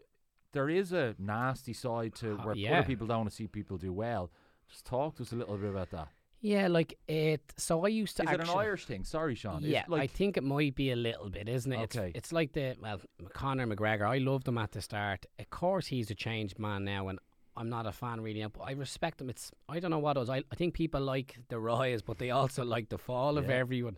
there 0.52 0.70
is 0.70 0.92
a 0.92 1.16
nasty 1.20 1.74
side 1.74 2.16
to 2.16 2.34
Uh, 2.34 2.46
where 2.46 2.56
yeah. 2.56 2.80
other 2.80 2.88
people 2.88 3.08
don't 3.08 3.20
want 3.20 3.30
to 3.30 3.36
see 3.36 3.48
people 3.48 3.78
do 3.78 3.94
well. 3.94 4.32
Just 4.68 4.86
talk 4.86 5.16
to 5.18 5.24
us 5.24 5.32
a 5.32 5.36
little 5.36 5.58
bit 5.58 5.70
about 5.70 5.92
that. 5.92 6.08
Yeah, 6.42 6.68
like 6.68 6.98
it. 7.08 7.54
So 7.58 7.86
I 7.86 7.90
used 7.90 8.16
to. 8.18 8.24
Is 8.24 8.32
it 8.32 8.40
an 8.40 8.50
Irish 8.50 8.86
thing? 8.86 9.04
Sorry, 9.04 9.36
Sean. 9.36 9.62
Yeah, 9.62 9.84
I 9.92 10.08
think 10.08 10.38
it 10.38 10.44
might 10.44 10.74
be 10.74 10.92
a 10.92 10.96
little 10.96 11.30
bit, 11.30 11.50
isn't 11.50 11.72
it? 11.72 11.96
Okay. 11.98 12.08
It's, 12.10 12.18
it's 12.30 12.32
like 12.32 12.54
the 12.54 12.78
well, 12.82 13.02
Conor 13.34 13.68
McGregor. 13.68 14.08
I 14.08 14.20
loved 14.20 14.48
him 14.48 14.58
at 14.58 14.72
the 14.72 14.82
start. 14.82 15.26
Of 15.38 15.50
course, 15.50 15.88
he's 15.88 16.10
a 16.10 16.16
changed 16.16 16.58
man 16.58 16.86
now, 16.86 17.10
and 17.10 17.20
I'm 17.56 17.70
not 17.70 17.86
a 17.86 17.92
fan 17.92 18.22
really. 18.22 18.46
But 18.46 18.62
I 18.62 18.72
respect 18.72 19.18
them. 19.18 19.30
It's 19.30 19.52
I 19.68 19.80
don't 19.80 19.92
know 19.92 20.00
what 20.00 20.18
it 20.18 20.22
was. 20.22 20.30
I, 20.30 20.44
I 20.52 20.56
think 20.56 20.74
people 20.74 21.02
like 21.02 21.38
the 21.50 21.60
rise, 21.60 22.02
but 22.02 22.18
they 22.18 22.32
also 22.32 22.64
like 22.64 22.90
the 22.90 22.98
fall 22.98 23.38
of 23.38 23.50
everyone. 23.50 23.98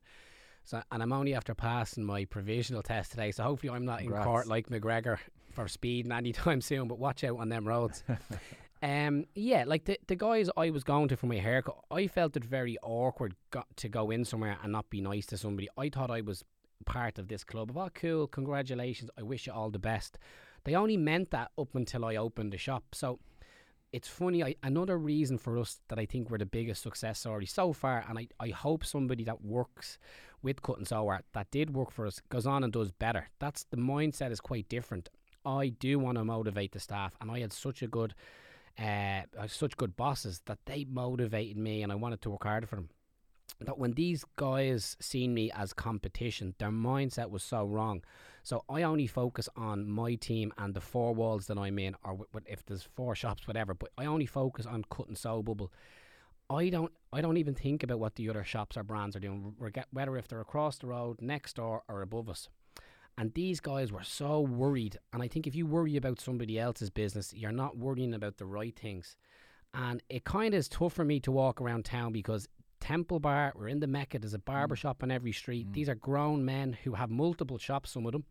So, 0.63 0.81
and 0.91 1.01
I'm 1.01 1.11
only 1.11 1.33
after 1.33 1.55
passing 1.55 2.03
my 2.03 2.25
provisional 2.25 2.83
test 2.83 3.11
today, 3.11 3.31
so 3.31 3.43
hopefully 3.43 3.71
I'm 3.73 3.85
not 3.85 4.01
in 4.01 4.07
Congrats. 4.07 4.25
court 4.25 4.47
like 4.47 4.69
McGregor 4.69 5.17
for 5.51 5.67
speeding 5.67 6.11
anytime 6.11 6.61
soon. 6.69 6.87
But 6.87 6.99
watch 6.99 7.23
out 7.23 7.39
on 7.39 7.49
them 7.49 7.67
roads. 7.67 8.03
Um, 8.83 9.25
yeah, 9.35 9.63
like 9.67 9.85
the 9.85 9.99
the 10.07 10.15
guys 10.15 10.49
I 10.57 10.71
was 10.71 10.83
going 10.83 11.07
to 11.09 11.15
for 11.15 11.27
my 11.27 11.35
haircut, 11.35 11.77
I 11.91 12.07
felt 12.07 12.35
it 12.35 12.43
very 12.43 12.77
awkward 12.81 13.35
got 13.51 13.67
to 13.77 13.87
go 13.89 14.09
in 14.09 14.25
somewhere 14.25 14.57
and 14.63 14.71
not 14.71 14.89
be 14.89 15.01
nice 15.01 15.27
to 15.27 15.37
somebody. 15.37 15.67
I 15.77 15.89
thought 15.89 16.09
I 16.09 16.21
was 16.21 16.43
part 16.85 17.19
of 17.19 17.27
this 17.27 17.43
club. 17.43 17.77
Oh, 17.77 17.89
cool! 17.93 18.25
Congratulations! 18.25 19.11
I 19.19 19.21
wish 19.21 19.45
you 19.45 19.53
all 19.53 19.69
the 19.69 19.77
best. 19.77 20.17
They 20.63 20.73
only 20.73 20.97
meant 20.97 21.29
that 21.29 21.51
up 21.59 21.75
until 21.75 22.05
I 22.05 22.15
opened 22.15 22.53
the 22.53 22.57
shop. 22.57 22.83
So 22.93 23.19
it's 23.93 24.07
funny. 24.07 24.43
I, 24.43 24.55
another 24.63 24.97
reason 24.97 25.37
for 25.37 25.57
us 25.57 25.79
that 25.89 25.99
I 25.99 26.05
think 26.05 26.29
we're 26.29 26.37
the 26.37 26.45
biggest 26.45 26.81
success 26.81 27.19
story 27.19 27.45
so 27.45 27.73
far, 27.73 28.05
and 28.07 28.17
I, 28.17 28.27
I 28.39 28.49
hope 28.49 28.85
somebody 28.85 29.23
that 29.25 29.43
works 29.43 29.97
with 30.41 30.61
Cut 30.61 30.77
and 30.77 30.87
Sew 30.87 31.07
Art 31.07 31.25
that 31.33 31.51
did 31.51 31.73
work 31.73 31.91
for 31.91 32.07
us 32.07 32.21
goes 32.29 32.47
on 32.47 32.63
and 32.63 32.71
does 32.71 32.91
better. 32.91 33.29
That's 33.39 33.65
the 33.65 33.77
mindset 33.77 34.31
is 34.31 34.39
quite 34.39 34.69
different. 34.69 35.09
I 35.45 35.69
do 35.69 35.99
want 35.99 36.17
to 36.17 36.23
motivate 36.23 36.71
the 36.71 36.79
staff, 36.79 37.15
and 37.19 37.29
I 37.31 37.39
had 37.39 37.51
such 37.51 37.81
a 37.81 37.87
good, 37.87 38.13
uh, 38.79 39.23
such 39.47 39.75
good 39.75 39.95
bosses 39.97 40.41
that 40.45 40.59
they 40.65 40.85
motivated 40.85 41.57
me, 41.57 41.83
and 41.83 41.91
I 41.91 41.95
wanted 41.95 42.21
to 42.21 42.29
work 42.29 42.43
harder 42.43 42.67
for 42.67 42.75
them. 42.77 42.89
That 43.65 43.77
when 43.77 43.93
these 43.93 44.25
guys 44.37 44.97
seen 44.99 45.33
me 45.33 45.51
as 45.51 45.73
competition, 45.73 46.55
their 46.57 46.71
mindset 46.71 47.29
was 47.29 47.43
so 47.43 47.65
wrong. 47.65 48.03
So 48.43 48.63
I 48.69 48.83
only 48.83 49.07
focus 49.07 49.47
on 49.55 49.87
my 49.87 50.15
team 50.15 50.51
and 50.57 50.73
the 50.73 50.81
four 50.81 51.13
walls 51.13 51.45
that 51.47 51.57
I'm 51.57 51.77
in, 51.77 51.95
or 52.03 52.25
if 52.47 52.65
there's 52.65 52.83
four 52.83 53.15
shops, 53.15 53.47
whatever. 53.47 53.73
But 53.73 53.91
I 53.97 54.05
only 54.05 54.25
focus 54.25 54.65
on 54.65 54.83
cut 54.89 55.07
and 55.07 55.17
sew 55.17 55.43
bubble. 55.43 55.71
I 56.49 56.69
don't. 56.69 56.91
I 57.13 57.21
don't 57.21 57.37
even 57.37 57.55
think 57.55 57.83
about 57.83 57.99
what 57.99 58.15
the 58.15 58.29
other 58.29 58.43
shops 58.43 58.77
or 58.77 58.83
brands 58.83 59.15
are 59.15 59.19
doing, 59.19 59.53
whether 59.91 60.17
if 60.17 60.27
they're 60.27 60.41
across 60.41 60.77
the 60.77 60.87
road, 60.87 61.21
next 61.21 61.55
door, 61.55 61.83
or 61.87 62.01
above 62.01 62.29
us. 62.29 62.49
And 63.17 63.33
these 63.33 63.59
guys 63.59 63.91
were 63.91 64.03
so 64.03 64.41
worried. 64.41 64.97
And 65.13 65.21
I 65.21 65.27
think 65.27 65.45
if 65.45 65.55
you 65.55 65.65
worry 65.65 65.95
about 65.97 66.19
somebody 66.19 66.57
else's 66.57 66.89
business, 66.89 67.33
you're 67.33 67.51
not 67.51 67.77
worrying 67.77 68.13
about 68.13 68.37
the 68.37 68.45
right 68.45 68.77
things. 68.77 69.15
And 69.73 70.01
it 70.09 70.23
kind 70.23 70.53
of 70.53 70.57
is 70.57 70.67
tough 70.67 70.93
for 70.93 71.05
me 71.05 71.19
to 71.21 71.31
walk 71.31 71.61
around 71.61 71.85
town 71.85 72.11
because 72.11 72.47
Temple 72.81 73.19
Bar, 73.19 73.53
we're 73.55 73.69
in 73.69 73.79
the 73.79 73.87
Mecca, 73.87 74.19
there's 74.19 74.33
a 74.33 74.39
barber 74.39 74.75
shop 74.75 75.03
on 75.03 75.11
every 75.11 75.31
street. 75.31 75.71
These 75.71 75.87
are 75.87 75.95
grown 75.95 76.43
men 76.43 76.77
who 76.83 76.93
have 76.93 77.09
multiple 77.09 77.57
shops, 77.57 77.91
some 77.91 78.05
of 78.05 78.11
them, 78.11 78.25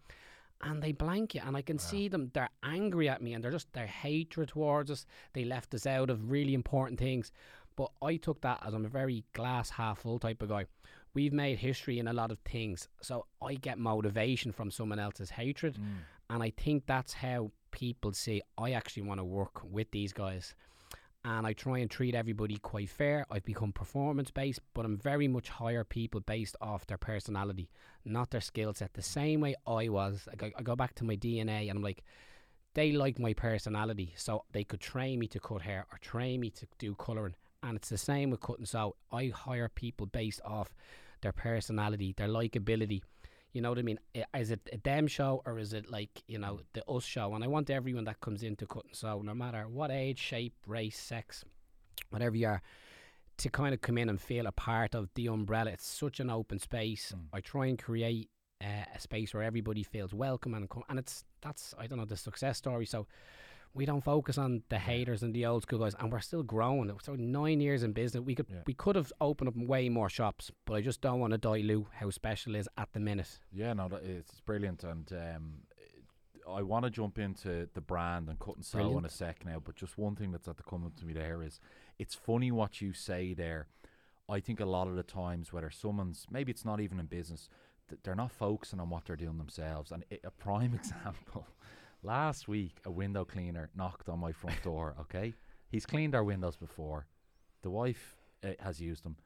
and 0.60 0.82
they 0.82 0.92
blank 0.92 1.34
you. 1.34 1.40
And 1.46 1.56
I 1.56 1.62
can 1.62 1.78
see 1.78 2.08
them, 2.08 2.30
they're 2.34 2.50
angry 2.62 3.08
at 3.08 3.22
me 3.22 3.32
and 3.32 3.42
they're 3.42 3.50
just, 3.50 3.72
their 3.72 3.86
hatred 3.86 4.48
towards 4.48 4.90
us. 4.90 5.06
They 5.32 5.44
left 5.44 5.72
us 5.72 5.86
out 5.86 6.10
of 6.10 6.30
really 6.30 6.52
important 6.52 6.98
things. 6.98 7.32
But 7.76 7.92
I 8.02 8.16
took 8.16 8.42
that 8.42 8.62
as 8.66 8.74
I'm 8.74 8.84
a 8.84 8.88
very 8.88 9.24
glass 9.32 9.70
half 9.70 10.00
full 10.00 10.18
type 10.18 10.42
of 10.42 10.50
guy. 10.50 10.66
We've 11.14 11.32
made 11.32 11.58
history 11.58 11.98
in 11.98 12.08
a 12.08 12.12
lot 12.12 12.30
of 12.30 12.38
things. 12.40 12.88
So 13.00 13.26
I 13.40 13.54
get 13.54 13.78
motivation 13.78 14.52
from 14.52 14.70
someone 14.70 14.98
else's 14.98 15.30
hatred. 15.30 15.76
Mm. 15.76 16.34
And 16.34 16.42
I 16.42 16.52
think 16.56 16.84
that's 16.86 17.14
how 17.14 17.52
people 17.70 18.12
say, 18.12 18.42
I 18.58 18.72
actually 18.72 19.04
want 19.04 19.20
to 19.20 19.24
work 19.24 19.62
with 19.64 19.90
these 19.92 20.12
guys. 20.12 20.54
And 21.24 21.46
I 21.46 21.52
try 21.52 21.78
and 21.78 21.90
treat 21.90 22.14
everybody 22.14 22.56
quite 22.56 22.88
fair. 22.88 23.26
I've 23.30 23.44
become 23.44 23.72
performance 23.72 24.30
based, 24.30 24.60
but 24.72 24.86
I'm 24.86 24.96
very 24.96 25.28
much 25.28 25.50
hire 25.50 25.84
people 25.84 26.20
based 26.20 26.56
off 26.62 26.86
their 26.86 26.96
personality, 26.96 27.68
not 28.06 28.30
their 28.30 28.40
skill 28.40 28.72
set. 28.72 28.94
The 28.94 29.02
same 29.02 29.40
way 29.40 29.54
I 29.66 29.90
was. 29.90 30.26
I 30.32 30.62
go, 30.62 30.76
back 30.76 30.94
to 30.96 31.04
my 31.04 31.16
DNA 31.16 31.68
and 31.68 31.76
I'm 31.76 31.82
like, 31.82 32.04
they 32.72 32.92
like 32.92 33.18
my 33.18 33.34
personality. 33.34 34.14
So 34.16 34.44
they 34.52 34.64
could 34.64 34.80
train 34.80 35.18
me 35.18 35.26
to 35.28 35.40
cut 35.40 35.60
hair 35.60 35.86
or 35.92 35.98
train 35.98 36.40
me 36.40 36.50
to 36.50 36.66
do 36.78 36.94
colouring. 36.94 37.34
And 37.62 37.76
it's 37.76 37.90
the 37.90 37.98
same 37.98 38.30
with 38.30 38.40
cutting. 38.40 38.66
So. 38.66 38.96
I 39.12 39.32
hire 39.34 39.68
people 39.68 40.06
based 40.06 40.40
off 40.44 40.70
their 41.20 41.32
personality, 41.32 42.14
their 42.16 42.28
likability. 42.28 43.02
You 43.52 43.60
know 43.60 43.70
what 43.70 43.78
I 43.78 43.82
mean? 43.82 43.98
Is 44.36 44.50
it 44.50 44.60
a 44.72 44.78
them 44.78 45.06
show 45.06 45.42
or 45.44 45.58
is 45.58 45.72
it 45.72 45.90
like, 45.90 46.22
you 46.28 46.38
know, 46.38 46.60
the 46.72 46.84
us 46.86 47.04
show? 47.04 47.34
And 47.34 47.42
I 47.42 47.48
want 47.48 47.70
everyone 47.70 48.04
that 48.04 48.20
comes 48.20 48.42
into 48.42 48.66
cut 48.66 48.84
and 48.84 48.94
sew, 48.94 49.22
no 49.22 49.34
matter 49.34 49.66
what 49.68 49.90
age, 49.90 50.18
shape, 50.18 50.54
race, 50.66 50.98
sex, 50.98 51.44
whatever 52.10 52.36
you 52.36 52.46
are, 52.46 52.62
to 53.38 53.48
kind 53.48 53.74
of 53.74 53.80
come 53.80 53.98
in 53.98 54.08
and 54.08 54.20
feel 54.20 54.46
a 54.46 54.52
part 54.52 54.94
of 54.94 55.08
the 55.14 55.26
umbrella. 55.26 55.70
It's 55.70 55.86
such 55.86 56.20
an 56.20 56.30
open 56.30 56.58
space. 56.58 57.12
Mm. 57.16 57.24
I 57.32 57.40
try 57.40 57.66
and 57.66 57.78
create 57.78 58.28
uh, 58.62 58.84
a 58.94 59.00
space 59.00 59.32
where 59.34 59.42
everybody 59.42 59.82
feels 59.82 60.12
welcome 60.12 60.52
and 60.52 60.68
and 60.90 60.98
it's 60.98 61.24
that's 61.40 61.74
I 61.78 61.86
don't 61.86 61.98
know 61.98 62.04
the 62.04 62.16
success 62.16 62.58
story. 62.58 62.84
So 62.84 63.06
we 63.74 63.84
don't 63.86 64.02
focus 64.02 64.36
on 64.38 64.62
the 64.68 64.78
haters 64.78 65.22
and 65.22 65.32
the 65.34 65.46
old 65.46 65.62
school 65.62 65.78
guys, 65.78 65.94
and 66.00 66.10
we're 66.12 66.20
still 66.20 66.42
growing. 66.42 66.90
So 67.02 67.14
nine 67.14 67.60
years 67.60 67.82
in 67.82 67.92
business, 67.92 68.22
we 68.24 68.34
could 68.34 68.46
Yeah. 68.50 68.62
we 68.66 68.74
could 68.74 68.96
have 68.96 69.12
opened 69.20 69.48
up 69.48 69.56
way 69.56 69.88
more 69.88 70.08
shops, 70.08 70.50
but 70.66 70.74
I 70.74 70.80
just 70.80 71.00
don't 71.00 71.20
want 71.20 71.32
to 71.32 71.38
dilute 71.38 71.86
how 71.92 72.10
special 72.10 72.54
it 72.54 72.58
is 72.60 72.68
at 72.76 72.92
the 72.92 73.00
minute. 73.00 73.38
Yeah, 73.52 73.72
no, 73.74 73.88
it's 74.02 74.40
brilliant, 74.40 74.82
and 74.84 75.12
um, 75.12 75.52
I 76.48 76.62
want 76.62 76.84
to 76.84 76.90
jump 76.90 77.18
into 77.18 77.68
the 77.74 77.80
brand 77.80 78.28
and 78.28 78.38
cut 78.40 78.56
and 78.56 78.64
sew 78.64 78.98
in 78.98 79.04
a 79.04 79.08
sec 79.10 79.44
now. 79.44 79.60
But 79.64 79.76
just 79.76 79.96
one 79.98 80.16
thing 80.16 80.32
that's 80.32 80.48
at 80.48 80.56
the 80.56 80.64
coming 80.64 80.90
to 80.96 81.04
me 81.06 81.12
there 81.12 81.42
is, 81.42 81.60
it's 81.98 82.14
funny 82.14 82.50
what 82.50 82.80
you 82.80 82.92
say 82.92 83.34
there. 83.34 83.68
I 84.28 84.40
think 84.40 84.58
a 84.60 84.64
lot 84.64 84.88
of 84.88 84.96
the 84.96 85.02
times, 85.04 85.52
whether 85.52 85.70
someone's 85.70 86.26
maybe 86.30 86.50
it's 86.50 86.64
not 86.64 86.80
even 86.80 86.98
in 86.98 87.06
business, 87.06 87.48
th- 87.88 88.00
they're 88.02 88.14
not 88.16 88.32
focusing 88.32 88.80
on 88.80 88.88
what 88.90 89.04
they're 89.04 89.16
doing 89.16 89.38
themselves. 89.38 89.92
And 89.92 90.04
a 90.24 90.30
prime 90.30 90.74
example, 90.80 91.46
last 92.02 92.48
week 92.48 92.80
a 92.84 92.90
window 92.90 93.24
cleaner 93.24 93.70
knocked 93.74 94.08
on 94.08 94.18
my 94.18 94.32
front 94.32 94.62
door. 94.62 94.94
Okay, 95.00 95.34
he's 95.68 95.86
cleaned 95.86 96.14
our 96.14 96.24
windows 96.24 96.56
before. 96.56 97.06
The 97.62 97.70
wife 97.70 98.16
uh, 98.44 98.50
has 98.60 98.80
used 98.80 99.04
them. 99.04 99.16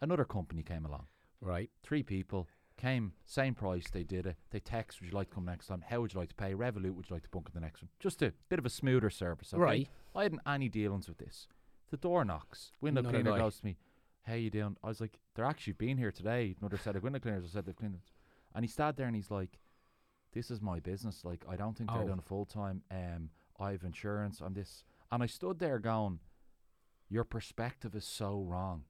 Another 0.00 0.24
company 0.24 0.62
came 0.62 0.84
along 0.86 1.06
Right. 1.40 1.70
three 1.82 2.02
people 2.02 2.48
came, 2.76 3.12
same 3.26 3.54
price, 3.54 3.84
they 3.92 4.04
did 4.04 4.24
it. 4.26 4.36
They 4.50 4.60
text, 4.60 5.00
would 5.00 5.10
you 5.10 5.14
like 5.14 5.28
to 5.28 5.34
come 5.34 5.44
next 5.44 5.66
time? 5.66 5.84
How 5.86 6.00
would 6.00 6.14
you 6.14 6.20
like 6.20 6.30
to 6.30 6.34
pay? 6.34 6.54
Revolut, 6.54 6.94
would 6.94 7.10
you 7.10 7.14
like 7.16 7.24
to 7.24 7.28
book 7.28 7.46
in 7.46 7.52
the 7.52 7.60
next 7.64 7.82
one? 7.82 7.90
Just 7.98 8.22
a 8.22 8.32
bit 8.48 8.58
of 8.58 8.64
a 8.64 8.70
smoother 8.70 9.10
service. 9.10 9.52
Okay? 9.52 9.60
Right. 9.62 9.88
I 10.14 10.22
hadn't 10.22 10.40
any 10.46 10.68
dealings 10.70 11.06
with 11.06 11.18
this. 11.18 11.46
The 11.90 11.98
door 11.98 12.24
knocks. 12.24 12.72
Window 12.80 13.00
Another 13.00 13.22
cleaner 13.22 13.36
goes 13.38 13.58
to 13.60 13.66
me, 13.66 13.76
how 14.22 14.34
you 14.34 14.48
doing? 14.50 14.76
I 14.82 14.88
was 14.88 15.00
like, 15.00 15.18
they're 15.34 15.44
actually 15.44 15.74
been 15.74 15.98
here 15.98 16.10
today. 16.10 16.54
Another 16.60 16.78
set 16.78 16.96
of 16.96 17.02
window 17.02 17.18
cleaners 17.18 17.42
have 17.44 17.52
said 17.52 17.66
they've 17.66 17.76
cleaned 17.76 17.96
it. 17.96 18.00
And 18.54 18.64
he 18.64 18.68
sat 18.70 18.96
there 18.96 19.06
and 19.06 19.14
he's 19.16 19.30
like, 19.30 19.58
this 20.32 20.50
is 20.50 20.60
my 20.60 20.80
business. 20.80 21.24
Like, 21.24 21.44
I 21.48 21.56
don't 21.56 21.76
think 21.76 21.90
they're 21.90 22.02
Oh. 22.02 22.06
doing 22.06 22.20
full 22.20 22.44
time. 22.46 22.82
Um, 22.90 23.30
I 23.58 23.72
have 23.72 23.82
insurance. 23.84 24.40
I'm 24.40 24.54
this. 24.54 24.84
And 25.10 25.22
I 25.22 25.26
stood 25.26 25.58
there 25.58 25.78
going, 25.78 26.20
your 27.08 27.24
perspective 27.24 27.94
is 27.94 28.04
so 28.04 28.40
wrong. 28.40 28.84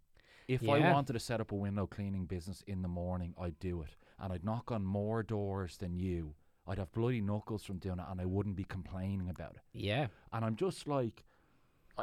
If 0.49 0.69
I 0.69 0.81
wanted 0.93 1.13
to 1.15 1.21
set 1.21 1.41
up 1.41 1.53
a 1.53 1.57
window 1.57 1.87
cleaning 1.87 2.27
business 2.27 2.63
in 2.67 2.83
the 2.83 2.89
morning, 2.89 3.35
I'd 3.41 3.59
do 3.61 3.83
it. 3.83 3.95
And 4.19 4.33
I'd 4.33 4.45
knock 4.45 4.71
on 4.73 4.85
more 4.85 5.23
doors 5.23 5.77
than 5.77 5.95
you. 5.95 6.35
I'd 6.67 6.79
have 6.79 6.93
bloody 6.93 7.21
knuckles 7.21 7.65
from 7.65 7.79
doing 7.79 7.99
it 8.01 8.05
and 8.09 8.21
I 8.21 8.27
wouldn't 8.27 8.57
be 8.57 8.65
complaining 8.65 9.29
about 9.31 9.55
it. 9.55 9.63
Yeah. 9.73 10.09
And 10.33 10.45
I'm 10.45 10.57
just 10.57 10.87
like, 10.87 11.25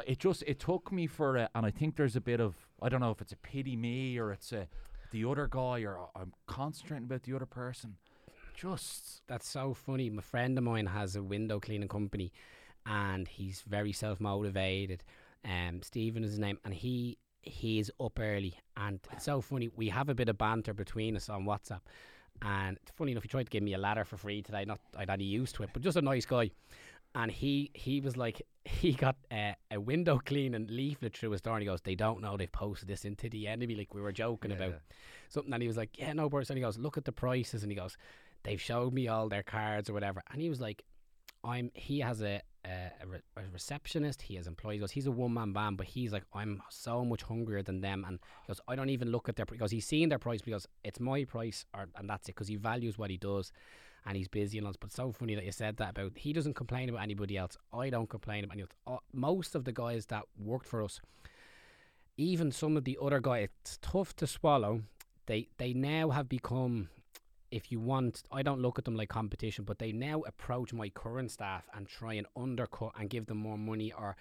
it 0.06 0.18
just, 0.18 0.42
it 0.46 0.58
took 0.58 0.90
me 0.90 1.06
for 1.06 1.36
a, 1.36 1.50
and 1.54 1.64
I 1.66 1.70
think 1.70 1.96
there's 1.96 2.16
a 2.16 2.20
bit 2.20 2.40
of, 2.40 2.54
I 2.82 2.88
don't 2.88 3.00
know 3.00 3.10
if 3.10 3.20
it's 3.20 3.32
a 3.32 3.36
pity 3.36 3.76
me 3.76 4.18
or 4.18 4.32
it's 4.32 4.50
a, 4.52 4.66
the 5.10 5.24
other 5.24 5.46
guy 5.46 5.80
or 5.82 6.08
I'm 6.16 6.32
concentrating 6.46 7.04
about 7.04 7.22
the 7.22 7.34
other 7.34 7.46
person. 7.46 7.96
Just, 8.58 9.22
That's 9.28 9.48
so 9.48 9.72
funny. 9.72 10.10
My 10.10 10.20
friend 10.20 10.58
of 10.58 10.64
mine 10.64 10.86
has 10.86 11.14
a 11.14 11.22
window 11.22 11.60
cleaning 11.60 11.86
company, 11.88 12.32
and 12.86 13.28
he's 13.28 13.62
very 13.62 13.92
self 13.92 14.18
motivated. 14.18 15.04
Um, 15.44 15.80
Stephen 15.82 16.24
is 16.24 16.30
his 16.30 16.40
name, 16.40 16.58
and 16.64 16.74
he 16.74 17.18
he 17.42 17.78
is 17.78 17.92
up 18.00 18.18
early, 18.18 18.58
and 18.76 18.98
it's 19.12 19.24
so 19.26 19.40
funny. 19.40 19.70
We 19.76 19.90
have 19.90 20.08
a 20.08 20.14
bit 20.14 20.28
of 20.28 20.38
banter 20.38 20.74
between 20.74 21.14
us 21.14 21.28
on 21.28 21.44
WhatsApp, 21.44 21.82
and 22.42 22.78
funny 22.96 23.12
enough, 23.12 23.22
he 23.22 23.28
tried 23.28 23.44
to 23.44 23.50
give 23.50 23.62
me 23.62 23.74
a 23.74 23.78
ladder 23.78 24.04
for 24.04 24.16
free 24.16 24.42
today. 24.42 24.64
Not 24.64 24.80
I'd 24.96 25.08
any 25.08 25.24
used 25.24 25.54
to 25.56 25.62
it, 25.62 25.70
but 25.72 25.82
just 25.82 25.96
a 25.96 26.02
nice 26.02 26.26
guy. 26.26 26.50
And 27.14 27.30
he 27.30 27.70
he 27.74 28.00
was 28.00 28.16
like 28.16 28.42
he 28.64 28.92
got 28.92 29.18
uh, 29.30 29.52
a 29.70 29.78
window 29.78 30.20
cleaning 30.24 30.66
leaflet 30.68 31.16
through 31.16 31.30
his 31.30 31.42
door, 31.42 31.54
and 31.54 31.62
he 31.62 31.68
goes, 31.68 31.82
"They 31.82 31.94
don't 31.94 32.22
know 32.22 32.36
they've 32.36 32.50
posted 32.50 32.88
this 32.88 33.04
into 33.04 33.30
the 33.30 33.46
enemy." 33.46 33.76
Like 33.76 33.94
we 33.94 34.00
were 34.00 34.10
joking 34.10 34.50
about 34.50 34.70
Yeah. 34.70 34.94
something, 35.28 35.52
and 35.52 35.62
he 35.62 35.68
was 35.68 35.76
like, 35.76 35.96
"Yeah, 35.96 36.12
no, 36.12 36.28
person." 36.28 36.56
He 36.56 36.60
goes, 36.62 36.76
"Look 36.76 36.98
at 36.98 37.04
the 37.04 37.12
prices," 37.12 37.62
and 37.62 37.70
he 37.70 37.76
goes, 37.76 37.96
"They've 38.48 38.60
showed 38.60 38.92
me 38.94 39.08
all 39.08 39.28
their 39.28 39.42
cards 39.42 39.90
or 39.90 39.92
whatever," 39.92 40.22
and 40.30 40.40
he 40.40 40.48
was 40.48 40.60
like, 40.60 40.82
"I'm." 41.44 41.70
He 41.74 42.00
has 42.00 42.22
a 42.22 42.40
a, 42.64 42.90
a, 43.02 43.06
re- 43.06 43.20
a 43.36 43.42
receptionist. 43.52 44.22
He 44.22 44.36
has 44.36 44.46
employees. 44.46 44.76
He 44.76 44.80
goes, 44.80 44.90
"He's 44.90 45.06
a 45.06 45.10
one 45.10 45.34
man 45.34 45.52
band," 45.52 45.76
but 45.76 45.86
he's 45.86 46.12
like, 46.12 46.24
"I'm 46.32 46.62
so 46.70 47.04
much 47.04 47.22
hungrier 47.22 47.62
than 47.62 47.80
them," 47.80 48.04
and 48.06 48.18
he 48.42 48.48
goes, 48.48 48.60
"I 48.66 48.74
don't 48.76 48.90
even 48.90 49.10
look 49.10 49.28
at 49.28 49.36
their." 49.36 49.46
Because 49.46 49.70
he's 49.70 49.86
seeing 49.86 50.08
their 50.08 50.18
price, 50.18 50.42
because 50.42 50.66
it's 50.82 51.00
my 51.00 51.24
price, 51.24 51.64
or 51.74 51.88
and 51.96 52.08
that's 52.08 52.28
it. 52.28 52.34
Because 52.34 52.48
he 52.48 52.56
values 52.56 52.98
what 52.98 53.10
he 53.10 53.18
does. 53.18 53.52
And 54.06 54.16
he's 54.16 54.28
busy 54.28 54.56
and 54.58 54.66
all. 54.66 54.72
But 54.80 54.92
so 54.92 55.12
funny 55.12 55.34
that 55.34 55.44
you 55.44 55.52
said 55.52 55.76
that 55.76 55.90
about 55.90 56.16
he 56.16 56.32
doesn't 56.32 56.54
complain 56.54 56.88
about 56.88 57.02
anybody 57.02 57.36
else. 57.36 57.58
I 57.72 57.90
don't 57.90 58.08
complain 58.08 58.44
about 58.44 58.54
anyone. 58.54 58.70
Uh, 58.86 58.96
most 59.12 59.54
of 59.54 59.64
the 59.64 59.72
guys 59.72 60.06
that 60.06 60.22
worked 60.38 60.66
for 60.66 60.82
us, 60.82 61.00
even 62.16 62.50
some 62.50 62.76
of 62.78 62.84
the 62.84 62.96
other 63.02 63.20
guys, 63.20 63.48
it's 63.60 63.78
tough 63.82 64.16
to 64.16 64.26
swallow. 64.26 64.82
They 65.26 65.48
they 65.58 65.74
now 65.74 66.10
have 66.10 66.28
become, 66.28 66.88
if 67.50 67.72
you 67.72 67.80
want, 67.80 68.22
I 68.30 68.42
don't 68.42 68.60
look 68.60 68.78
at 68.78 68.84
them 68.84 68.96
like 68.96 69.08
competition, 69.08 69.64
but 69.64 69.78
they 69.78 69.92
now 69.92 70.22
approach 70.22 70.72
my 70.72 70.88
current 70.90 71.30
staff 71.30 71.64
and 71.74 71.86
try 71.88 72.14
and 72.14 72.26
undercut 72.36 72.92
and 72.98 73.08
give 73.10 73.26
them 73.26 73.38
more 73.38 73.58
money 73.58 73.92
or. 73.92 74.16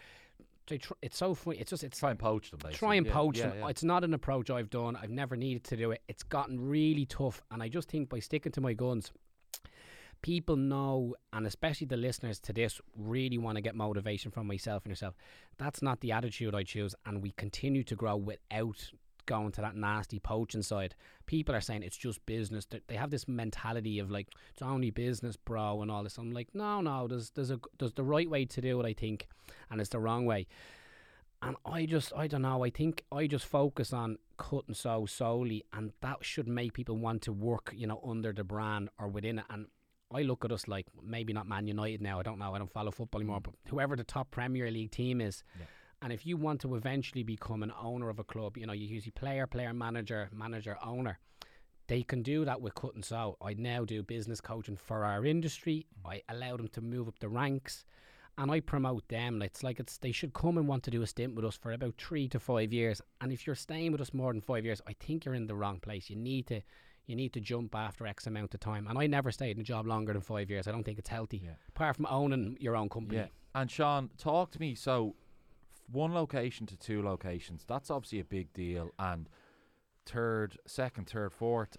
They 0.70 0.80
tr- 0.80 0.94
it's 1.02 1.16
so 1.18 1.34
funny. 1.34 1.60
It's 1.60 1.70
just 1.70 1.84
it's 1.86 1.98
Try 2.00 2.10
and 2.12 2.20
poach 2.20 2.52
them, 2.52 2.60
basically. 2.62 2.78
try 2.78 2.96
and 2.96 3.06
Yeah, 3.06 3.14
poach 3.14 3.38
yeah, 3.38 3.48
them. 3.48 3.60
yeah. 3.60 3.68
It's 3.70 3.84
not 3.86 4.04
an 4.04 4.14
approach 4.14 4.50
I've 4.50 4.70
done. 4.70 4.98
I've 4.98 5.10
never 5.10 5.38
needed 5.38 5.64
to 5.66 5.78
do 5.78 5.92
it. 5.92 6.02
It's 6.10 6.24
gotten 6.24 6.60
really 6.60 7.06
tough, 7.06 7.42
and 7.52 7.64
I 7.64 7.70
just 7.70 7.90
think 7.90 8.10
by 8.10 8.20
sticking 8.20 8.52
to 8.52 8.60
my 8.60 8.74
guns, 8.74 9.12
people 10.22 10.56
know, 10.58 11.16
and 11.32 11.46
especially 11.48 11.88
the 11.88 11.96
listeners 11.96 12.40
to 12.42 12.52
this, 12.54 12.82
really 12.98 13.38
want 13.38 13.56
to 13.56 13.62
get 13.62 13.76
motivation 13.76 14.30
from 14.32 14.48
myself 14.48 14.84
and 14.84 14.92
yourself. 14.92 15.16
That's 15.58 15.82
not 15.82 16.02
the 16.02 16.12
attitude 16.12 16.54
I 16.54 16.64
choose, 16.64 16.94
and 17.06 17.22
we 17.22 17.32
continue 17.32 17.84
to 17.86 17.96
grow 17.96 18.18
without 18.18 18.92
going 19.28 19.52
to 19.52 19.62
that 19.62 19.76
nasty 19.76 20.18
poaching 20.20 20.64
side. 20.64 20.96
People 21.28 21.54
are 21.54 21.62
saying 21.62 21.84
it's 21.84 21.96
just 21.98 22.26
business. 22.26 22.66
They- 22.66 22.82
They 22.88 22.96
have 22.96 23.12
this 23.12 23.28
mentality 23.28 24.00
of 24.00 24.10
like 24.10 24.30
it's 24.54 24.62
only 24.64 24.90
business, 24.90 25.36
bro, 25.38 25.82
and 25.84 25.92
all 25.92 26.04
this. 26.04 26.18
I'm 26.18 26.32
like, 26.32 26.50
no, 26.56 26.82
no. 26.82 27.08
There's 27.08 27.30
there's 27.32 27.52
a 27.52 27.60
there's 27.78 27.94
the 27.94 28.04
right 28.04 28.30
way 28.30 28.46
to 28.46 28.62
do 28.62 28.80
it, 28.82 28.86
I 28.86 28.94
think, 28.94 29.28
and 29.70 29.80
it's 29.80 29.92
the 29.92 30.00
wrong 30.00 30.26
way. 30.26 30.48
And 31.44 31.56
I 31.66 31.86
just, 31.86 32.12
I 32.16 32.26
don't 32.26 32.42
know. 32.42 32.64
I 32.66 32.72
think 32.72 33.04
I 33.12 33.28
just 33.28 33.46
focus 33.46 33.94
on 33.94 34.18
cut 34.38 34.64
and 34.68 34.76
sew 34.76 35.06
solely, 35.06 35.64
and 35.72 35.94
that 36.02 36.26
should 36.26 36.48
make 36.48 36.74
people 36.74 36.98
want 36.98 37.22
to 37.24 37.32
work, 37.32 37.72
you 37.78 37.86
know, 37.86 38.02
under 38.04 38.34
the 38.34 38.44
brand 38.44 38.90
or 38.98 39.08
within 39.08 39.38
it. 39.40 39.46
And 39.52 39.68
I 40.12 40.24
look 40.24 40.44
at 40.46 40.52
us 40.52 40.68
like 40.68 40.88
maybe 41.04 41.34
not 41.34 41.48
Man 41.48 41.68
United 41.68 42.02
now. 42.02 42.20
I 42.20 42.24
don't 42.24 42.40
know. 42.40 42.56
I 42.56 42.58
don't 42.58 42.72
follow 42.72 42.90
football 42.90 43.22
anymore. 43.22 43.40
Mm. 43.42 43.44
But 43.44 43.54
whoever 43.70 43.96
the 43.96 44.04
top 44.04 44.32
Premier 44.32 44.72
League 44.72 44.90
team 44.90 45.22
is, 45.22 45.44
Yeah. 45.60 45.66
And 46.02 46.14
if 46.14 46.26
you 46.26 46.38
want 46.38 46.62
to 46.62 46.76
eventually 46.76 47.24
become 47.24 47.64
an 47.64 47.74
owner 47.82 48.10
of 48.10 48.20
a 48.20 48.24
club, 48.24 48.58
you 48.58 48.66
know, 48.66 48.74
you 48.74 48.88
usually 48.88 49.12
player, 49.12 49.48
player, 49.48 49.74
manager, 49.74 50.30
manager, 50.32 50.78
owner. 50.84 51.20
They 51.88 52.04
can 52.04 52.22
do 52.22 52.44
that 52.46 52.62
with 52.62 52.76
cut 52.76 52.96
and 52.96 53.04
sew. 53.04 53.38
I 53.42 53.54
now 53.54 53.86
do 53.86 54.04
business 54.04 54.42
coaching 54.42 54.76
for 54.76 55.06
our 55.06 55.26
industry. 55.26 55.88
Mm. 56.06 56.12
I 56.12 56.22
allow 56.30 56.58
them 56.58 56.68
to 56.70 56.82
move 56.82 57.08
up 57.08 57.20
the 57.20 57.30
ranks 57.30 57.86
and 58.38 58.52
I 58.52 58.60
promote 58.60 59.08
them. 59.08 59.42
It's 59.42 59.64
like 59.64 59.80
it's 59.80 59.98
they 59.98 60.12
should 60.12 60.34
come 60.34 60.58
and 60.58 60.68
want 60.68 60.84
to 60.84 60.92
do 60.92 61.02
a 61.02 61.08
stint 61.08 61.36
with 61.36 61.46
us 61.46 61.56
for 61.56 61.72
about 61.72 61.96
three 61.98 62.28
to 62.30 62.40
five 62.40 62.72
years. 62.72 63.02
And 63.22 63.32
if 63.32 63.48
you're 63.48 63.56
staying 63.56 63.92
with 63.92 64.02
us 64.02 64.14
more 64.14 64.32
than 64.32 64.42
five 64.42 64.66
years, 64.66 64.82
I 64.88 64.94
think 65.00 65.26
you're 65.26 65.34
in 65.34 65.48
the 65.48 65.56
wrong 65.56 65.80
place. 65.80 66.10
You 66.10 66.16
need 66.16 66.48
to 66.48 66.62
you 67.08 67.16
need 67.16 67.34
to 67.34 67.40
jump 67.40 67.74
after 67.74 68.06
X 68.06 68.28
amount 68.28 68.54
of 68.54 68.60
time. 68.60 68.86
And 68.88 69.00
I 69.00 69.08
never 69.08 69.32
stayed 69.32 69.56
in 69.56 69.62
a 69.62 69.64
job 69.64 69.88
longer 69.88 70.14
than 70.14 70.22
five 70.22 70.50
years. 70.50 70.68
I 70.68 70.72
don't 70.72 70.84
think 70.84 71.00
it's 71.00 71.10
healthy. 71.10 71.42
Yeah. 71.44 71.52
Apart 71.70 71.96
from 71.96 72.06
owning 72.08 72.58
your 72.60 72.76
own 72.76 72.90
company. 72.90 73.20
Yeah. 73.20 73.28
And 73.56 73.72
Sean, 73.72 74.10
talk 74.18 74.52
to 74.52 74.60
me. 74.60 74.76
So, 74.76 75.16
one 75.92 76.14
location 76.14 76.66
to 76.68 76.78
two 76.78 77.02
locations, 77.02 77.64
that's 77.68 77.90
obviously 77.90 78.20
a 78.20 78.26
big 78.26 78.54
deal. 78.54 78.92
And 79.00 79.30
third, 80.06 80.58
second, 80.66 81.08
third, 81.10 81.32
fourth, 81.34 81.78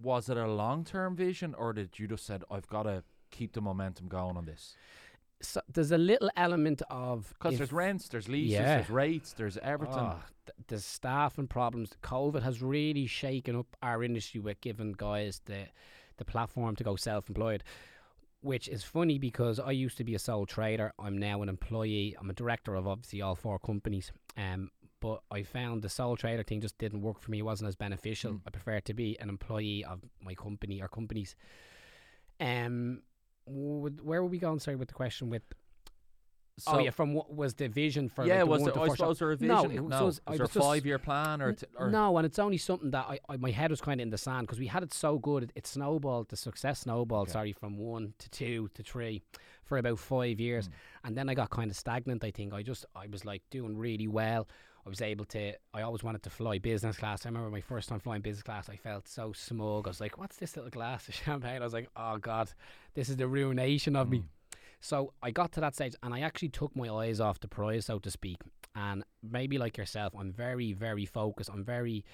was 0.00 0.28
it 0.28 0.36
a 0.36 0.46
long 0.48 0.84
term 0.84 1.14
vision 1.16 1.54
or 1.54 1.72
did 1.72 1.98
you 1.98 2.08
just 2.08 2.26
said, 2.26 2.44
I've 2.50 2.66
got 2.68 2.84
to 2.84 3.02
keep 3.30 3.52
the 3.52 3.60
momentum 3.60 4.08
going 4.08 4.36
on 4.36 4.44
this? 4.46 4.76
So 5.40 5.60
there's 5.72 5.90
a 5.92 5.98
little 5.98 6.30
element 6.36 6.80
of 6.90 7.28
Because 7.38 7.58
there's 7.58 7.72
rents, 7.72 8.08
there's 8.08 8.28
leases, 8.28 8.52
Yeah. 8.54 8.76
there's 8.76 8.88
rates, 8.90 9.32
there's 9.34 9.58
everything. 9.58 9.98
Oh, 9.98 10.18
th- 10.46 10.56
the 10.68 10.80
staffing 10.80 11.48
problems. 11.48 11.90
COVID 12.02 12.42
has 12.42 12.62
really 12.62 13.06
shaken 13.06 13.56
up 13.56 13.76
our 13.82 14.02
industry 14.02 14.40
with 14.40 14.60
giving 14.60 14.92
guys 14.92 15.40
the 15.44 15.66
the 16.16 16.24
platform 16.24 16.76
to 16.76 16.84
go 16.84 16.94
self-employed, 16.94 17.64
which 18.44 18.68
is 18.68 18.84
funny 18.84 19.18
because 19.18 19.58
I 19.58 19.70
used 19.70 19.96
to 19.96 20.04
be 20.04 20.14
a 20.14 20.18
sole 20.18 20.44
trader. 20.44 20.92
I'm 20.98 21.16
now 21.16 21.40
an 21.40 21.48
employee. 21.48 22.14
I'm 22.20 22.28
a 22.28 22.34
director 22.34 22.74
of 22.74 22.86
obviously 22.86 23.22
all 23.22 23.34
four 23.34 23.58
companies. 23.58 24.12
Um, 24.36 24.70
but 25.00 25.22
I 25.30 25.44
found 25.44 25.80
the 25.80 25.88
sole 25.88 26.14
trader 26.14 26.42
thing 26.42 26.60
just 26.60 26.76
didn't 26.76 27.00
work 27.00 27.20
for 27.20 27.30
me. 27.30 27.38
It 27.38 27.42
wasn't 27.42 27.68
as 27.68 27.74
beneficial. 27.74 28.32
Mm. 28.32 28.40
I 28.46 28.50
prefer 28.50 28.80
to 28.80 28.92
be 28.92 29.18
an 29.18 29.30
employee 29.30 29.82
of 29.86 30.02
my 30.22 30.34
company 30.34 30.82
or 30.82 30.88
companies. 30.88 31.34
Um, 32.38 33.00
would, 33.46 34.04
where 34.04 34.22
were 34.22 34.28
we 34.28 34.38
going? 34.38 34.58
Sorry, 34.58 34.76
with 34.76 34.88
the 34.88 34.94
question 34.94 35.30
with 35.30 35.42
So, 36.56 36.72
oh 36.74 36.78
yeah, 36.78 36.90
from 36.90 37.14
what 37.14 37.34
was 37.34 37.54
the 37.54 37.68
vision 37.68 38.08
for? 38.08 38.24
yeah, 38.24 38.34
like, 38.36 38.44
the 38.44 38.46
was 38.46 38.64
there, 38.64 38.78
I 38.82 38.88
suppose 38.88 39.18
there 39.18 39.30
a 39.32 39.36
No, 39.40 39.62
vision? 39.62 39.76
it 39.76 39.80
was- 39.82 39.90
No, 39.90 40.04
was, 40.04 40.18
it's- 40.18 40.36
there 40.38 40.44
a 40.46 40.48
five 40.48 40.86
year 40.86 40.98
plan 41.00 41.42
or, 41.42 41.52
t- 41.52 41.66
or 41.76 41.90
no, 41.90 42.16
and 42.16 42.24
it's 42.24 42.38
only 42.38 42.58
something 42.58 42.92
that 42.92 43.06
I, 43.08 43.18
I 43.28 43.36
my 43.38 43.50
head 43.50 43.70
was 43.70 43.80
kind 43.80 44.00
of 44.00 44.04
in 44.04 44.10
the 44.10 44.18
sand 44.18 44.46
because 44.46 44.60
we 44.60 44.68
had 44.68 44.84
it 44.84 44.94
so 44.94 45.18
good. 45.18 45.42
It, 45.44 45.52
it 45.56 45.66
snowballed, 45.66 46.28
the 46.28 46.36
success 46.36 46.80
snowballed. 46.80 47.24
Okay. 47.28 47.32
Sorry, 47.32 47.52
from 47.52 47.76
one 47.76 48.14
to 48.18 48.30
two 48.30 48.68
to 48.74 48.82
three 48.84 49.22
for 49.64 49.78
about 49.78 49.98
five 49.98 50.38
years, 50.38 50.68
Mm. 50.68 50.72
and 51.04 51.16
then 51.16 51.28
I 51.28 51.34
got 51.34 51.50
kind 51.50 51.70
of 51.70 51.76
stagnant. 51.76 52.22
I 52.22 52.30
think 52.30 52.52
I 52.54 52.62
just 52.62 52.86
I 52.94 53.08
was 53.08 53.24
like 53.24 53.42
doing 53.50 53.76
really 53.76 54.06
well. 54.06 54.46
I 54.86 54.90
was 54.90 55.00
able 55.00 55.24
to. 55.24 55.54
I 55.72 55.80
always 55.82 56.04
wanted 56.04 56.22
to 56.24 56.30
fly 56.30 56.58
business 56.58 56.98
class. 56.98 57.24
I 57.24 57.30
remember 57.30 57.48
my 57.50 57.62
first 57.62 57.88
time 57.88 58.00
flying 58.00 58.20
business 58.20 58.42
class. 58.42 58.68
I 58.68 58.76
felt 58.76 59.08
so 59.08 59.32
smug. 59.32 59.86
I 59.88 59.90
was 59.90 60.00
like, 60.00 60.18
"What's 60.18 60.36
this 60.36 60.54
little 60.56 60.70
glass 60.70 61.08
of 61.08 61.14
champagne?" 61.24 61.62
I 61.62 61.64
was 61.64 61.72
like, 61.72 61.88
"Oh 61.96 62.18
God, 62.18 62.52
this 62.94 63.08
is 63.08 63.16
the 63.16 63.26
ruination 63.26 63.96
of 63.96 64.10
me." 64.10 64.22
So 64.84 65.14
I 65.22 65.30
got 65.30 65.50
to 65.52 65.62
that 65.62 65.74
stage 65.74 65.94
and 66.02 66.12
I 66.12 66.20
actually 66.20 66.50
took 66.50 66.76
my 66.76 66.90
eyes 66.90 67.18
off 67.18 67.40
the 67.40 67.48
prize, 67.48 67.86
so 67.86 67.98
to 68.00 68.10
speak. 68.10 68.36
And 68.76 69.02
maybe 69.22 69.56
like 69.56 69.78
yourself, 69.78 70.12
I'm 70.18 70.30
very, 70.30 70.74
very 70.74 71.06
focused. 71.06 71.48
I'm 71.50 71.64
very, 71.64 72.04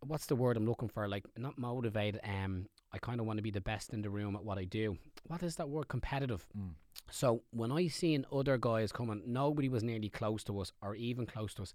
what's 0.00 0.24
the 0.24 0.34
word 0.34 0.56
I'm 0.56 0.64
looking 0.64 0.88
for? 0.88 1.06
Like, 1.08 1.24
not 1.36 1.58
motivated. 1.58 2.22
Um, 2.24 2.68
I 2.90 2.96
kind 2.96 3.20
of 3.20 3.26
want 3.26 3.36
to 3.36 3.42
be 3.42 3.50
the 3.50 3.60
best 3.60 3.92
in 3.92 4.00
the 4.00 4.08
room 4.08 4.34
at 4.34 4.42
what 4.42 4.56
I 4.56 4.64
do. 4.64 4.96
What 5.26 5.42
is 5.42 5.56
that 5.56 5.68
word? 5.68 5.88
Competitive. 5.88 6.46
Mm. 6.58 6.70
So 7.10 7.42
when 7.50 7.70
I 7.70 7.86
seen 7.88 8.24
other 8.32 8.56
guys 8.56 8.92
coming, 8.92 9.20
nobody 9.26 9.68
was 9.68 9.82
nearly 9.82 10.08
close 10.08 10.42
to 10.44 10.58
us 10.58 10.72
or 10.80 10.94
even 10.94 11.26
close 11.26 11.52
to 11.54 11.62
us. 11.64 11.74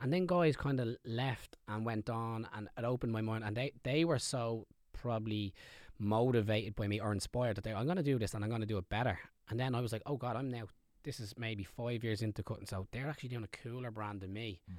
And 0.00 0.10
then 0.10 0.24
guys 0.24 0.56
kind 0.56 0.80
of 0.80 0.96
left 1.04 1.58
and 1.68 1.84
went 1.84 2.08
on, 2.08 2.48
and 2.56 2.70
it 2.78 2.84
opened 2.84 3.12
my 3.12 3.20
mind. 3.20 3.44
And 3.44 3.54
they, 3.54 3.72
they 3.82 4.06
were 4.06 4.18
so 4.18 4.66
probably 4.94 5.52
motivated 5.98 6.74
by 6.74 6.88
me 6.88 7.00
or 7.00 7.12
inspired 7.12 7.56
that 7.56 7.64
they, 7.64 7.74
I'm 7.74 7.84
going 7.84 7.98
to 7.98 8.02
do 8.02 8.18
this 8.18 8.32
and 8.32 8.42
I'm 8.42 8.48
going 8.48 8.62
to 8.62 8.66
do 8.66 8.78
it 8.78 8.88
better. 8.88 9.18
And 9.50 9.58
then 9.58 9.74
I 9.74 9.80
was 9.80 9.92
like, 9.92 10.02
oh 10.06 10.16
God, 10.16 10.36
I'm 10.36 10.50
now, 10.50 10.64
this 11.02 11.20
is 11.20 11.34
maybe 11.36 11.64
five 11.64 12.02
years 12.02 12.22
into 12.22 12.42
cutting. 12.42 12.66
So 12.66 12.86
they're 12.92 13.08
actually 13.08 13.30
doing 13.30 13.44
a 13.44 13.56
cooler 13.56 13.90
brand 13.90 14.20
than 14.20 14.32
me. 14.32 14.60
Mm. 14.70 14.76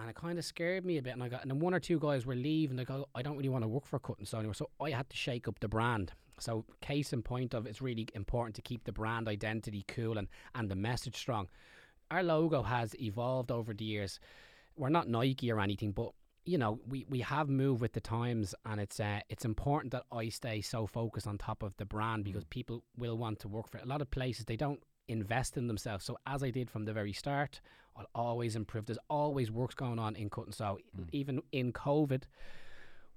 And 0.00 0.10
it 0.10 0.16
kind 0.16 0.38
of 0.38 0.44
scared 0.44 0.84
me 0.84 0.98
a 0.98 1.02
bit. 1.02 1.12
And 1.12 1.22
I 1.22 1.28
got, 1.28 1.42
and 1.42 1.50
then 1.50 1.58
one 1.58 1.74
or 1.74 1.80
two 1.80 1.98
guys 1.98 2.24
were 2.24 2.36
leaving. 2.36 2.76
They 2.76 2.84
go, 2.84 3.06
I 3.14 3.22
don't 3.22 3.36
really 3.36 3.48
want 3.48 3.64
to 3.64 3.68
work 3.68 3.86
for 3.86 3.98
Cut 3.98 4.18
and 4.18 4.26
Sew 4.26 4.38
anymore. 4.38 4.54
So 4.54 4.70
I 4.80 4.90
had 4.90 5.10
to 5.10 5.16
shake 5.16 5.48
up 5.48 5.58
the 5.60 5.68
brand. 5.68 6.12
So 6.38 6.64
case 6.80 7.12
in 7.12 7.22
point 7.22 7.52
of 7.52 7.66
it's 7.66 7.82
really 7.82 8.06
important 8.14 8.56
to 8.56 8.62
keep 8.62 8.84
the 8.84 8.92
brand 8.92 9.28
identity 9.28 9.84
cool 9.88 10.16
and, 10.16 10.28
and 10.54 10.70
the 10.70 10.76
message 10.76 11.16
strong. 11.16 11.48
Our 12.10 12.22
logo 12.22 12.62
has 12.62 12.94
evolved 13.00 13.50
over 13.50 13.74
the 13.74 13.84
years. 13.84 14.18
We're 14.76 14.88
not 14.88 15.08
Nike 15.08 15.52
or 15.52 15.60
anything, 15.60 15.92
but 15.92 16.12
you 16.50 16.58
know, 16.58 16.80
we, 16.88 17.06
we 17.08 17.20
have 17.20 17.48
moved 17.48 17.80
with 17.80 17.92
the 17.92 18.00
times, 18.00 18.56
and 18.66 18.80
it's 18.80 18.98
uh, 18.98 19.20
it's 19.28 19.44
important 19.44 19.92
that 19.92 20.02
I 20.10 20.28
stay 20.30 20.60
so 20.60 20.84
focused 20.84 21.28
on 21.28 21.38
top 21.38 21.62
of 21.62 21.76
the 21.76 21.84
brand 21.84 22.24
because 22.24 22.44
people 22.44 22.82
will 22.96 23.16
want 23.16 23.38
to 23.40 23.48
work 23.48 23.68
for 23.68 23.78
it. 23.78 23.84
A 23.84 23.86
lot 23.86 24.02
of 24.02 24.10
places 24.10 24.46
they 24.46 24.56
don't 24.56 24.80
invest 25.06 25.56
in 25.56 25.68
themselves. 25.68 26.04
So 26.04 26.18
as 26.26 26.42
I 26.42 26.50
did 26.50 26.68
from 26.68 26.84
the 26.86 26.92
very 26.92 27.12
start, 27.12 27.60
I'll 27.96 28.08
always 28.16 28.56
improve. 28.56 28.86
There's 28.86 28.98
always 29.08 29.50
works 29.52 29.76
going 29.76 30.00
on 30.00 30.16
in 30.16 30.28
cut 30.28 30.46
and 30.46 30.54
sew. 30.54 30.78
Mm. 30.98 31.08
Even 31.12 31.42
in 31.52 31.72
COVID, 31.72 32.24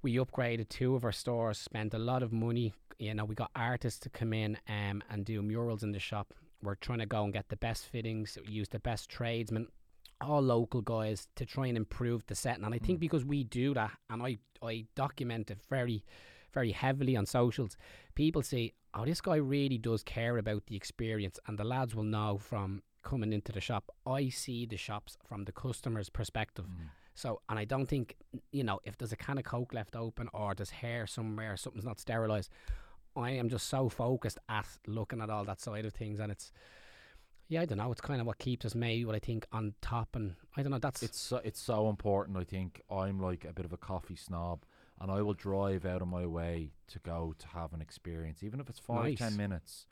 we 0.03 0.17
upgraded 0.17 0.69
two 0.69 0.95
of 0.95 1.03
our 1.03 1.11
stores, 1.11 1.57
spent 1.57 1.95
a 1.95 1.99
lot 1.99 2.21
of 2.21 2.31
money. 2.31 2.71
You 2.99 3.15
know, 3.15 3.25
we 3.25 3.34
got 3.34 3.49
artists 3.55 3.99
to 4.01 4.09
come 4.09 4.34
in 4.34 4.57
um, 4.69 5.01
and 5.09 5.25
do 5.25 5.41
murals 5.41 5.81
in 5.81 5.91
the 5.91 5.99
shop. 5.99 6.36
We're 6.61 6.75
trying 6.75 6.99
to 6.99 7.07
go 7.07 7.23
and 7.23 7.34
get 7.34 7.49
the 7.49 7.57
best 7.57 7.88
fittings, 7.88 8.38
use 8.47 8.69
the 8.69 8.79
best 8.79 9.09
tradesmen, 9.09 9.67
all 10.24 10.41
local 10.41 10.82
guys 10.82 11.28
to 11.36 11.45
try 11.45 11.67
and 11.67 11.78
improve 11.78 12.26
the 12.28 12.36
setting. 12.36 12.63
And 12.63 12.74
I 12.74 12.80
think 12.80 12.97
Mm. 12.97 13.01
because 13.01 13.26
we 13.26 13.43
do 13.43 13.74
that, 13.74 13.91
and 14.09 14.21
I 14.24 14.39
I 14.61 14.86
document 14.95 15.51
it 15.51 15.59
very, 15.69 16.05
very 16.53 16.71
heavily 16.71 17.17
on 17.17 17.26
socials, 17.26 17.76
people 18.15 18.41
say, 18.41 18.74
"Oh, 18.93 19.03
this 19.05 19.19
guy 19.19 19.36
really 19.36 19.78
does 19.78 20.03
care 20.03 20.38
about 20.38 20.67
the 20.67 20.76
experience," 20.78 21.38
and 21.47 21.59
the 21.59 21.65
lads 21.65 21.93
will 21.93 22.03
know 22.05 22.38
from 22.38 22.82
coming 23.01 23.34
into 23.34 23.51
the 23.51 23.59
shop. 23.59 23.89
I 24.05 24.30
see 24.30 24.65
the 24.65 24.78
shops 24.78 25.17
from 25.28 25.43
the 25.43 25.51
customer's 25.51 26.09
perspective. 26.09 26.65
Mm. 26.65 26.89
So, 27.13 27.41
and 27.49 27.59
I 27.59 27.65
don't 27.65 27.88
think, 27.88 28.15
you 28.51 28.63
know, 28.63 28.80
if 28.86 28.97
there's 28.97 29.11
a 29.11 29.17
can 29.17 29.38
of 29.38 29.43
Coke 29.43 29.74
left 29.74 29.95
open 29.95 30.30
or 30.34 30.55
there's 30.55 30.69
hair 30.69 31.05
somewhere, 31.05 31.57
something's 31.57 31.86
not 31.86 31.99
sterilised, 31.99 32.49
I 33.15 33.32
am 33.32 33.49
just 33.49 33.67
so 33.67 33.89
focused 33.89 34.39
at 34.47 34.67
looking 34.88 35.21
at 35.21 35.30
all 35.30 35.43
that 35.43 35.59
side 35.59 35.86
of 35.86 35.93
things. 35.93 36.19
And 36.19 36.32
it's, 36.32 36.51
yeah, 37.54 37.62
I 37.62 37.66
don't 37.66 37.78
know, 37.78 37.91
it's 37.91 38.01
kind 38.01 38.20
of 38.20 38.28
what 38.28 38.38
keeps 38.39 38.66
us 38.66 38.76
maybe 38.76 39.06
what 39.06 39.16
I 39.16 39.20
think 39.20 39.45
on 39.51 39.74
top. 39.82 40.16
And 40.16 40.36
I 40.58 40.64
don't 40.64 40.72
know, 40.72 40.80
that's, 40.80 41.04
It's 41.04 41.20
so, 41.20 41.38
it's 41.43 41.62
so 41.62 41.89
important. 41.89 42.38
I 42.38 42.43
think 42.43 42.82
I'm 42.89 43.20
like 43.20 43.45
a 43.45 43.54
bit 43.54 43.66
of 43.66 43.74
a 43.74 43.78
coffee 43.78 44.16
snob, 44.16 44.64
and 44.99 45.12
I 45.12 45.22
will 45.22 45.34
drive 45.34 45.86
out 45.86 46.01
of 46.01 46.08
my 46.08 46.26
way 46.26 46.72
to 46.88 46.99
go 46.99 47.34
to 47.38 47.47
have 47.49 47.74
an 47.74 47.82
experience, 47.82 48.43
even 48.43 48.60
if 48.60 48.70
it's 48.70 48.80
five 48.80 49.18
ten 49.18 49.30
Nice. 49.32 49.38
minutes. 49.38 49.88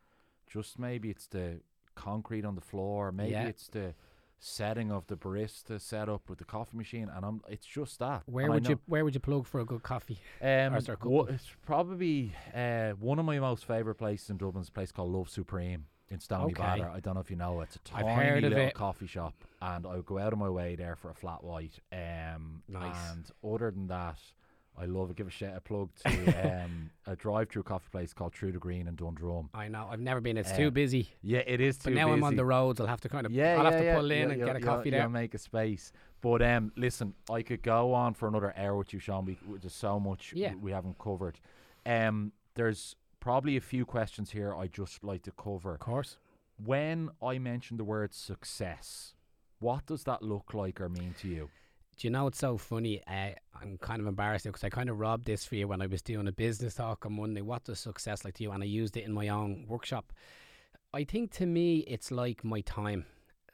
Just 0.48 0.80
maybe 0.80 1.10
it's 1.10 1.28
the 1.28 1.62
concrete 1.96 2.46
on 2.46 2.56
the 2.56 2.62
floor, 2.62 3.12
maybe 3.12 3.32
Yeah. 3.32 3.48
it's 3.48 3.68
the 3.68 3.96
setting 4.40 4.92
of 4.92 5.06
the 5.08 5.16
barista 5.16 5.80
setup 5.80 6.28
with 6.28 6.40
the 6.40 6.46
coffee 6.46 6.76
machine, 6.76 7.10
and 7.16 7.24
I'm. 7.24 7.42
It's 7.48 7.66
just 7.66 8.00
that. 8.00 8.24
where 8.26 8.46
And 8.46 8.54
would 8.56 8.68
you 8.68 8.80
where 8.88 9.04
would 9.06 9.14
you 9.14 9.20
plug 9.20 9.46
for 9.46 9.60
a 9.60 9.66
good 9.66 9.84
coffee? 9.84 10.18
Um, 10.42 10.74
a 10.74 10.78
it's 10.78 11.52
probably 11.64 12.34
uh, 12.54 12.92
one 12.94 13.20
of 13.20 13.26
my 13.26 13.40
most 13.40 13.66
favorite 13.66 13.96
places 13.96 14.30
in 14.30 14.38
Dublin 14.38 14.64
is 14.64 14.70
a 14.70 14.72
place 14.72 14.92
called 14.92 15.12
Love 15.12 15.30
Supreme. 15.30 15.86
In 16.12 16.20
Stony 16.20 16.52
Okay. 16.52 16.64
I 16.64 17.00
don't 17.00 17.16
know 17.16 17.22
if 17.22 17.30
you 17.32 17.38
know. 17.38 17.62
It's 17.62 17.76
a 17.78 17.80
I've 17.96 18.04
tiny 18.06 18.16
heard 18.30 18.44
of 18.44 18.50
little 18.52 18.68
it. 18.68 18.74
coffee 18.74 19.08
shop, 19.08 19.34
and 19.62 19.86
I 19.88 19.96
would 19.96 20.06
go 20.06 20.20
out 20.20 20.34
of 20.34 20.40
my 20.40 20.50
way 20.50 20.76
there 20.76 20.96
for 20.96 21.10
a 21.10 21.16
flat 21.16 21.44
white. 21.44 21.80
Um, 21.92 22.62
Nice. 22.68 22.96
And 23.12 23.26
other 23.44 23.72
than 23.72 23.88
that, 23.88 24.20
I 24.78 24.86
love 24.86 25.10
it. 25.10 25.16
Give 25.18 25.28
a 25.28 25.32
shit 25.32 25.52
a 25.56 25.62
plug 25.62 25.90
to 26.06 26.64
um, 26.66 26.90
a 27.08 27.16
drive-through 27.16 27.64
coffee 27.64 27.88
place 27.92 28.14
called 28.14 28.34
True 28.34 28.52
to 28.52 28.60
Green 28.60 28.88
in 28.88 28.96
Dundrum. 28.96 29.50
I 29.54 29.68
know. 29.68 29.88
I've 29.92 30.00
never 30.00 30.22
been. 30.22 30.38
It's 30.38 30.52
too 30.52 30.72
busy. 30.72 31.10
Yeah, 31.22 31.44
it 31.48 31.60
is 31.62 31.78
too 31.78 31.90
busy, 31.90 31.96
But 31.96 32.00
now 32.08 32.14
I'm 32.14 32.24
on 32.24 32.32
busy. 32.32 32.38
the 32.38 32.46
roads. 32.46 32.80
I'll 32.82 32.88
have 32.88 33.02
to 33.02 33.10
kind 33.10 33.26
of. 33.26 33.32
Yeah, 33.32 33.56
I'll 33.58 33.64
yeah, 33.64 33.70
have 33.72 33.80
to 33.80 33.86
yeah, 33.86 33.96
pull 33.96 34.12
in 34.12 34.32
and 34.32 34.38
you'll- 34.40 34.48
get 34.48 34.56
a 34.56 34.60
you'll- 34.60 34.68
coffee 34.68 34.90
you'll 34.90 35.00
there. 35.00 35.10
make 35.10 35.34
a 35.34 35.38
space. 35.38 35.92
But 36.22 36.42
um, 36.42 36.72
listen, 36.76 37.14
I 37.30 37.42
could 37.42 37.64
go 37.64 37.94
on 37.94 38.14
for 38.14 38.28
another 38.28 38.54
hour 38.58 38.76
with 38.78 38.94
you, 38.94 39.00
Sean. 39.00 39.26
We, 39.26 39.38
we- 39.48 39.60
there's 39.60 39.74
so 39.74 40.00
much 40.00 40.34
Yeah. 40.36 40.54
we 40.62 40.72
haven't 40.72 40.98
covered. 41.00 41.40
Um, 41.86 42.32
there's 42.56 42.96
probably 43.22 43.56
a 43.56 43.62
few 43.62 43.86
questions 43.86 44.32
here 44.32 44.54
I 44.54 44.68
just 44.68 45.02
like 45.04 45.24
to 45.24 45.32
cover. 45.32 45.74
Of 45.76 45.80
course. 45.80 46.18
When 46.64 47.10
I 47.24 47.40
mention 47.40 47.78
the 47.78 47.86
word 47.86 48.14
success, 48.14 49.14
what 49.60 49.86
does 49.86 50.04
that 50.04 50.22
look 50.22 50.54
like 50.54 50.82
or 50.82 50.90
mean 50.90 51.16
to 51.22 51.30
you? 51.30 51.50
Do 51.98 52.08
you 52.08 52.12
know 52.12 52.28
it's 52.28 52.40
so 52.40 52.58
funny? 52.58 53.02
Uh, 53.08 53.32
I'm 53.60 53.78
kind 53.78 54.02
of 54.02 54.08
embarrassed 54.08 54.46
because 54.46 54.64
I 54.64 54.70
kind 54.70 54.90
of 54.90 55.00
robbed 55.00 55.26
this 55.26 55.46
for 55.46 55.56
you 55.56 55.68
when 55.68 55.82
I 55.82 55.88
was 55.88 56.02
doing 56.02 56.28
a 56.28 56.32
business 56.32 56.76
talk 56.76 57.06
on 57.06 57.14
Monday. 57.14 57.42
What 57.42 57.64
does 57.64 57.80
success 57.80 58.26
like 58.26 58.34
to 58.36 58.44
you? 58.44 58.52
And 58.52 58.64
I 58.64 58.66
used 58.66 58.98
it 58.98 59.06
in 59.06 59.14
my 59.14 59.30
own 59.30 59.66
workshop. 59.68 60.12
I 60.94 61.04
think 61.04 61.32
to 61.34 61.46
me, 61.46 61.80
it's 61.80 62.12
like 62.12 62.44
my 62.44 62.62
time. 62.62 63.06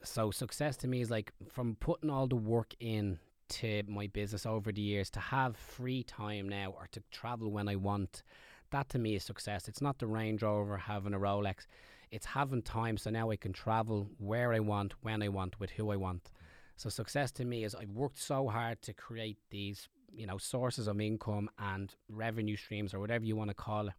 So 0.04 0.32
success 0.32 0.78
to 0.78 0.88
me 0.88 1.02
is 1.02 1.12
like 1.12 1.34
from 1.52 1.76
putting 1.80 2.10
all 2.10 2.28
the 2.28 2.36
work 2.36 2.74
in 2.80 3.20
to 3.50 3.84
my 3.88 4.08
business 4.08 4.46
over 4.46 4.72
the 4.72 4.82
years 4.82 5.10
to 5.12 5.20
have 5.20 5.56
free 5.56 6.04
time 6.04 6.50
now 6.50 6.74
or 6.78 6.88
to 6.92 7.02
travel 7.12 7.52
when 7.52 7.68
I 7.68 7.76
want. 7.76 8.24
That 8.72 8.90
to 8.90 9.00
me 9.00 9.16
is 9.16 9.24
success. 9.24 9.68
It's 9.68 9.82
not 9.82 10.00
the 10.00 10.08
Range 10.08 10.42
Rover 10.44 10.78
having 10.78 11.14
a 11.14 11.20
Rolex. 11.20 11.66
It's 12.12 12.26
having 12.26 12.62
time 12.62 12.98
so 12.98 13.10
now 13.10 13.32
I 13.32 13.36
can 13.36 13.54
travel 13.54 14.10
where 14.18 14.54
I 14.54 14.60
want, 14.60 14.94
when 15.02 15.22
I 15.22 15.30
want, 15.30 15.60
with 15.60 15.72
who 15.72 15.92
I 15.92 15.96
want. 15.96 16.32
So 16.76 16.90
success 16.90 17.32
to 17.34 17.46
me 17.46 17.64
is 17.64 17.76
I've 17.76 17.90
worked 17.90 18.20
so 18.20 18.48
hard 18.48 18.82
to 18.84 18.94
create 18.94 19.38
these, 19.50 19.88
you 20.14 20.28
know, 20.28 20.38
sources 20.38 20.88
of 20.88 21.02
income 21.02 21.50
and 21.58 21.94
revenue 22.10 22.56
streams 22.56 22.94
or 22.94 23.00
whatever 23.00 23.26
you 23.26 23.36
want 23.36 23.50
to 23.50 23.56
call 23.56 23.88
it. 23.88 23.94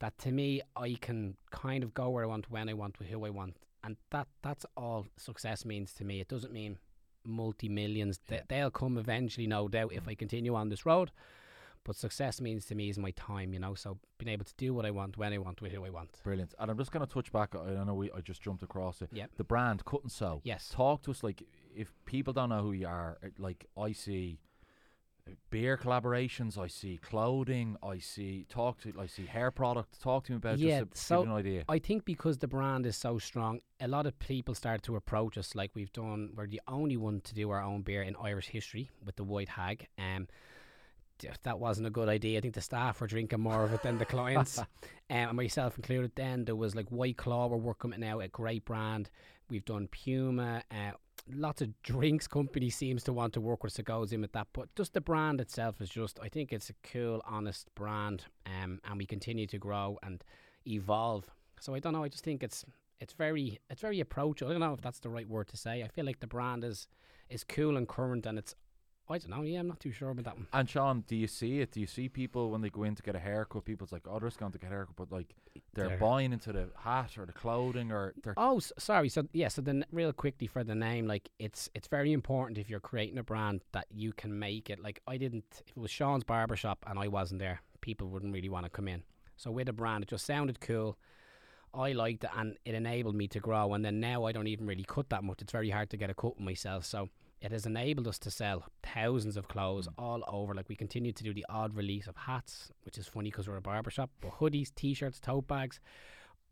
That 0.00 0.16
to 0.18 0.32
me 0.32 0.62
I 0.76 0.96
can 1.00 1.36
kind 1.50 1.82
of 1.84 1.92
go 1.92 2.08
where 2.10 2.24
I 2.24 2.28
want, 2.28 2.50
when 2.50 2.68
I 2.68 2.74
want, 2.74 2.98
with 2.98 3.08
who 3.08 3.26
I 3.26 3.30
want. 3.30 3.56
And 3.84 3.96
that 4.10 4.26
that's 4.42 4.66
all 4.76 5.06
success 5.16 5.64
means 5.64 5.92
to 5.94 6.04
me. 6.04 6.20
It 6.20 6.28
doesn't 6.28 6.52
mean 6.52 6.78
multi 7.24 7.68
millions. 7.68 8.18
Yeah. 8.28 8.40
They'll 8.48 8.70
come 8.70 8.98
eventually, 8.98 9.46
no 9.46 9.68
doubt, 9.68 9.92
if 9.92 10.04
mm. 10.04 10.10
I 10.10 10.14
continue 10.14 10.54
on 10.54 10.68
this 10.68 10.86
road. 10.86 11.10
But 11.84 11.96
success 11.96 12.40
means 12.40 12.66
to 12.66 12.74
me 12.74 12.88
is 12.90 12.98
my 12.98 13.10
time, 13.12 13.52
you 13.52 13.58
know. 13.60 13.74
So 13.74 13.98
being 14.18 14.32
able 14.32 14.44
to 14.44 14.54
do 14.56 14.74
what 14.74 14.84
I 14.84 14.90
want, 14.90 15.16
when 15.16 15.32
I 15.32 15.38
want, 15.38 15.60
with 15.62 15.72
who 15.72 15.84
I 15.84 15.90
want. 15.90 16.10
Brilliant. 16.22 16.54
And 16.58 16.70
I'm 16.70 16.78
just 16.78 16.92
going 16.92 17.06
to 17.06 17.12
touch 17.12 17.32
back. 17.32 17.54
I 17.56 17.84
know 17.84 17.94
we 17.94 18.10
I 18.12 18.20
just 18.20 18.42
jumped 18.42 18.62
across 18.62 19.00
it. 19.02 19.08
Yep. 19.12 19.30
The 19.36 19.44
brand 19.44 19.84
Cut 19.84 20.02
and 20.02 20.12
Sew. 20.12 20.40
Yes. 20.44 20.70
Talk 20.72 21.02
to 21.02 21.10
us 21.10 21.22
like 21.22 21.42
if 21.74 21.92
people 22.04 22.32
don't 22.32 22.48
know 22.50 22.62
who 22.62 22.72
you 22.72 22.86
are. 22.86 23.18
uh, 23.24 23.28
Like 23.38 23.66
I 23.76 23.92
see 23.92 24.38
beer 25.50 25.76
collaborations. 25.76 26.58
I 26.58 26.66
see 26.68 26.98
clothing. 26.98 27.76
I 27.82 27.98
see 27.98 28.46
talk 28.48 28.80
to. 28.82 28.92
I 28.98 29.06
see 29.06 29.26
hair 29.26 29.50
products. 29.50 29.98
Talk 29.98 30.24
to 30.24 30.32
me 30.32 30.36
about 30.36 30.58
Yeah, 30.58 30.80
just 30.84 30.96
so 31.06 31.22
an 31.22 31.30
idea. 31.32 31.64
I 31.68 31.78
think 31.78 32.04
because 32.04 32.38
the 32.38 32.48
brand 32.48 32.86
is 32.86 32.96
so 32.96 33.18
strong, 33.18 33.60
a 33.80 33.88
lot 33.88 34.06
of 34.06 34.18
people 34.18 34.54
start 34.54 34.82
to 34.84 34.96
approach 34.96 35.36
us 35.38 35.54
like 35.54 35.70
we've 35.74 35.92
done. 35.92 36.30
We're 36.34 36.46
the 36.46 36.60
only 36.68 36.96
one 36.96 37.20
to 37.22 37.34
do 37.34 37.50
our 37.50 37.62
own 37.62 37.82
beer 37.82 38.02
in 38.02 38.16
Irish 38.22 38.48
history 38.48 38.90
with 39.04 39.16
the 39.16 39.24
White 39.24 39.50
Hag. 39.50 39.86
Um, 39.98 40.28
that 41.42 41.58
wasn't 41.58 41.86
a 41.86 41.90
good 41.90 42.08
idea. 42.08 42.38
I 42.38 42.40
think 42.40 42.54
the 42.54 42.60
staff 42.60 43.00
were 43.00 43.06
drinking 43.06 43.40
more 43.40 43.64
of 43.64 43.72
it 43.72 43.82
than 43.82 43.98
the 43.98 44.04
clients, 44.16 44.58
um, 44.58 44.66
and 45.10 45.36
myself 45.36 45.76
included. 45.76 46.12
Then 46.14 46.44
there 46.44 46.56
was 46.56 46.74
like 46.74 46.88
White 46.90 47.16
Claw. 47.16 47.46
We're 47.48 47.56
working 47.56 47.92
it 47.92 48.00
now, 48.00 48.20
a 48.20 48.28
great 48.28 48.64
brand. 48.64 49.10
We've 49.50 49.64
done 49.64 49.88
Puma. 49.88 50.62
Uh, 50.70 50.92
lots 51.34 51.62
of 51.62 51.80
drinks 51.82 52.26
company 52.26 52.70
seems 52.70 53.02
to 53.04 53.12
want 53.12 53.32
to 53.34 53.40
work 53.40 53.62
with 53.62 53.82
goes 53.84 54.12
in 54.12 54.20
with 54.20 54.32
that, 54.32 54.48
but 54.52 54.74
just 54.74 54.94
the 54.94 55.00
brand 55.00 55.40
itself 55.40 55.80
is 55.80 55.90
just. 55.90 56.18
I 56.22 56.28
think 56.28 56.52
it's 56.52 56.70
a 56.70 56.74
cool, 56.82 57.22
honest 57.26 57.74
brand, 57.74 58.24
um, 58.46 58.80
and 58.84 58.98
we 58.98 59.06
continue 59.06 59.46
to 59.46 59.58
grow 59.58 59.98
and 60.02 60.22
evolve. 60.66 61.30
So 61.60 61.74
I 61.74 61.80
don't 61.80 61.92
know. 61.92 62.04
I 62.04 62.08
just 62.08 62.24
think 62.24 62.42
it's 62.42 62.64
it's 63.00 63.12
very 63.12 63.60
it's 63.70 63.80
very 63.80 64.00
approachable. 64.00 64.50
I 64.50 64.54
don't 64.54 64.60
know 64.60 64.74
if 64.74 64.80
that's 64.80 65.00
the 65.00 65.08
right 65.08 65.28
word 65.28 65.48
to 65.48 65.56
say. 65.56 65.82
I 65.82 65.88
feel 65.88 66.04
like 66.04 66.20
the 66.20 66.26
brand 66.26 66.64
is 66.64 66.88
is 67.28 67.44
cool 67.44 67.76
and 67.76 67.86
current, 67.86 68.26
and 68.26 68.38
it's 68.38 68.54
I 69.10 69.18
don't 69.18 69.30
know. 69.30 69.42
Yeah, 69.42 69.60
I'm 69.60 69.68
not 69.68 69.80
too 69.80 69.90
sure 69.92 70.10
about 70.10 70.24
that 70.26 70.36
one. 70.36 70.46
And 70.52 70.68
Sean, 70.68 71.02
do 71.06 71.16
you 71.16 71.26
see 71.26 71.60
it? 71.60 71.70
Do 71.72 71.80
you 71.80 71.86
see 71.86 72.08
people 72.10 72.50
when 72.50 72.60
they 72.60 72.68
go 72.68 72.82
in 72.84 72.94
to 72.94 73.02
get 73.02 73.16
a 73.16 73.18
haircut? 73.18 73.64
People's 73.64 73.90
like, 73.90 74.02
oh, 74.06 74.18
they're 74.18 74.28
just 74.28 74.38
going 74.38 74.52
to 74.52 74.58
get 74.58 74.66
a 74.66 74.70
haircut, 74.74 74.96
but 74.96 75.10
like 75.10 75.34
they're, 75.74 75.88
They're- 75.88 75.96
buying 75.98 76.32
into 76.32 76.52
the 76.52 76.68
hat 76.76 77.16
or 77.16 77.24
the 77.24 77.32
clothing 77.32 77.90
or 77.90 78.12
they're 78.22 78.34
Oh, 78.36 78.58
s- 78.58 78.72
sorry. 78.78 79.08
So 79.08 79.26
yeah. 79.32 79.48
So 79.48 79.62
then, 79.62 79.84
real 79.92 80.12
quickly 80.12 80.46
for 80.46 80.62
the 80.62 80.74
name, 80.74 81.06
like 81.06 81.30
it's 81.38 81.70
it's 81.74 81.88
very 81.88 82.12
important 82.12 82.58
if 82.58 82.68
you're 82.68 82.80
creating 82.80 83.18
a 83.18 83.22
brand 83.22 83.62
that 83.72 83.86
you 83.90 84.12
can 84.12 84.38
make 84.38 84.68
it. 84.68 84.78
Like 84.80 85.00
I 85.06 85.16
didn't. 85.16 85.44
If 85.66 85.76
it 85.76 85.80
was 85.80 85.90
Sean's 85.90 86.24
barbershop 86.24 86.84
and 86.86 86.98
I 86.98 87.08
wasn't 87.08 87.40
there, 87.40 87.62
people 87.80 88.08
wouldn't 88.08 88.34
really 88.34 88.48
want 88.50 88.64
to 88.66 88.70
come 88.70 88.88
in. 88.88 89.02
So 89.36 89.50
with 89.50 89.68
a 89.68 89.72
brand, 89.72 90.02
it 90.04 90.10
just 90.10 90.26
sounded 90.26 90.60
cool. 90.60 90.98
I 91.72 91.92
liked 91.92 92.24
it 92.24 92.30
and 92.36 92.56
it 92.64 92.74
enabled 92.74 93.14
me 93.14 93.28
to 93.28 93.40
grow. 93.40 93.72
And 93.74 93.84
then 93.84 94.00
now 94.00 94.24
I 94.24 94.32
don't 94.32 94.46
even 94.48 94.66
really 94.66 94.84
cut 94.84 95.10
that 95.10 95.22
much. 95.22 95.40
It's 95.42 95.52
very 95.52 95.70
hard 95.70 95.90
to 95.90 95.96
get 95.96 96.10
a 96.10 96.14
cut 96.14 96.40
myself. 96.40 96.84
So 96.84 97.08
it 97.40 97.52
has 97.52 97.66
enabled 97.66 98.08
us 98.08 98.18
to 98.20 98.30
sell 98.30 98.64
thousands 98.82 99.36
of 99.36 99.46
clothes 99.48 99.88
all 99.96 100.22
over. 100.28 100.54
Like 100.54 100.68
we 100.68 100.76
continue 100.76 101.12
to 101.12 101.22
do 101.22 101.32
the 101.32 101.46
odd 101.48 101.74
release 101.76 102.06
of 102.06 102.16
hats, 102.16 102.70
which 102.82 102.98
is 102.98 103.06
funny 103.06 103.30
because 103.30 103.46
we're 103.48 103.56
a 103.56 103.60
barbershop, 103.60 104.10
but 104.20 104.32
hoodies, 104.38 104.74
t-shirts, 104.74 105.20
tote 105.20 105.46
bags. 105.46 105.78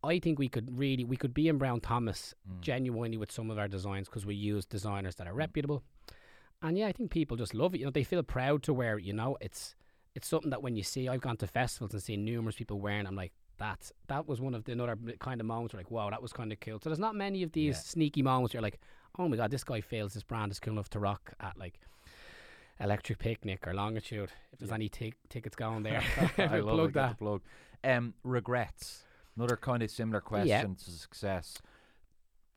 I 0.05 0.18
think 0.20 0.39
we 0.39 0.49
could 0.49 0.78
really 0.78 1.05
we 1.05 1.16
could 1.16 1.34
be 1.34 1.49
in 1.49 1.59
Brown 1.59 1.80
Thomas 1.80 2.34
Mm. 2.49 2.61
genuinely 2.61 3.16
with 3.16 3.32
some 3.32 3.51
of 3.51 3.59
our 3.59 3.66
designs 3.68 4.09
because 4.09 4.24
we 4.26 4.34
use 4.37 4.64
designers 4.64 5.16
that 5.16 5.26
are 5.26 5.34
reputable. 5.34 5.82
And 6.62 6.78
yeah, 6.78 6.87
I 6.87 6.93
think 6.93 7.11
people 7.11 7.37
just 7.37 7.55
love 7.55 7.74
it. 7.74 7.78
You 7.78 7.87
know, 7.87 7.91
they 7.91 8.05
feel 8.05 8.22
proud 8.22 8.62
to 8.64 8.72
wear 8.74 8.99
it. 8.99 9.05
You 9.05 9.12
know, 9.12 9.37
it's 9.41 9.74
it's 10.14 10.28
something 10.28 10.51
that 10.51 10.62
when 10.62 10.76
you 10.76 10.82
see, 10.82 11.09
I've 11.09 11.20
gone 11.20 11.37
to 11.39 11.47
festivals 11.47 11.93
and 11.93 12.03
seen 12.03 12.24
numerous 12.24 12.57
people 12.57 12.80
wearing. 12.80 13.07
I'm 13.07 13.16
like, 13.16 13.32
that's 13.59 13.93
that 14.07 14.26
was 14.28 14.41
one 14.41 14.55
of 14.55 14.64
the 14.64 14.72
another 14.72 14.97
kind 15.18 15.41
of 15.41 15.47
moments 15.47 15.74
where 15.74 15.80
like, 15.80 15.91
wow, 15.91 16.09
that 16.11 16.22
was 16.22 16.32
kind 16.32 16.53
of 16.53 16.61
cool. 16.61 16.78
So 16.80 16.89
there's 16.89 16.99
not 16.99 17.14
many 17.14 17.43
of 17.43 17.53
these 17.53 17.74
Yeah. 17.76 17.80
sneaky 17.80 18.22
moments. 18.22 18.55
Where 18.55 18.59
you're 18.61 18.62
like, 18.62 18.80
oh 19.18 19.28
my 19.28 19.36
god, 19.36 19.50
this 19.50 19.64
guy 19.64 19.80
feels 19.80 20.14
this 20.14 20.22
brand 20.22 20.52
is 20.52 20.60
cool 20.60 20.74
enough 20.74 20.90
to 20.90 20.98
rock 20.98 21.32
at 21.40 21.56
like. 21.58 21.78
Electric 22.78 23.18
Picnic 23.18 23.66
or 23.66 23.72
Longitude. 23.72 24.30
If 24.52 24.58
there's 24.58 24.68
Yeah. 24.68 24.74
any 24.74 24.88
tic- 24.90 25.16
tickets 25.30 25.56
going 25.56 25.82
there, 25.82 26.02
I 26.38 26.58
love 26.58 26.74
plug 26.76 26.88
it. 26.90 26.92
That. 26.94 27.08
the 27.10 27.14
plug. 27.24 27.42
Um, 27.82 28.12
regrets. 28.22 29.04
Another 29.34 29.56
kind 29.56 29.82
of 29.82 29.90
similar 29.90 30.20
question 30.20 30.74
to 30.74 30.90
success. 30.90 31.56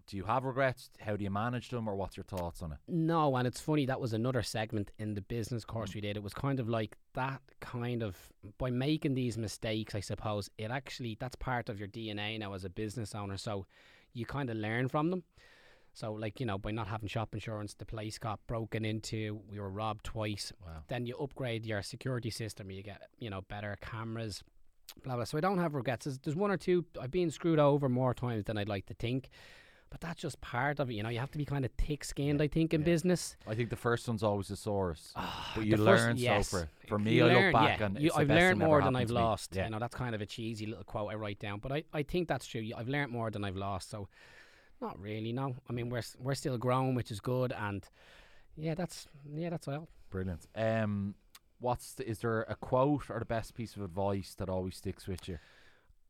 Do 0.07 0.18
you 0.18 0.24
have 0.26 0.43
regrets? 0.43 0.89
How 0.99 1.16
do 1.16 1.24
you 1.24 1.30
manage 1.30 1.70
them, 1.70 1.88
or 1.88 1.95
what's 1.95 2.18
your 2.18 2.24
thoughts 2.26 2.62
on 2.62 2.72
it? 2.74 2.80
No, 2.88 3.36
and 3.38 3.47
it's 3.47 3.62
funny 3.62 3.86
that 3.86 4.01
was 4.01 4.12
another 4.12 4.41
segment 4.41 4.91
in 4.97 5.14
the 5.14 5.22
business 5.22 5.64
course 5.64 5.93
we 5.95 6.01
did. 6.01 6.18
It 6.18 6.24
was 6.24 6.34
kind 6.34 6.60
of 6.60 6.68
like 6.68 6.97
that 7.14 7.41
kind 7.62 8.01
of 8.03 8.18
by 8.57 8.72
making 8.72 9.14
these 9.14 9.38
mistakes, 9.38 9.95
I 9.95 9.99
suppose, 10.01 10.49
it 10.57 10.70
actually 10.72 11.16
that's 11.18 11.36
part 11.38 11.70
of 11.70 11.80
your 11.80 11.88
DNA 11.88 12.38
now 12.39 12.53
as 12.53 12.66
a 12.66 12.70
business 12.70 13.16
owner. 13.16 13.38
So 13.38 13.68
you 14.14 14.26
kind 14.26 14.49
of 14.49 14.57
learn 14.57 14.89
from 14.89 15.12
them. 15.12 15.24
So 15.94 16.14
like, 16.14 16.40
you 16.40 16.46
know, 16.46 16.58
by 16.58 16.72
not 16.72 16.88
having 16.88 17.10
shop 17.10 17.34
insurance, 17.34 17.74
the 17.74 17.86
place 17.86 18.18
got 18.18 18.40
broken 18.48 18.86
into, 18.86 19.42
we 19.50 19.60
were 19.60 19.70
robbed 19.70 20.06
twice. 20.06 20.54
Wow. 20.66 20.84
Then 20.88 21.06
you 21.06 21.18
upgrade 21.18 21.66
your 21.66 21.82
security 21.82 22.30
system, 22.30 22.72
you 22.72 22.84
get, 22.84 23.02
you 23.18 23.30
know, 23.30 23.42
better 23.42 23.78
cameras, 23.82 24.44
blah 25.04 25.16
blah. 25.16 25.24
So 25.26 25.38
I 25.38 25.42
don't 25.42 25.58
have 25.60 25.74
regrets. 25.76 26.06
There's, 26.06 26.20
there's 26.20 26.36
one 26.38 26.52
or 26.52 26.58
two 26.58 26.86
I've 27.02 27.12
been 27.12 27.32
screwed 27.32 27.60
over 27.60 27.90
more 27.90 28.14
times 28.14 28.46
than 28.46 28.58
I'd 28.58 28.70
like 28.70 28.86
to 28.88 28.94
think. 28.94 29.30
But 29.92 30.02
that's 30.02 30.22
just 30.22 30.40
part 30.40 30.80
of 30.80 30.92
it, 30.92 30.94
you 30.94 31.02
know. 31.02 31.10
You 31.10 31.18
have 31.18 31.32
to 31.32 31.40
be 31.40 31.46
kind 31.46 31.66
of 31.66 31.72
thick-skinned, 31.72 32.44
I 32.44 32.48
think, 32.48 32.76
in 32.76 32.82
yeah. 32.82 32.86
business. 32.86 33.36
I 33.48 33.56
think 33.56 33.72
the 33.72 33.76
first 33.76 34.08
one's 34.08 34.22
always 34.22 34.50
the 34.50 34.56
source, 34.56 35.12
Ah, 35.16 35.52
but 35.56 35.66
you 35.66 35.72
first- 35.78 35.82
learn 35.82 36.18
yes. 36.18 36.48
so 36.50 36.58
for 36.60 36.70
for 36.88 37.00
me. 37.00 37.20
I 37.20 37.26
look 37.26 37.54
back 37.54 37.80
yeah. 37.80 37.86
and 37.88 38.00
You- 38.00 38.12
the 38.12 38.18
I've 38.18 38.28
learned 38.30 38.60
more 38.60 38.84
than 38.84 38.96
I've 38.96 39.10
lost. 39.10 39.56
Yeah. 39.56 39.64
You 39.66 39.72
know, 39.72 39.80
that's 39.80 39.96
kind 39.96 40.14
of 40.14 40.22
a 40.22 40.28
cheesy 40.28 40.68
little 40.68 40.84
quote 40.84 41.10
I 41.12 41.16
write 41.16 41.40
down, 41.40 41.58
but 41.58 41.72
I, 41.72 41.84
I 41.92 42.04
think 42.04 42.28
that's 42.28 42.46
true. 42.46 42.64
I've 42.78 42.88
learned 42.88 43.12
more 43.12 43.32
than 43.32 43.44
I've 43.44 43.56
lost. 43.56 43.90
So, 43.90 44.08
not 44.82 45.00
really. 45.00 45.34
No, 45.34 45.56
I 45.70 45.74
mean 45.74 45.90
we're 45.90 46.04
we're 46.20 46.36
still 46.36 46.58
growing, 46.58 46.96
which 46.96 47.12
is 47.12 47.20
good, 47.20 47.52
and 47.52 47.84
yeah, 48.56 48.76
that's 48.76 49.08
yeah, 49.34 49.50
that's 49.50 49.68
all. 49.68 49.88
Brilliant. 50.10 50.48
Um, 50.56 51.16
what's 51.60 51.94
the, 51.94 52.10
is 52.10 52.20
there 52.20 52.42
a 52.44 52.56
quote 52.56 53.10
or 53.10 53.20
the 53.20 53.26
best 53.26 53.54
piece 53.54 53.76
of 53.76 53.84
advice 53.84 54.36
that 54.38 54.50
always 54.50 54.78
sticks 54.78 55.08
with 55.08 55.28
you? 55.28 55.40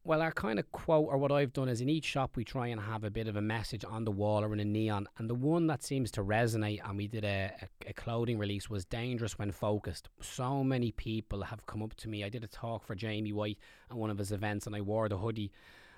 Well, 0.05 0.21
our 0.21 0.31
kind 0.31 0.59
of 0.59 0.71
quote, 0.71 1.07
or 1.09 1.17
what 1.17 1.31
I've 1.31 1.51
done, 1.51 1.67
is 1.67 1.81
in 1.81 1.89
each 1.89 2.05
shop 2.05 2.37
we 2.37 2.45
try 2.45 2.67
and 2.67 2.79
have 2.79 3.03
a 3.03 3.11
bit 3.11 3.27
of 3.27 3.35
a 3.35 3.41
message 3.41 3.83
on 3.83 4.05
the 4.05 4.11
wall 4.11 4.43
or 4.43 4.53
in 4.53 4.61
a 4.61 4.65
neon. 4.65 5.07
And 5.17 5.29
the 5.29 5.35
one 5.35 5.67
that 5.67 5.83
seems 5.83 6.09
to 6.11 6.23
resonate, 6.23 6.79
and 6.87 6.97
we 6.97 7.07
did 7.07 7.25
a, 7.25 7.51
a, 7.61 7.89
a 7.89 7.93
clothing 7.93 8.37
release, 8.37 8.69
was 8.69 8.85
dangerous 8.85 9.37
when 9.37 9.51
focused. 9.51 10.07
So 10.21 10.63
many 10.63 10.93
people 10.93 11.43
have 11.43 11.65
come 11.65 11.83
up 11.83 11.95
to 11.95 12.07
me. 12.07 12.23
I 12.23 12.29
did 12.29 12.45
a 12.45 12.47
talk 12.47 12.85
for 12.85 12.95
Jamie 12.95 13.33
White 13.33 13.59
at 13.91 13.97
one 13.97 14.09
of 14.09 14.17
his 14.17 14.31
events, 14.31 14.65
and 14.65 14.75
I 14.75 14.81
wore 14.81 15.09
the 15.09 15.17
hoodie. 15.17 15.51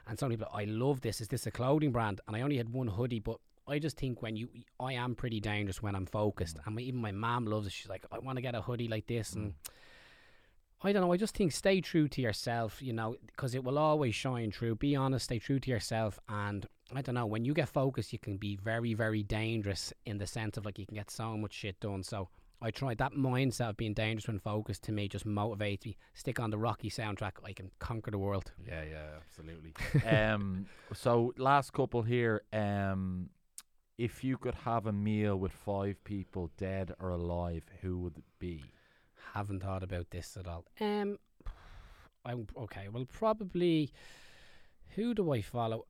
And 0.08 0.18
some 0.18 0.30
people, 0.30 0.48
I 0.54 0.66
love 0.66 1.02
this. 1.02 1.22
Is 1.22 1.28
this 1.28 1.48
a 1.48 1.52
clothing 1.52 1.92
brand? 1.92 2.22
And 2.28 2.36
I 2.36 2.42
only 2.42 2.58
had 2.58 2.70
one 2.70 2.88
hoodie, 2.88 3.20
but 3.20 3.38
I 3.68 3.80
just 3.80 3.98
think 3.98 4.22
when 4.22 4.36
you, 4.36 4.50
I 4.80 4.94
am 4.94 5.16
pretty 5.16 5.40
dangerous 5.40 5.82
when 5.82 5.96
I'm 5.96 6.06
focused. 6.06 6.58
Mm. 6.58 6.62
And 6.66 6.76
my, 6.76 6.82
even 6.82 7.00
my 7.00 7.12
mom 7.12 7.46
loves 7.46 7.68
it. 7.68 7.74
She's 7.74 7.90
like, 7.90 8.06
I 8.12 8.20
want 8.20 8.38
to 8.38 8.42
get 8.42 8.56
a 8.56 8.62
hoodie 8.62 8.88
like 8.88 9.08
this, 9.08 9.34
and 9.34 9.52
mm. 9.52 9.54
I 10.84 10.92
don't 10.92 11.04
know. 11.04 11.14
I 11.14 11.18
just 11.18 11.36
think 11.36 11.52
stay 11.52 11.80
true 11.80 12.08
to 12.08 12.22
yourself, 12.22 12.82
you 12.82 12.92
know, 12.92 13.16
because 13.28 13.54
it 13.54 13.64
will 13.64 13.78
always 13.78 14.16
shine 14.16 14.52
through. 14.52 14.76
Be 14.76 14.96
honest, 14.96 15.26
stay 15.26 15.38
true 15.38 15.60
to 15.60 15.70
yourself. 15.70 16.20
And 16.28 16.66
I 16.94 17.02
don't 17.02 17.16
know, 17.16 17.28
when 17.28 17.46
you 17.46 17.54
get 17.54 17.70
focused, 17.70 18.12
you 18.12 18.20
can 18.20 18.38
be 18.38 18.56
very, 18.56 18.96
very 18.96 19.22
dangerous 19.22 19.94
in 20.06 20.18
the 20.18 20.26
sense 20.26 20.58
of 20.58 20.66
like 20.66 20.80
you 20.80 20.88
can 20.88 20.96
get 20.96 21.12
so 21.12 21.38
much 21.38 21.54
shit 21.54 21.80
done. 21.80 22.02
So 22.04 22.30
I 22.62 22.70
tried 22.70 23.00
that 23.00 23.14
mindset 23.14 23.70
of 23.70 23.78
being 23.78 23.94
dangerous 23.94 24.28
when 24.28 24.40
focused 24.40 24.84
to 24.84 24.92
me 24.92 25.08
just 25.08 25.26
motivates 25.26 25.86
me. 25.86 25.98
Stick 26.14 26.40
on 26.40 26.52
the 26.52 26.58
Rocky 26.58 26.90
soundtrack, 26.90 27.32
I 27.44 27.54
can 27.54 27.72
conquer 27.80 28.12
the 28.12 28.20
world. 28.20 28.52
Yeah, 28.66 28.84
yeah, 28.84 29.06
absolutely. 29.18 29.74
um, 30.10 30.68
so 30.94 31.34
last 31.38 31.74
couple 31.74 32.04
here. 32.04 32.44
Um, 32.54 33.30
if 33.98 34.24
you 34.24 34.38
could 34.38 34.56
have 34.56 34.86
a 34.86 34.92
meal 34.92 35.36
with 35.38 35.52
five 35.52 36.04
people, 36.04 36.52
dead 36.58 36.94
or 37.00 37.10
alive, 37.10 37.64
who 37.82 38.00
would 38.00 38.18
it 38.18 38.24
be? 38.40 38.64
Haven't 39.34 39.62
thought 39.64 39.84
about 39.84 40.12
this 40.12 40.38
at 40.40 40.48
all. 40.48 40.66
Um, 40.80 41.18
I'm 42.26 42.48
okay. 42.58 42.88
Well, 42.92 43.06
probably. 43.06 43.92
Who 44.96 45.14
do 45.14 45.32
I 45.32 45.42
follow? 45.42 45.86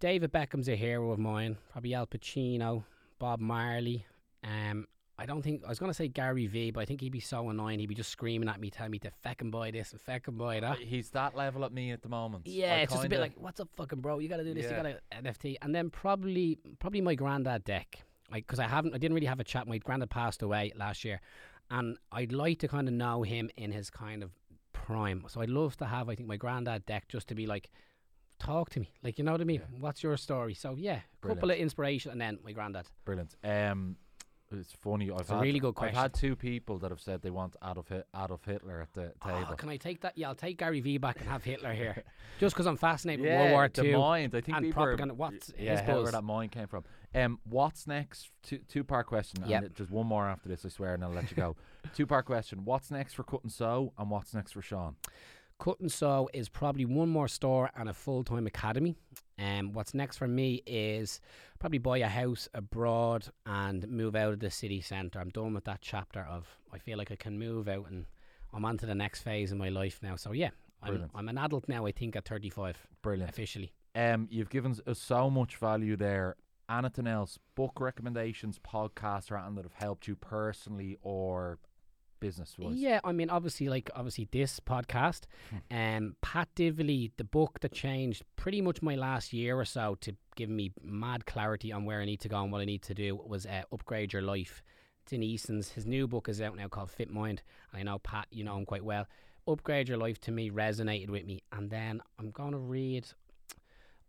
David 0.00 0.32
Beckham's 0.32 0.68
a 0.68 0.76
hero 0.76 1.10
of 1.10 1.18
mine. 1.18 1.56
Probably 1.72 1.94
Al 1.94 2.06
Pacino, 2.06 2.84
Bob 3.18 3.40
Marley. 3.40 4.06
Um, 4.42 4.86
I 5.20 5.26
don't 5.26 5.42
think 5.42 5.64
I 5.64 5.68
was 5.68 5.80
going 5.80 5.90
to 5.90 5.94
say 5.94 6.06
Gary 6.06 6.46
Vee, 6.46 6.70
but 6.70 6.80
I 6.80 6.84
think 6.84 7.00
he'd 7.00 7.10
be 7.10 7.18
so 7.18 7.48
annoying. 7.48 7.80
He'd 7.80 7.86
be 7.86 7.94
just 7.96 8.10
screaming 8.10 8.48
at 8.48 8.60
me, 8.60 8.70
telling 8.70 8.92
me 8.92 9.00
to 9.00 9.10
fucking 9.22 9.50
buy 9.50 9.72
this 9.72 9.90
and 9.90 10.00
fucking 10.00 10.36
buy 10.36 10.60
that. 10.60 10.78
He's 10.78 11.10
that 11.10 11.36
level 11.36 11.64
at 11.64 11.72
me 11.72 11.90
at 11.90 12.02
the 12.02 12.08
moment. 12.08 12.46
Yeah, 12.46 12.74
I 12.74 12.78
it's 12.78 12.92
just 12.92 13.04
a 13.04 13.08
bit 13.08 13.18
like, 13.18 13.32
"What's 13.36 13.58
up, 13.58 13.68
fucking 13.76 14.00
bro? 14.00 14.20
You 14.20 14.28
got 14.28 14.36
to 14.36 14.44
do 14.44 14.54
this. 14.54 14.64
Yeah. 14.64 14.76
You 14.76 14.94
got 14.94 15.00
to 15.10 15.22
NFT." 15.22 15.56
And 15.60 15.74
then 15.74 15.90
probably, 15.90 16.58
probably 16.78 17.00
my 17.00 17.16
granddad 17.16 17.64
deck, 17.64 18.04
like 18.30 18.46
because 18.46 18.60
I 18.60 18.68
haven't, 18.68 18.94
I 18.94 18.98
didn't 18.98 19.16
really 19.16 19.26
have 19.26 19.40
a 19.40 19.44
chat. 19.44 19.66
My 19.66 19.78
granddad 19.78 20.10
passed 20.10 20.42
away 20.42 20.72
last 20.76 21.04
year, 21.04 21.20
and 21.68 21.98
I'd 22.12 22.32
like 22.32 22.60
to 22.60 22.68
kind 22.68 22.86
of 22.86 22.94
know 22.94 23.24
him 23.24 23.50
in 23.56 23.72
his 23.72 23.90
kind 23.90 24.22
of 24.22 24.30
prime. 24.72 25.24
So 25.26 25.40
I'd 25.40 25.50
love 25.50 25.76
to 25.78 25.86
have, 25.86 26.08
I 26.08 26.14
think, 26.14 26.28
my 26.28 26.36
granddad 26.36 26.86
deck 26.86 27.08
just 27.08 27.26
to 27.28 27.34
be 27.34 27.46
like, 27.46 27.70
talk 28.38 28.70
to 28.70 28.80
me, 28.80 28.92
like 29.02 29.18
you 29.18 29.24
know 29.24 29.32
what 29.32 29.40
I 29.40 29.44
mean? 29.44 29.62
What's 29.80 30.00
your 30.00 30.16
story? 30.16 30.54
So 30.54 30.76
yeah, 30.78 31.00
a 31.24 31.26
couple 31.26 31.50
of 31.50 31.56
inspiration, 31.56 32.12
and 32.12 32.20
then 32.20 32.38
my 32.44 32.52
granddad. 32.52 32.86
brilliant. 33.04 33.34
Um, 33.42 33.96
it's 34.52 34.72
funny. 34.72 35.10
I've 35.10 35.20
It's 35.20 35.30
a 35.30 35.34
had, 35.34 35.42
really 35.42 35.58
good 35.60 35.74
I've 35.78 35.94
had 35.94 36.14
two 36.14 36.34
people 36.36 36.78
that 36.78 36.90
have 36.90 37.00
said 37.00 37.22
they 37.22 37.30
want 37.30 37.56
Adolf, 37.62 37.88
Hit- 37.88 38.06
Adolf 38.16 38.44
Hitler 38.44 38.80
at 38.80 38.92
the 38.94 39.12
Oh, 39.24 39.28
table. 39.40 39.54
can 39.56 39.68
I 39.68 39.76
take 39.76 40.00
that? 40.02 40.16
Yeah, 40.16 40.28
I'll 40.28 40.34
take 40.34 40.58
Gary 40.58 40.80
Vee 40.80 40.98
back 40.98 41.20
and 41.20 41.28
have 41.28 41.44
Hitler 41.44 41.72
here, 41.72 42.02
just 42.40 42.54
because 42.54 42.66
I'm 42.66 42.76
fascinated 42.76 43.20
with 43.22 43.30
yeah, 43.30 43.40
World 43.40 43.52
War 43.52 43.68
the 43.72 43.82
Two. 43.82 43.98
mind. 43.98 44.34
I 44.34 44.40
think 44.40 44.56
and 44.56 44.66
people 44.66 44.82
are- 44.82 44.86
propaganda. 44.86 45.14
What's 45.14 45.52
yeah, 45.58 45.72
his 45.72 45.80
how 45.80 46.02
where 46.02 46.12
that 46.12 46.24
mind 46.24 46.52
came 46.52 46.66
from. 46.66 46.84
Um, 47.14 47.38
what's 47.44 47.86
next? 47.86 48.30
Two 48.42 48.58
two 48.68 48.84
part 48.84 49.06
question. 49.06 49.42
And 49.44 49.74
just 49.74 49.90
one 49.90 50.06
more 50.06 50.26
after 50.28 50.48
this, 50.48 50.64
I 50.64 50.68
swear, 50.68 50.94
and 50.94 51.04
I'll 51.04 51.10
let 51.10 51.30
you 51.30 51.36
go. 51.36 51.56
two 51.94 52.06
part 52.06 52.24
question. 52.26 52.64
What's 52.64 52.90
next 52.90 53.14
for 53.14 53.22
Cut 53.24 53.42
and 53.42 53.52
Sew, 53.52 53.92
and 53.98 54.10
what's 54.10 54.34
next 54.34 54.52
for 54.52 54.62
Sean? 54.62 54.96
Cut 55.58 55.80
and 55.80 55.90
Sew 55.90 56.28
is 56.32 56.48
probably 56.48 56.84
one 56.84 57.08
more 57.08 57.28
store 57.28 57.70
and 57.76 57.88
a 57.88 57.94
full 57.94 58.22
time 58.22 58.46
academy. 58.46 58.96
Um, 59.38 59.72
what's 59.72 59.94
next 59.94 60.16
for 60.16 60.28
me 60.28 60.62
is 60.66 61.20
probably 61.58 61.78
buy 61.78 61.98
a 61.98 62.08
house 62.08 62.48
abroad 62.54 63.26
and 63.46 63.86
move 63.88 64.14
out 64.14 64.32
of 64.34 64.40
the 64.40 64.50
city 64.50 64.80
centre. 64.80 65.20
I'm 65.20 65.30
done 65.30 65.54
with 65.54 65.64
that 65.64 65.80
chapter 65.80 66.20
of 66.20 66.46
I 66.72 66.78
feel 66.78 66.98
like 66.98 67.10
I 67.10 67.16
can 67.16 67.38
move 67.38 67.68
out 67.68 67.86
and 67.90 68.06
I'm 68.52 68.64
on 68.64 68.78
to 68.78 68.86
the 68.86 68.94
next 68.94 69.22
phase 69.22 69.52
in 69.52 69.58
my 69.58 69.68
life 69.68 70.00
now. 70.02 70.16
So 70.16 70.32
yeah, 70.32 70.50
I'm, 70.82 71.10
I'm 71.14 71.28
an 71.28 71.38
adult 71.38 71.68
now. 71.68 71.86
I 71.86 71.92
think 71.92 72.16
at 72.16 72.26
35 72.26 72.86
Brilliant. 73.02 73.30
officially. 73.30 73.72
Um, 73.94 74.28
you've 74.30 74.50
given 74.50 74.76
us 74.86 74.98
so 74.98 75.28
much 75.28 75.56
value 75.56 75.96
there. 75.96 76.36
Anything 76.70 77.06
else? 77.06 77.38
Book 77.54 77.80
recommendations, 77.80 78.58
podcasts, 78.58 79.30
or 79.30 79.38
anything 79.38 79.56
that 79.56 79.64
have 79.64 79.72
helped 79.72 80.06
you 80.06 80.14
personally 80.14 80.98
or 81.02 81.58
business 82.20 82.56
wise? 82.58 82.76
Yeah, 82.76 83.00
I 83.04 83.12
mean, 83.12 83.30
obviously, 83.30 83.68
like 83.68 83.90
obviously 83.94 84.28
this 84.30 84.60
podcast, 84.60 85.22
um, 85.70 86.16
Pat 86.22 86.48
Divilly, 86.54 87.12
the 87.16 87.24
book 87.24 87.60
that 87.60 87.72
changed 87.72 88.22
pretty 88.36 88.60
much 88.60 88.82
my 88.82 88.94
last 88.94 89.32
year 89.32 89.58
or 89.58 89.64
so 89.64 89.96
to 90.00 90.14
give 90.36 90.48
me 90.50 90.72
mad 90.82 91.26
clarity 91.26 91.72
on 91.72 91.84
where 91.84 92.00
I 92.00 92.04
need 92.04 92.20
to 92.20 92.28
go 92.28 92.42
and 92.42 92.52
what 92.52 92.60
I 92.60 92.64
need 92.64 92.82
to 92.82 92.94
do 92.94 93.16
was 93.16 93.46
uh, 93.46 93.62
upgrade 93.72 94.12
your 94.12 94.22
life. 94.22 94.62
It's 95.02 95.12
in 95.12 95.22
Eason's. 95.22 95.70
His 95.70 95.86
new 95.86 96.06
book 96.06 96.28
is 96.28 96.40
out 96.40 96.56
now 96.56 96.68
called 96.68 96.90
Fit 96.90 97.10
Mind. 97.10 97.42
I 97.72 97.82
know 97.82 97.98
Pat, 97.98 98.26
you 98.30 98.44
know 98.44 98.56
him 98.56 98.66
quite 98.66 98.84
well. 98.84 99.06
Upgrade 99.46 99.88
your 99.88 99.96
life 99.96 100.20
to 100.22 100.30
me 100.30 100.50
resonated 100.50 101.08
with 101.08 101.24
me, 101.24 101.42
and 101.52 101.70
then 101.70 102.02
I'm 102.18 102.30
going 102.30 102.52
to 102.52 102.58
read. 102.58 103.06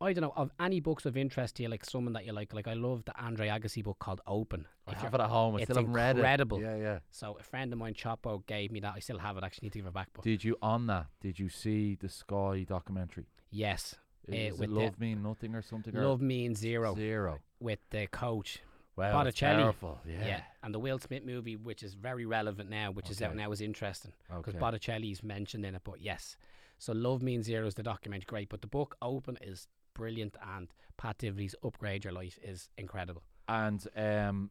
I 0.02 0.14
don't 0.14 0.22
know 0.22 0.34
of 0.36 0.50
any 0.60 0.80
books 0.80 1.06
of 1.06 1.18
interest 1.18 1.56
to 1.58 1.64
you, 1.64 1.70
like 1.70 1.84
someone 1.84 2.14
that 2.14 2.26
you 2.26 2.32
like. 2.32 2.54
Like 2.54 2.68
I 2.68 2.74
love 2.74 3.04
the 3.06 3.14
Andre 3.22 3.50
Agassi 3.50 3.84
book 3.84 4.00
called 4.00 4.22
Open. 4.26 4.66
I 4.88 4.94
have 4.96 5.14
it 5.14 5.20
at 5.20 5.30
home. 5.30 5.56
I 5.56 5.58
it's 5.60 5.66
still 5.66 5.76
haven't 5.78 5.92
read 5.94 6.16
it. 6.16 6.20
incredible. 6.20 6.62
Yeah, 6.62 6.76
yeah. 6.78 7.00
So 7.12 7.38
a 7.40 7.44
friend 7.44 7.72
of 7.74 7.80
mine, 7.80 7.94
Chopo, 7.94 8.46
gave 8.48 8.72
me 8.72 8.80
that. 8.80 8.94
I 8.96 9.00
still 9.00 9.20
have 9.20 9.38
it. 9.38 9.44
Actually, 9.44 9.66
need 9.68 9.74
to 9.74 9.80
give 9.80 9.86
it 9.88 9.94
back. 9.94 10.08
But 10.14 10.24
Did 10.24 10.44
you 10.44 10.56
on 10.62 10.88
that? 10.88 11.08
Did 11.22 11.38
you 11.38 11.50
see 11.50 11.96
the 11.96 12.10
Sky 12.10 12.66
documentary? 12.68 13.26
yes, 13.52 13.96
Is 14.28 14.34
Uh, 14.34 14.38
it 14.38 14.60
with 14.60 14.70
the- 14.70 14.76
Love 14.76 15.00
Mean 15.00 15.24
Nothing 15.24 15.56
or 15.56 15.62
something? 15.62 15.96
or- 15.98 16.08
Love 16.08 16.22
means 16.22 16.60
zero 16.60 16.94
Zero. 16.96 17.40
with 17.60 17.80
the 17.90 18.06
coach. 18.08 18.60
Wow, 18.96 19.14
Bollettieri. 19.24 19.56
powerful. 19.62 20.00
Yeah. 20.06 20.44
and 20.62 20.74
the 20.74 20.80
Will 20.80 21.00
Smith 21.00 21.24
movie, 21.26 21.56
which 21.56 21.84
is 21.84 21.94
very 21.94 22.26
relevant 22.26 22.70
now, 22.70 22.92
which 22.92 23.10
is 23.10 23.22
out 23.22 23.30
Okay. 23.32 23.38
now, 23.38 23.52
is 23.52 23.62
interesting 23.62 24.12
because 24.28 24.56
Okay. 24.56 24.60
Bollettieri's 24.60 25.24
mentioned 25.24 25.66
in 25.66 25.74
it. 25.74 25.82
But 25.86 26.02
yes, 26.02 26.36
so 26.78 26.92
Love 26.94 27.22
Means 27.24 27.46
Zero 27.46 27.66
is 27.66 27.76
the 27.76 27.82
documentary, 27.84 28.26
great. 28.28 28.50
But 28.50 28.62
the 28.62 28.68
book 28.68 28.98
Open 29.02 29.38
is 29.42 29.68
brilliant, 30.00 30.38
and 30.56 30.70
Pat 30.98 31.18
Divilly's 31.18 31.56
Upgrade 31.64 32.06
Your 32.06 32.14
Life 32.14 32.40
is 32.42 32.70
incredible. 32.78 33.24
And 33.48 33.86
um, 33.96 34.50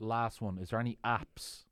last 0.00 0.40
one. 0.42 0.58
Is 0.58 0.70
there 0.70 0.80
any 0.80 0.98
apps 1.04 1.64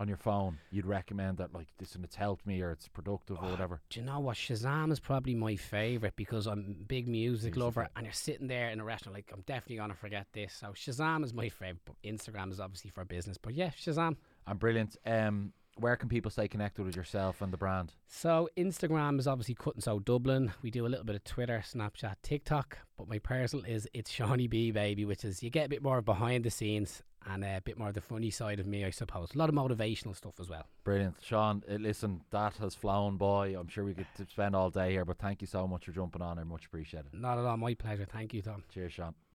on 0.00 0.06
your 0.06 0.16
phone 0.16 0.58
you'd 0.70 0.86
recommend 0.86 1.38
that 1.38 1.52
like 1.52 1.66
this 1.78 1.96
and 1.96 2.04
it's 2.04 2.14
helped 2.14 2.46
me 2.46 2.60
or 2.62 2.70
it's 2.70 2.88
productive 2.88 3.36
or 3.42 3.50
whatever? 3.50 3.80
Do 3.90 4.00
you 4.00 4.06
know 4.06 4.20
what? 4.20 4.36
Shazam 4.36 4.92
is 4.92 5.00
probably 5.00 5.34
my 5.34 5.56
favorite 5.56 6.14
because 6.16 6.46
I'm 6.46 6.76
a 6.80 6.84
big 6.84 7.08
music 7.08 7.56
lover, 7.56 7.88
and 7.96 8.04
you're 8.04 8.12
sitting 8.12 8.48
there 8.48 8.70
in 8.70 8.80
a 8.80 8.84
restaurant 8.84 9.14
like 9.14 9.30
I'm 9.32 9.42
definitely 9.42 9.76
gonna 9.76 9.94
forget 9.94 10.26
this. 10.32 10.52
So 10.52 10.68
Shazam 10.68 11.24
is 11.24 11.32
my 11.32 11.48
favorite. 11.48 11.82
But 11.84 11.96
Instagram 12.04 12.50
is 12.50 12.60
obviously 12.60 12.90
for 12.90 13.04
business, 13.04 13.38
but 13.38 13.54
yeah, 13.54 13.70
Shazam. 13.70 14.16
And 14.46 14.58
brilliant. 14.58 14.96
Um, 15.06 15.52
where 15.80 15.96
can 15.96 16.08
people 16.08 16.30
stay 16.30 16.48
connected 16.48 16.84
with 16.84 16.96
yourself 16.96 17.40
and 17.40 17.52
the 17.52 17.56
brand? 17.56 17.92
So 18.06 18.48
Instagram 18.56 19.18
is 19.18 19.26
obviously 19.26 19.54
cut 19.54 19.74
and 19.74 19.82
sew 19.82 19.98
Dublin. 19.98 20.52
We 20.62 20.70
do 20.70 20.86
a 20.86 20.88
little 20.88 21.04
bit 21.04 21.16
of 21.16 21.24
Twitter, 21.24 21.62
Snapchat, 21.64 22.16
TikTok, 22.22 22.78
but 22.96 23.08
my 23.08 23.18
personal 23.18 23.64
is 23.64 23.88
it's 23.94 24.10
Shawnee 24.10 24.48
B 24.48 24.70
baby, 24.70 25.04
which 25.04 25.24
is 25.24 25.42
you 25.42 25.50
get 25.50 25.66
a 25.66 25.68
bit 25.68 25.82
more 25.82 26.02
behind 26.02 26.44
the 26.44 26.50
scenes 26.50 27.02
and 27.26 27.44
a 27.44 27.60
bit 27.64 27.78
more 27.78 27.88
of 27.88 27.94
the 27.94 28.00
funny 28.00 28.30
side 28.30 28.60
of 28.60 28.66
me, 28.66 28.84
I 28.84 28.90
suppose. 28.90 29.34
A 29.34 29.38
lot 29.38 29.48
of 29.48 29.54
motivational 29.54 30.16
stuff 30.16 30.40
as 30.40 30.48
well. 30.48 30.66
Brilliant, 30.84 31.16
Sean. 31.20 31.62
Uh, 31.70 31.74
listen, 31.74 32.22
that 32.30 32.54
has 32.56 32.74
flown 32.74 33.16
by. 33.16 33.48
I'm 33.48 33.68
sure 33.68 33.84
we 33.84 33.94
could 33.94 34.06
spend 34.30 34.54
all 34.56 34.70
day 34.70 34.92
here, 34.92 35.04
but 35.04 35.18
thank 35.18 35.40
you 35.40 35.46
so 35.46 35.66
much 35.66 35.84
for 35.84 35.92
jumping 35.92 36.22
on. 36.22 36.38
I 36.38 36.44
much 36.44 36.66
appreciate 36.66 37.00
it. 37.00 37.14
Not 37.14 37.38
at 37.38 37.44
all 37.44 37.56
my 37.56 37.74
pleasure. 37.74 38.06
Thank 38.10 38.34
you, 38.34 38.42
Tom. 38.42 38.64
Cheers, 38.72 38.92
Sean. 38.92 39.14